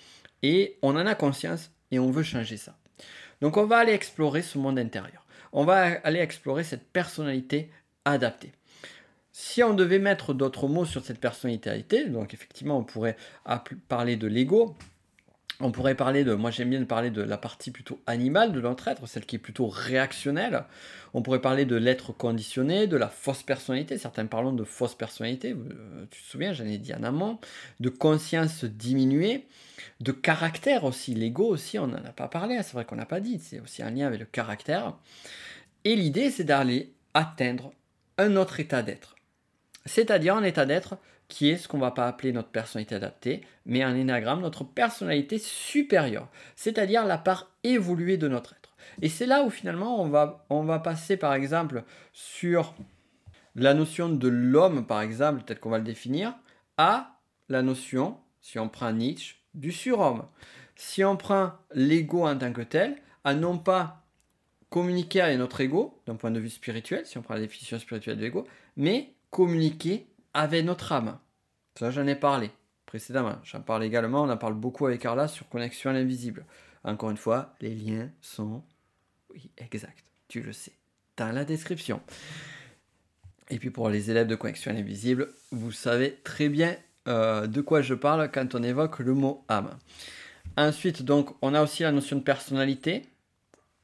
et 0.42 0.78
on 0.82 0.90
en 0.90 1.06
a 1.06 1.14
conscience, 1.14 1.72
et 1.90 1.98
on 1.98 2.10
veut 2.10 2.22
changer 2.22 2.56
ça. 2.56 2.78
Donc, 3.40 3.56
on 3.56 3.66
va 3.66 3.78
aller 3.78 3.92
explorer 3.92 4.42
ce 4.42 4.58
monde 4.58 4.78
intérieur. 4.78 5.26
On 5.52 5.64
va 5.64 5.82
aller 6.04 6.20
explorer 6.20 6.62
cette 6.62 6.86
personnalité 6.92 7.70
adaptée. 8.04 8.52
Si 9.37 9.64
on 9.64 9.75
devait 9.75 9.99
mettre 9.99 10.33
d'autres 10.33 10.68
mots 10.68 10.85
sur 10.85 11.05
cette 11.05 11.18
personnalité, 11.18 12.05
donc 12.09 12.35
effectivement 12.35 12.79
on 12.79 12.85
pourrait 12.85 13.16
parler 13.88 14.14
de 14.14 14.29
l'ego, 14.29 14.77
on 15.59 15.73
pourrait 15.73 15.97
parler 15.97 16.23
de, 16.23 16.35
moi 16.35 16.53
j'aime 16.53 16.70
bien 16.70 16.85
parler 16.85 17.11
de 17.11 17.20
la 17.20 17.37
partie 17.37 17.73
plutôt 17.73 17.99
animale 18.07 18.53
de 18.53 18.61
notre 18.61 18.87
être, 18.87 19.09
celle 19.09 19.27
qui 19.27 19.35
est 19.35 19.40
plutôt 19.40 19.66
réactionnelle. 19.66 20.62
On 21.14 21.23
pourrait 21.23 21.40
parler 21.40 21.64
de 21.64 21.75
l'être 21.75 22.12
conditionné, 22.12 22.87
de 22.87 22.97
la 22.97 23.09
fausse 23.09 23.42
personnalité, 23.42 23.99
certains 23.99 24.27
parlent 24.27 24.55
de 24.55 24.62
fausse 24.62 24.94
personnalité, 24.94 25.51
euh, 25.51 26.07
tu 26.12 26.23
te 26.23 26.27
souviens, 26.29 26.53
j'en 26.53 26.66
ai 26.66 26.79
dit 26.79 26.94
en 26.94 27.03
amont, 27.03 27.40
de 27.81 27.88
conscience 27.88 28.64
diminuée, 28.64 29.49
de 29.99 30.12
caractère 30.12 30.85
aussi, 30.85 31.12
l'ego 31.12 31.49
aussi, 31.49 31.81
on 31.81 31.88
n'en 31.88 32.05
a 32.05 32.12
pas 32.12 32.29
parlé, 32.29 32.59
hein, 32.59 32.62
c'est 32.62 32.75
vrai 32.75 32.85
qu'on 32.85 32.94
n'a 32.94 33.05
pas 33.05 33.18
dit, 33.18 33.40
c'est 33.40 33.59
aussi 33.59 33.83
un 33.83 33.90
lien 33.90 34.07
avec 34.07 34.20
le 34.20 34.27
caractère. 34.27 34.94
Et 35.83 35.97
l'idée 35.97 36.31
c'est 36.31 36.44
d'aller 36.44 36.92
atteindre 37.14 37.73
un 38.16 38.37
autre 38.37 38.61
état 38.61 38.85
d'être 38.85 39.13
c'est-à-dire 39.87 40.37
un 40.37 40.44
état 40.44 40.66
d'être 40.66 40.97
qui 41.29 41.49
est 41.49 41.57
ce 41.57 41.68
qu'on 41.68 41.79
va 41.79 41.90
pas 41.90 42.07
appeler 42.07 42.33
notre 42.33 42.51
personnalité 42.51 42.94
adaptée, 42.94 43.42
mais 43.64 43.83
un 43.83 43.97
énagramme, 43.97 44.40
notre 44.40 44.64
personnalité 44.64 45.38
supérieure, 45.38 46.29
c'est-à-dire 46.55 47.07
la 47.07 47.18
part 47.18 47.51
évoluée 47.64 48.18
de 48.18 48.29
notre 48.29 48.53
être. 48.53 48.77
Et 49.01 49.09
c'est 49.09 49.27
là 49.27 49.42
où 49.42 49.51
finalement 49.51 50.03
on 50.03 50.09
va, 50.09 50.44
on 50.51 50.64
va 50.64 50.79
passer 50.79 51.16
par 51.16 51.35
exemple 51.35 51.85
sur 52.12 52.75
la 53.57 53.75
notion 53.75 54.09
de 54.09 54.29
l'homme, 54.29 54.87
par 54.87 55.01
exemple, 55.01 55.42
peut-être 55.42 55.61
qu'on 55.61 55.70
va 55.70 55.79
le 55.79 55.85
définir, 55.85 56.35
à 56.77 57.18
la 57.49 57.62
notion, 57.62 58.18
si 58.40 58.59
on 58.59 58.68
prend 58.68 58.92
Nietzsche, 58.92 59.37
du 59.55 59.70
surhomme. 59.70 60.25
Si 60.77 61.05
on 61.05 61.16
prend 61.16 61.53
l'ego 61.73 62.27
en 62.27 62.37
tant 62.37 62.53
que 62.53 62.62
tel, 62.62 62.97
à 63.23 63.35
non 63.35 63.59
pas 63.59 64.03
communiquer 64.70 65.20
avec 65.20 65.38
notre 65.38 65.61
ego, 65.61 66.01
d'un 66.07 66.16
point 66.16 66.33
de 66.33 66.40
vue 66.40 66.51
spirituel, 66.51 67.07
si 67.07 67.16
on 67.16 67.23
prend 67.23 67.35
la 67.35 67.40
définition 67.40 67.79
spirituelle 67.79 68.16
de 68.16 68.23
l'ego, 68.23 68.47
mais 68.77 69.12
communiquer 69.35 70.07
avec 70.33 70.64
notre 70.64 70.92
âme. 70.92 71.18
Ça, 71.77 71.90
j'en 71.90 72.07
ai 72.07 72.14
parlé 72.14 72.53
précédemment. 72.87 73.35
J'en 73.42 73.61
parle 73.61 73.83
également, 73.83 74.23
on 74.23 74.31
en 74.31 74.37
parle 74.37 74.55
beaucoup 74.55 74.87
avec 74.87 75.01
Carla 75.01 75.27
sur 75.27 75.49
connexion 75.49 75.90
à 75.90 75.92
l'invisible. 75.92 76.47
Encore 76.85 77.11
une 77.11 77.16
fois, 77.16 77.53
les 77.61 77.75
liens 77.75 78.12
sont, 78.20 78.62
oui, 79.31 79.51
exact, 79.59 80.05
tu 80.29 80.40
le 80.40 80.53
sais, 80.53 80.70
dans 81.16 81.35
la 81.35 81.44
description. 81.44 82.01
Et 83.51 83.59
puis 83.59 83.70
pour 83.70 83.88
les 83.88 84.09
élèves 84.09 84.29
de 84.29 84.37
connexion 84.37 84.70
à 84.70 84.75
l'invisible, 84.75 85.35
vous 85.51 85.73
savez 85.73 86.20
très 86.23 86.49
bien 86.49 86.77
euh, 87.09 87.49
de 87.49 87.61
quoi 87.61 87.83
je 87.83 87.94
parle 87.94 88.31
quand 88.31 88.55
on 88.55 88.62
évoque 88.62 89.01
le 89.01 89.14
mot 89.14 89.44
âme. 89.49 89.77
Ensuite, 90.57 91.03
donc, 91.03 91.35
on 91.42 91.55
a 91.55 91.62
aussi 91.62 91.83
la 91.83 91.90
notion 91.90 92.18
de 92.18 92.23
personnalité 92.23 93.03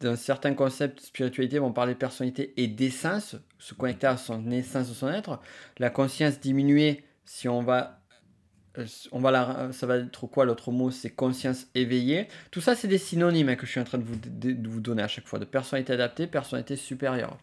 dans 0.00 0.16
certains 0.16 0.54
concepts 0.54 0.98
de 0.98 1.04
spiritualité 1.04 1.58
vont 1.58 1.72
parler 1.72 1.94
de 1.94 1.98
personnalité 1.98 2.54
et 2.56 2.66
d'essence, 2.66 3.36
se 3.58 3.74
connecter 3.74 4.06
à 4.06 4.16
son 4.16 4.50
essence 4.50 4.88
de 4.88 4.94
son 4.94 5.08
être. 5.08 5.40
La 5.78 5.90
conscience 5.90 6.40
diminuée, 6.40 7.04
si 7.26 7.48
on 7.48 7.62
va, 7.62 8.00
euh, 8.78 8.86
on 9.12 9.20
va 9.20 9.30
la, 9.30 9.72
ça 9.72 9.86
va 9.86 9.98
être 9.98 10.26
quoi 10.26 10.46
l'autre 10.46 10.72
mot? 10.72 10.90
C'est 10.90 11.10
conscience 11.10 11.66
éveillée. 11.74 12.28
Tout 12.50 12.62
ça, 12.62 12.74
c'est 12.74 12.88
des 12.88 12.98
synonymes 12.98 13.54
que 13.56 13.66
je 13.66 13.72
suis 13.72 13.80
en 13.80 13.84
train 13.84 13.98
de 13.98 14.04
vous, 14.04 14.16
de 14.16 14.68
vous, 14.68 14.80
donner 14.80 15.02
à 15.02 15.08
chaque 15.08 15.26
fois 15.26 15.38
de 15.38 15.44
personnalité 15.44 15.92
adaptée, 15.92 16.26
personnalité 16.26 16.76
supérieure. 16.76 17.36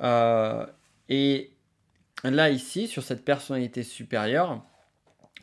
Euh, 0.00 0.66
et 1.10 1.50
là, 2.24 2.48
ici, 2.48 2.88
sur 2.88 3.02
cette 3.02 3.26
personnalité 3.26 3.82
supérieure, 3.82 4.64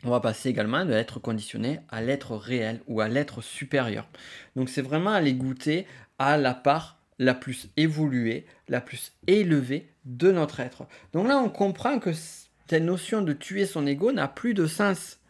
on 0.04 0.10
va 0.10 0.20
passer 0.20 0.48
également 0.48 0.84
de 0.84 0.90
l'être 0.90 1.20
conditionné 1.20 1.80
à 1.88 2.02
l'être 2.02 2.36
réel 2.36 2.80
ou 2.86 3.00
à 3.00 3.08
l'être 3.08 3.40
supérieur. 3.40 4.08
Donc 4.56 4.68
c'est 4.68 4.82
vraiment 4.82 5.10
aller 5.10 5.34
goûter 5.34 5.86
à 6.18 6.36
la 6.36 6.54
part 6.54 6.98
la 7.18 7.34
plus 7.34 7.68
évoluée, 7.76 8.46
la 8.68 8.80
plus 8.80 9.12
élevée 9.26 9.88
de 10.04 10.32
notre 10.32 10.60
être. 10.60 10.86
Donc 11.12 11.28
là, 11.28 11.38
on 11.38 11.48
comprend 11.48 11.98
que 11.98 12.10
cette 12.12 12.82
notion 12.82 13.22
de 13.22 13.32
tuer 13.32 13.66
son 13.66 13.86
ego 13.86 14.12
n'a 14.12 14.28
plus 14.28 14.54
de 14.54 14.66
sens. 14.66 15.20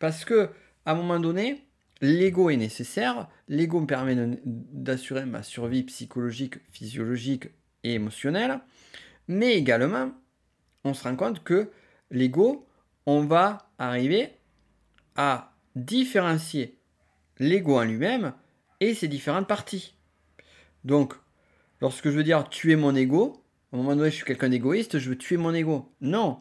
Parce 0.00 0.24
que, 0.24 0.50
à 0.84 0.92
un 0.92 0.94
moment 0.94 1.20
donné, 1.20 1.64
l'ego 2.00 2.50
est 2.50 2.56
nécessaire, 2.56 3.28
l'ego 3.46 3.80
me 3.80 3.86
permet 3.86 4.16
d'assurer 4.44 5.26
ma 5.26 5.44
survie 5.44 5.84
psychologique, 5.84 6.56
physiologique 6.72 7.48
et 7.84 7.94
émotionnelle, 7.94 8.58
mais 9.28 9.54
également, 9.54 10.10
on 10.82 10.94
se 10.94 11.04
rend 11.04 11.14
compte 11.14 11.44
que 11.44 11.70
l'ego, 12.10 12.66
on 13.06 13.20
va 13.20 13.71
arriver 13.86 14.30
à 15.16 15.54
différencier 15.76 16.78
l'ego 17.38 17.78
en 17.78 17.84
lui-même 17.84 18.34
et 18.80 18.94
ses 18.94 19.08
différentes 19.08 19.48
parties. 19.48 19.94
Donc, 20.84 21.14
lorsque 21.80 22.10
je 22.10 22.16
veux 22.16 22.24
dire 22.24 22.48
tuer 22.48 22.76
mon 22.76 22.94
ego, 22.94 23.44
à 23.72 23.76
un 23.76 23.78
moment 23.78 23.96
donné, 23.96 24.10
je 24.10 24.16
suis 24.16 24.24
quelqu'un 24.24 24.48
d'égoïste, 24.48 24.98
je 24.98 25.10
veux 25.10 25.18
tuer 25.18 25.36
mon 25.36 25.54
ego. 25.54 25.92
Non, 26.00 26.40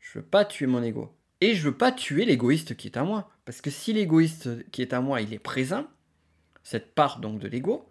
je 0.00 0.18
veux 0.18 0.24
pas 0.24 0.44
tuer 0.44 0.66
mon 0.66 0.82
ego. 0.82 1.16
Et 1.40 1.54
je 1.54 1.62
veux 1.62 1.76
pas 1.76 1.92
tuer 1.92 2.24
l'égoïste 2.24 2.76
qui 2.76 2.88
est 2.88 2.96
à 2.96 3.04
moi. 3.04 3.30
Parce 3.44 3.60
que 3.60 3.70
si 3.70 3.92
l'égoïste 3.92 4.70
qui 4.70 4.82
est 4.82 4.92
à 4.92 5.00
moi, 5.00 5.20
il 5.20 5.32
est 5.32 5.38
présent, 5.38 5.86
cette 6.62 6.94
part 6.94 7.18
donc 7.18 7.40
de 7.40 7.48
l'ego, 7.48 7.88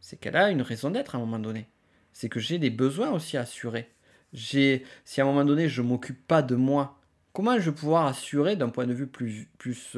c'est 0.00 0.18
qu'elle 0.18 0.36
a 0.36 0.50
une 0.50 0.62
raison 0.62 0.90
d'être 0.90 1.14
à 1.14 1.18
un 1.18 1.20
moment 1.20 1.38
donné. 1.38 1.68
C'est 2.12 2.28
que 2.28 2.40
j'ai 2.40 2.58
des 2.58 2.70
besoins 2.70 3.10
aussi 3.10 3.36
à 3.36 3.42
assurer. 3.42 3.90
Si 4.32 4.82
à 5.18 5.22
un 5.22 5.24
moment 5.24 5.44
donné 5.44 5.68
je 5.68 5.82
m'occupe 5.82 6.26
pas 6.26 6.42
de 6.42 6.54
moi, 6.54 6.97
comment 7.38 7.56
je 7.60 7.70
vais 7.70 7.76
pouvoir 7.76 8.06
assurer 8.06 8.56
d'un 8.56 8.68
point 8.68 8.84
de 8.84 8.92
vue 8.92 9.06
plus, 9.06 9.46
plus 9.58 9.96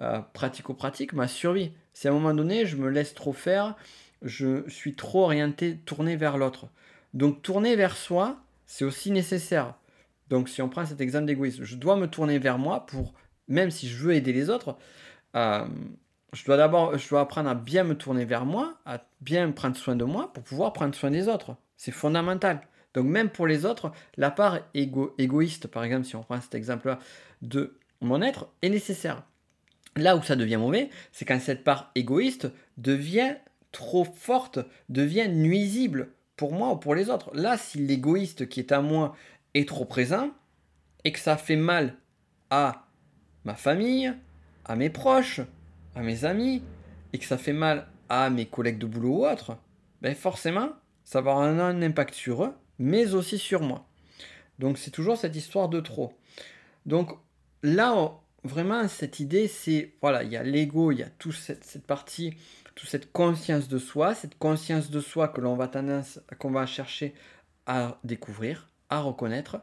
euh, 0.00 0.20
pratico-pratique 0.32 1.12
ma 1.12 1.28
survie? 1.28 1.70
Si 1.92 2.08
à 2.08 2.10
un 2.10 2.14
moment 2.14 2.34
donné 2.34 2.66
je 2.66 2.76
me 2.76 2.88
laisse 2.88 3.14
trop 3.14 3.32
faire, 3.32 3.76
je 4.20 4.68
suis 4.68 4.96
trop 4.96 5.22
orienté, 5.22 5.76
tourné 5.76 6.16
vers 6.16 6.38
l'autre. 6.38 6.66
Donc 7.14 7.40
tourner 7.40 7.76
vers 7.76 7.96
soi, 7.96 8.40
c'est 8.66 8.84
aussi 8.84 9.12
nécessaire. 9.12 9.74
Donc 10.28 10.48
si 10.48 10.60
on 10.60 10.68
prend 10.68 10.84
cet 10.84 11.00
exemple 11.00 11.26
d'égoïsme, 11.26 11.62
je 11.62 11.76
dois 11.76 11.94
me 11.94 12.08
tourner 12.08 12.40
vers 12.40 12.58
moi 12.58 12.84
pour, 12.84 13.14
même 13.46 13.70
si 13.70 13.88
je 13.88 13.96
veux 13.98 14.14
aider 14.14 14.32
les 14.32 14.50
autres, 14.50 14.76
euh, 15.36 15.64
je 16.32 16.44
dois 16.44 16.56
d'abord, 16.56 16.98
je 16.98 17.08
dois 17.08 17.20
apprendre 17.20 17.48
à 17.48 17.54
bien 17.54 17.84
me 17.84 17.94
tourner 17.94 18.24
vers 18.24 18.44
moi, 18.44 18.74
à 18.86 18.98
bien 19.20 19.52
prendre 19.52 19.76
soin 19.76 19.94
de 19.94 20.04
moi 20.04 20.32
pour 20.32 20.42
pouvoir 20.42 20.72
prendre 20.72 20.96
soin 20.96 21.12
des 21.12 21.28
autres. 21.28 21.54
C'est 21.76 21.92
fondamental. 21.92 22.60
Donc 22.94 23.06
même 23.06 23.30
pour 23.30 23.46
les 23.46 23.64
autres, 23.64 23.92
la 24.16 24.30
part 24.30 24.60
égoïste, 24.74 25.68
par 25.68 25.84
exemple, 25.84 26.06
si 26.06 26.16
on 26.16 26.22
prend 26.22 26.40
cet 26.40 26.54
exemple-là, 26.54 26.98
de 27.40 27.78
mon 28.00 28.22
être, 28.22 28.48
est 28.62 28.68
nécessaire. 28.68 29.24
Là 29.96 30.16
où 30.16 30.22
ça 30.22 30.36
devient 30.36 30.56
mauvais, 30.56 30.90
c'est 31.12 31.24
quand 31.24 31.38
cette 31.40 31.64
part 31.64 31.90
égoïste 31.94 32.50
devient 32.76 33.36
trop 33.72 34.04
forte, 34.04 34.58
devient 34.88 35.28
nuisible 35.28 36.08
pour 36.36 36.52
moi 36.52 36.72
ou 36.72 36.76
pour 36.76 36.94
les 36.94 37.10
autres. 37.10 37.30
Là, 37.34 37.56
si 37.56 37.78
l'égoïste 37.78 38.48
qui 38.48 38.60
est 38.60 38.72
à 38.72 38.80
moi 38.80 39.14
est 39.54 39.68
trop 39.68 39.84
présent 39.84 40.30
et 41.04 41.12
que 41.12 41.18
ça 41.18 41.36
fait 41.36 41.56
mal 41.56 41.94
à 42.50 42.86
ma 43.44 43.54
famille, 43.54 44.12
à 44.64 44.76
mes 44.76 44.90
proches, 44.90 45.40
à 45.94 46.02
mes 46.02 46.24
amis, 46.24 46.62
et 47.12 47.18
que 47.18 47.24
ça 47.24 47.38
fait 47.38 47.52
mal 47.52 47.86
à 48.08 48.30
mes 48.30 48.46
collègues 48.46 48.78
de 48.78 48.86
boulot 48.86 49.20
ou 49.20 49.26
autres, 49.26 49.56
ben 50.00 50.14
forcément, 50.14 50.70
ça 51.04 51.20
va 51.20 51.32
avoir 51.32 51.46
un 51.46 51.82
impact 51.82 52.14
sur 52.14 52.44
eux, 52.44 52.54
mais 52.82 53.14
aussi 53.14 53.38
sur 53.38 53.62
moi. 53.62 53.86
Donc 54.58 54.76
c'est 54.76 54.90
toujours 54.90 55.16
cette 55.16 55.36
histoire 55.36 55.68
de 55.68 55.80
trop. 55.80 56.12
Donc 56.84 57.16
là, 57.62 58.12
vraiment, 58.42 58.88
cette 58.88 59.20
idée, 59.20 59.46
c'est, 59.46 59.94
voilà, 60.00 60.24
il 60.24 60.32
y 60.32 60.36
a 60.36 60.42
l'ego, 60.42 60.90
il 60.90 60.98
y 60.98 61.02
a 61.02 61.08
toute 61.08 61.34
cette, 61.34 61.86
partie, 61.86 62.34
toute 62.74 62.88
cette 62.88 63.12
conscience 63.12 63.68
de 63.68 63.78
soi, 63.78 64.14
cette 64.14 64.36
conscience 64.36 64.90
de 64.90 65.00
soi 65.00 65.28
que 65.28 65.40
l'on 65.40 65.54
va 65.54 65.70
qu'on 66.38 66.50
va 66.50 66.66
chercher 66.66 67.14
à 67.66 67.98
découvrir, 68.02 68.68
à 68.90 69.00
reconnaître, 69.00 69.60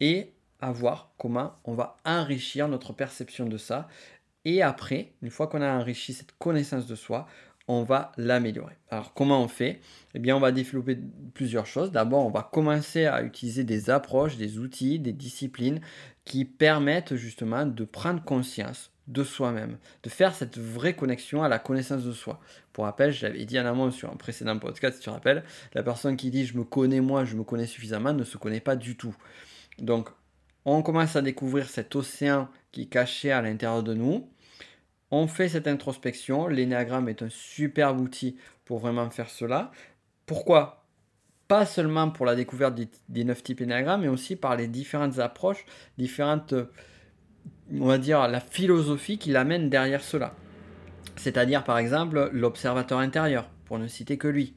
et 0.00 0.32
à 0.60 0.72
voir 0.72 1.12
comment 1.18 1.54
on 1.64 1.74
va 1.74 1.98
enrichir 2.06 2.68
notre 2.68 2.94
perception 2.94 3.46
de 3.46 3.58
ça. 3.58 3.88
Et 4.44 4.62
après, 4.62 5.12
une 5.20 5.30
fois 5.30 5.46
qu'on 5.46 5.60
a 5.60 5.72
enrichi 5.72 6.14
cette 6.14 6.32
connaissance 6.38 6.86
de 6.86 6.94
soi, 6.94 7.28
on 7.68 7.82
va 7.82 8.12
l'améliorer. 8.16 8.76
Alors 8.90 9.14
comment 9.14 9.42
on 9.42 9.48
fait? 9.48 9.80
Eh 10.14 10.18
bien 10.18 10.36
on 10.36 10.40
va 10.40 10.52
développer 10.52 10.98
plusieurs 11.34 11.66
choses. 11.66 11.92
D'abord 11.92 12.26
on 12.26 12.30
va 12.30 12.48
commencer 12.52 13.06
à 13.06 13.22
utiliser 13.22 13.64
des 13.64 13.90
approches, 13.90 14.36
des 14.36 14.58
outils, 14.58 14.98
des 14.98 15.12
disciplines 15.12 15.80
qui 16.24 16.44
permettent 16.44 17.16
justement 17.16 17.66
de 17.66 17.84
prendre 17.84 18.22
conscience 18.22 18.90
de 19.08 19.24
soi-même, 19.24 19.78
de 20.04 20.08
faire 20.08 20.34
cette 20.34 20.58
vraie 20.58 20.94
connexion 20.94 21.42
à 21.42 21.48
la 21.48 21.58
connaissance 21.58 22.04
de 22.04 22.12
soi. 22.12 22.40
Pour 22.72 22.84
rappel, 22.84 23.12
je 23.12 23.26
l'avais 23.26 23.44
dit 23.44 23.58
en 23.58 23.66
amont 23.66 23.90
sur 23.90 24.10
un 24.10 24.16
précédent 24.16 24.58
podcast, 24.58 24.96
si 24.96 25.00
tu 25.02 25.06
te 25.06 25.10
rappelles, 25.10 25.42
la 25.74 25.82
personne 25.82 26.16
qui 26.16 26.30
dit 26.30 26.46
je 26.46 26.56
me 26.56 26.64
connais 26.64 27.00
moi, 27.00 27.24
je 27.24 27.36
me 27.36 27.42
connais 27.42 27.66
suffisamment, 27.66 28.12
ne 28.12 28.24
se 28.24 28.36
connaît 28.36 28.60
pas 28.60 28.76
du 28.76 28.96
tout. 28.96 29.14
Donc 29.78 30.08
on 30.64 30.82
commence 30.82 31.16
à 31.16 31.22
découvrir 31.22 31.68
cet 31.68 31.96
océan 31.96 32.48
qui 32.70 32.82
est 32.82 32.86
caché 32.86 33.32
à 33.32 33.42
l'intérieur 33.42 33.82
de 33.82 33.94
nous, 33.94 34.28
on 35.12 35.28
fait 35.28 35.50
cette 35.50 35.68
introspection. 35.68 36.48
L'énéagramme 36.48 37.08
est 37.08 37.22
un 37.22 37.28
superbe 37.28 38.00
outil 38.00 38.36
pour 38.64 38.78
vraiment 38.78 39.08
faire 39.10 39.28
cela. 39.30 39.70
Pourquoi? 40.26 40.86
Pas 41.46 41.66
seulement 41.66 42.10
pour 42.10 42.24
la 42.24 42.34
découverte 42.34 42.74
des, 43.08 43.24
neuf 43.24 43.42
types 43.42 43.60
énéagrammes, 43.60 44.00
mais 44.00 44.08
aussi 44.08 44.36
par 44.36 44.56
les 44.56 44.68
différentes 44.68 45.18
approches, 45.18 45.66
différentes, 45.98 46.54
on 47.78 47.86
va 47.86 47.98
dire, 47.98 48.26
la 48.26 48.40
philosophie 48.40 49.18
qui 49.18 49.30
l'amène 49.30 49.68
derrière 49.68 50.02
cela. 50.02 50.34
C'est-à-dire, 51.16 51.62
par 51.62 51.76
exemple, 51.76 52.30
l'observateur 52.32 52.98
intérieur, 52.98 53.50
pour 53.66 53.78
ne 53.78 53.88
citer 53.88 54.16
que 54.16 54.28
lui. 54.28 54.54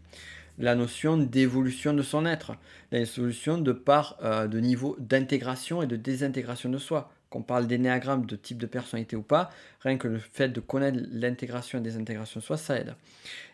La 0.58 0.74
notion 0.74 1.18
d'évolution 1.18 1.94
de 1.94 2.02
son 2.02 2.26
être, 2.26 2.54
la 2.94 3.06
solution 3.06 3.58
de 3.58 3.74
part 3.74 4.16
euh, 4.24 4.48
de 4.48 4.60
niveau 4.60 4.96
d'intégration 5.00 5.82
et 5.82 5.88
de 5.88 5.98
désintégration 5.98 6.70
de 6.70 6.78
soi 6.78 7.12
qu'on 7.30 7.42
parle 7.42 7.68
d'énéagramme, 7.68 8.26
de 8.26 8.36
type 8.36 8.58
de 8.58 8.66
personnalité 8.66 9.16
ou 9.16 9.22
pas, 9.22 9.50
rien 9.82 9.98
que 9.98 10.08
le 10.08 10.20
fait 10.20 10.50
de 10.50 10.60
connaître 10.60 11.00
l'intégration 11.12 11.80
et 11.80 11.82
désintégration 11.82 12.40
de 12.40 12.46
soi, 12.46 12.58
ça 12.58 12.78
aide. 12.80 12.96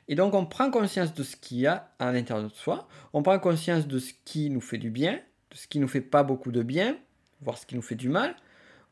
Et 0.07 0.15
donc 0.15 0.34
on 0.34 0.45
prend 0.45 0.69
conscience 0.69 1.13
de 1.13 1.24
ce 1.24 1.36
qu'il 1.36 1.59
y 1.59 1.67
a 1.67 1.91
à 1.99 2.11
l'intérieur 2.11 2.47
de 2.47 2.53
soi, 2.53 2.88
on 3.13 3.24
prend 3.24 3.39
conscience 3.39 3.88
de 3.88 3.99
ce 3.99 4.13
qui 4.26 4.49
nous 4.49 4.61
fait 4.61 4.78
du 4.78 4.89
bien, 4.89 5.19
de 5.51 5.55
ce 5.55 5.67
qui 5.67 5.80
nous 5.80 5.88
fait 5.88 6.01
pas 6.01 6.24
beaucoup 6.24 6.51
de 6.51 6.63
bien, 6.63 6.97
voire 7.41 7.57
ce 7.57 7.65
qui 7.65 7.76
nous 7.76 7.82
fait 7.82 7.95
du 7.95 8.09
mal. 8.09 8.36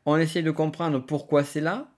On 0.06 0.16
essaie 0.16 0.42
de 0.42 0.50
comprendre 0.50 0.98
pourquoi 0.98 1.44
c'est 1.44 1.60
là, 1.60 1.88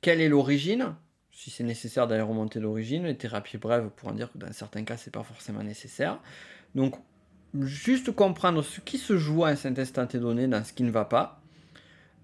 quelle 0.00 0.20
est 0.20 0.28
l'origine, 0.28 0.94
si 1.30 1.50
c'est 1.50 1.64
nécessaire 1.64 2.06
d'aller 2.06 2.22
remonter 2.22 2.60
l'origine, 2.60 3.04
les 3.04 3.16
thérapies 3.16 3.56
brèves 3.56 3.90
pour 3.96 4.08
en 4.08 4.12
dire 4.12 4.32
que 4.32 4.38
dans 4.38 4.52
certains 4.52 4.84
cas 4.84 4.96
c'est 4.96 5.12
pas 5.12 5.22
forcément 5.22 5.62
nécessaire. 5.62 6.20
Donc 6.74 6.96
juste 7.60 8.12
comprendre 8.12 8.62
ce 8.62 8.80
qui 8.80 8.98
se 8.98 9.16
joue 9.16 9.44
à 9.44 9.56
cet 9.56 9.78
instant 9.78 10.06
donné 10.14 10.46
dans 10.48 10.64
ce 10.64 10.72
qui 10.72 10.82
ne 10.82 10.90
va 10.90 11.04
pas, 11.04 11.39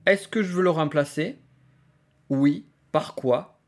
est-ce 0.06 0.28
que 0.28 0.42
je 0.42 0.52
veux 0.52 0.62
le 0.62 0.70
remplacer? 0.70 1.38
Oui. 2.28 2.66
Par 2.92 3.14
quoi? 3.14 3.60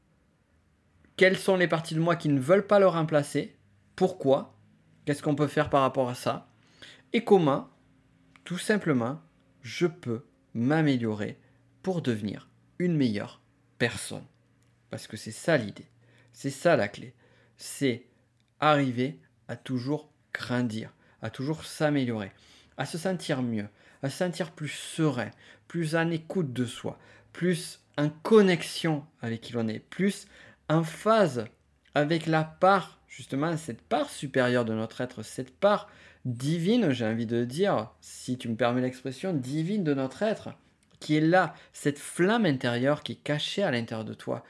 Quelles 1.17 1.37
sont 1.37 1.57
les 1.57 1.69
parties 1.69 1.95
de 1.95 2.01
moi 2.01 2.17
qui 2.17 2.29
ne 2.29 2.41
veulent 2.41 2.67
pas 2.67 2.79
le 2.79 2.87
remplacer? 2.87 3.57
Pourquoi? 3.97 4.57
Qu'est-ce 5.05 5.23
qu'on 5.23 5.35
peut 5.35 5.49
faire 5.49 5.69
par 5.69 5.83
rapport 5.83 6.09
à 6.09 6.15
ça? 6.15 6.49
Et 7.13 7.25
comment, 7.25 7.69
tout 8.45 8.57
simplement, 8.57 9.21
je 9.61 9.87
peux 9.87 10.25
m'améliorer 10.55 11.39
pour 11.83 12.01
devenir 12.03 12.49
une 12.79 12.97
meilleure 12.97 13.43
personne. 13.79 14.25
Parce 14.91 15.07
que 15.07 15.17
c'est 15.17 15.33
ça 15.33 15.57
l'idée. 15.57 15.91
C'est 16.33 16.51
ça 16.51 16.77
la 16.77 16.89
clé. 16.89 17.15
C'est 17.57 18.07
arriver 18.61 19.21
à 19.49 19.57
toujours 19.57 20.11
grandir, 20.33 20.95
à 21.21 21.31
toujours 21.31 21.65
s'améliorer, 21.65 22.33
à 22.77 22.87
se 22.87 22.97
sentir 22.97 23.43
mieux, 23.43 23.69
à 24.03 24.11
se 24.11 24.17
sentir 24.19 24.53
plus 24.53 24.69
serein, 24.69 25.31
plus 25.69 25.95
en 25.95 26.11
écoute 26.11 26.53
de 26.53 26.65
soi, 26.65 26.99
plus 27.33 27.81
en 27.97 28.09
connexion 28.09 29.05
avec 29.23 29.43
qui 29.43 29.53
l'on 29.53 29.69
est, 29.69 29.79
plus 29.79 30.27
en 30.69 30.83
phase 30.83 31.47
avec 31.95 32.27
la 32.27 32.45
part, 32.45 33.01
justement, 33.07 33.57
cette 33.57 33.83
part 33.83 34.11
supérieure 34.11 34.65
de 34.65 34.75
notre 34.75 35.01
être, 35.01 35.23
cette 35.23 35.55
part 35.55 35.89
divine, 36.25 36.91
j'ai 36.93 37.07
envie 37.07 37.27
de 37.27 37.45
dire, 37.45 37.91
si 38.01 38.39
tu 38.39 38.49
me 38.49 38.57
permets 38.57 38.81
l'expression, 38.81 39.33
divine 39.33 39.85
de 39.85 39.95
notre 39.95 40.23
être, 40.23 40.51
qui 41.01 41.17
est 41.17 41.21
là, 41.21 41.55
cette 41.73 41.99
flamme 41.99 42.47
intérieure 42.47 43.03
qui 43.03 43.13
est 43.13 43.23
cachée 43.23 43.63
à 43.63 43.71
l'intérieur 43.71 44.05
de 44.05 44.15
toi 44.15 44.45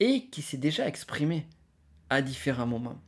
et 0.00 0.26
qui 0.26 0.42
s'est 0.42 0.56
déjà 0.56 0.86
exprimée 0.86 1.46
à 2.10 2.22
différents 2.22 2.66
moments. 2.66 3.00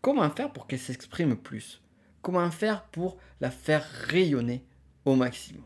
Comment 0.00 0.28
faire 0.30 0.52
pour 0.52 0.66
qu'elle 0.66 0.78
s'exprime 0.78 1.36
plus? 1.36 1.80
Comment 2.22 2.50
faire 2.50 2.84
pour 2.84 3.18
la 3.40 3.50
faire 3.50 3.84
rayonner 4.08 4.64
au 5.04 5.16
maximum? 5.16 5.64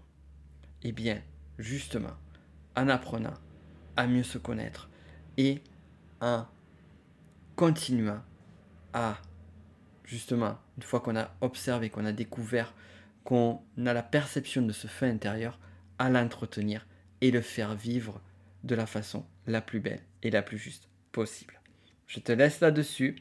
Eh 0.83 0.93
bien, 0.93 1.21
justement, 1.59 2.17
en 2.77 2.89
apprenant 2.89 3.35
à 3.97 4.07
mieux 4.07 4.23
se 4.23 4.39
connaître 4.39 4.89
et 5.37 5.63
en 6.21 6.47
continuant 7.57 8.23
à, 8.93 9.19
justement, 10.05 10.59
une 10.77 10.83
fois 10.85 11.01
qu'on 11.01 11.17
a 11.17 11.35
observé, 11.41 11.91
qu'on 11.91 12.05
a 12.05 12.13
découvert, 12.13 12.73
qu'on 13.25 13.61
a 13.85 13.93
la 13.93 14.03
perception 14.03 14.63
de 14.63 14.73
ce 14.73 14.87
feu 14.87 15.07
intérieur, 15.07 15.59
à 15.99 16.11
l'entretenir 16.11 16.87
et 17.21 17.31
le 17.31 17.41
faire 17.41 17.75
vivre 17.75 18.21
de 18.65 18.75
la 18.75 18.87
façon 18.87 19.27
la 19.47 19.61
plus 19.61 19.81
belle 19.81 20.01
et 20.23 20.31
la 20.31 20.43
plus 20.43 20.59
juste 20.59 20.89
possible. 21.13 21.61
Je 22.07 22.21
te 22.21 22.33
laisse 22.33 22.61
là-dessus. 22.61 23.17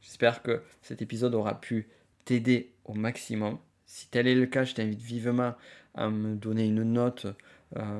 J'espère 0.00 0.42
que 0.42 0.62
cet 0.82 1.02
épisode 1.02 1.34
aura 1.34 1.60
pu 1.60 1.88
t'aider 2.24 2.72
au 2.84 2.94
maximum. 2.94 3.58
Si 3.86 4.08
tel 4.08 4.28
est 4.28 4.34
le 4.34 4.46
cas, 4.46 4.64
je 4.64 4.74
t'invite 4.74 5.00
vivement 5.00 5.54
à 5.94 6.08
me 6.08 6.36
donner 6.36 6.66
une 6.66 6.84
note, 6.84 7.26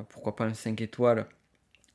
pourquoi 0.08 0.36
pas 0.36 0.44
un 0.44 0.54
5 0.54 0.80
étoiles, 0.80 1.26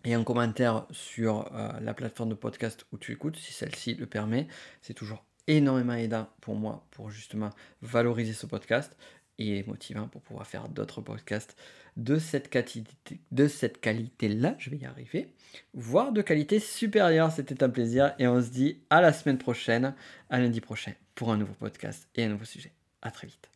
et 0.06 0.14
un 0.14 0.24
commentaire 0.24 0.86
sur 0.92 1.52
euh, 1.54 1.70
la 1.82 1.94
plateforme 1.94 2.30
de 2.30 2.36
podcast 2.36 2.86
où 2.92 2.98
tu 2.98 3.12
écoutes, 3.12 3.38
si 3.38 3.52
celle-ci 3.52 3.96
le 3.96 4.06
permet. 4.06 4.48
C'est 4.82 4.94
toujours 4.94 5.26
énormément 5.48 5.94
aidant 5.94 6.30
pour 6.42 6.56
moi 6.56 6.86
pour 6.92 7.10
justement 7.10 7.50
valoriser 7.82 8.34
ce 8.34 8.46
podcast 8.46 8.96
et 9.38 9.64
motivant 9.64 10.08
pour 10.08 10.22
pouvoir 10.22 10.48
faire 10.48 10.70
d'autres 10.70 11.02
podcasts 11.02 11.58
de 11.98 12.18
cette 12.18 12.50
qualité 12.50 13.20
de 13.32 13.48
cette 13.48 13.80
qualité 13.80 14.28
là 14.30 14.56
je 14.60 14.70
vais 14.70 14.78
y 14.78 14.86
arriver. 14.86 15.34
Voire 15.74 16.12
de 16.12 16.22
qualité 16.22 16.60
supérieure. 16.60 17.32
C'était 17.32 17.64
un 17.64 17.70
plaisir 17.70 18.14
et 18.18 18.28
on 18.28 18.42
se 18.42 18.50
dit 18.50 18.80
à 18.90 19.02
la 19.02 19.12
semaine 19.12 19.38
prochaine 19.38 19.94
à 20.30 20.40
lundi 20.40 20.62
prochain 20.62 20.94
pour 21.16 21.32
un 21.32 21.38
nouveau 21.38 21.54
podcast 21.54 22.08
et 22.16 22.24
un 22.24 22.30
nouveau 22.30 22.46
sujet. 22.46 22.72
À 23.02 23.12
très 23.12 23.28
vite 23.28 23.55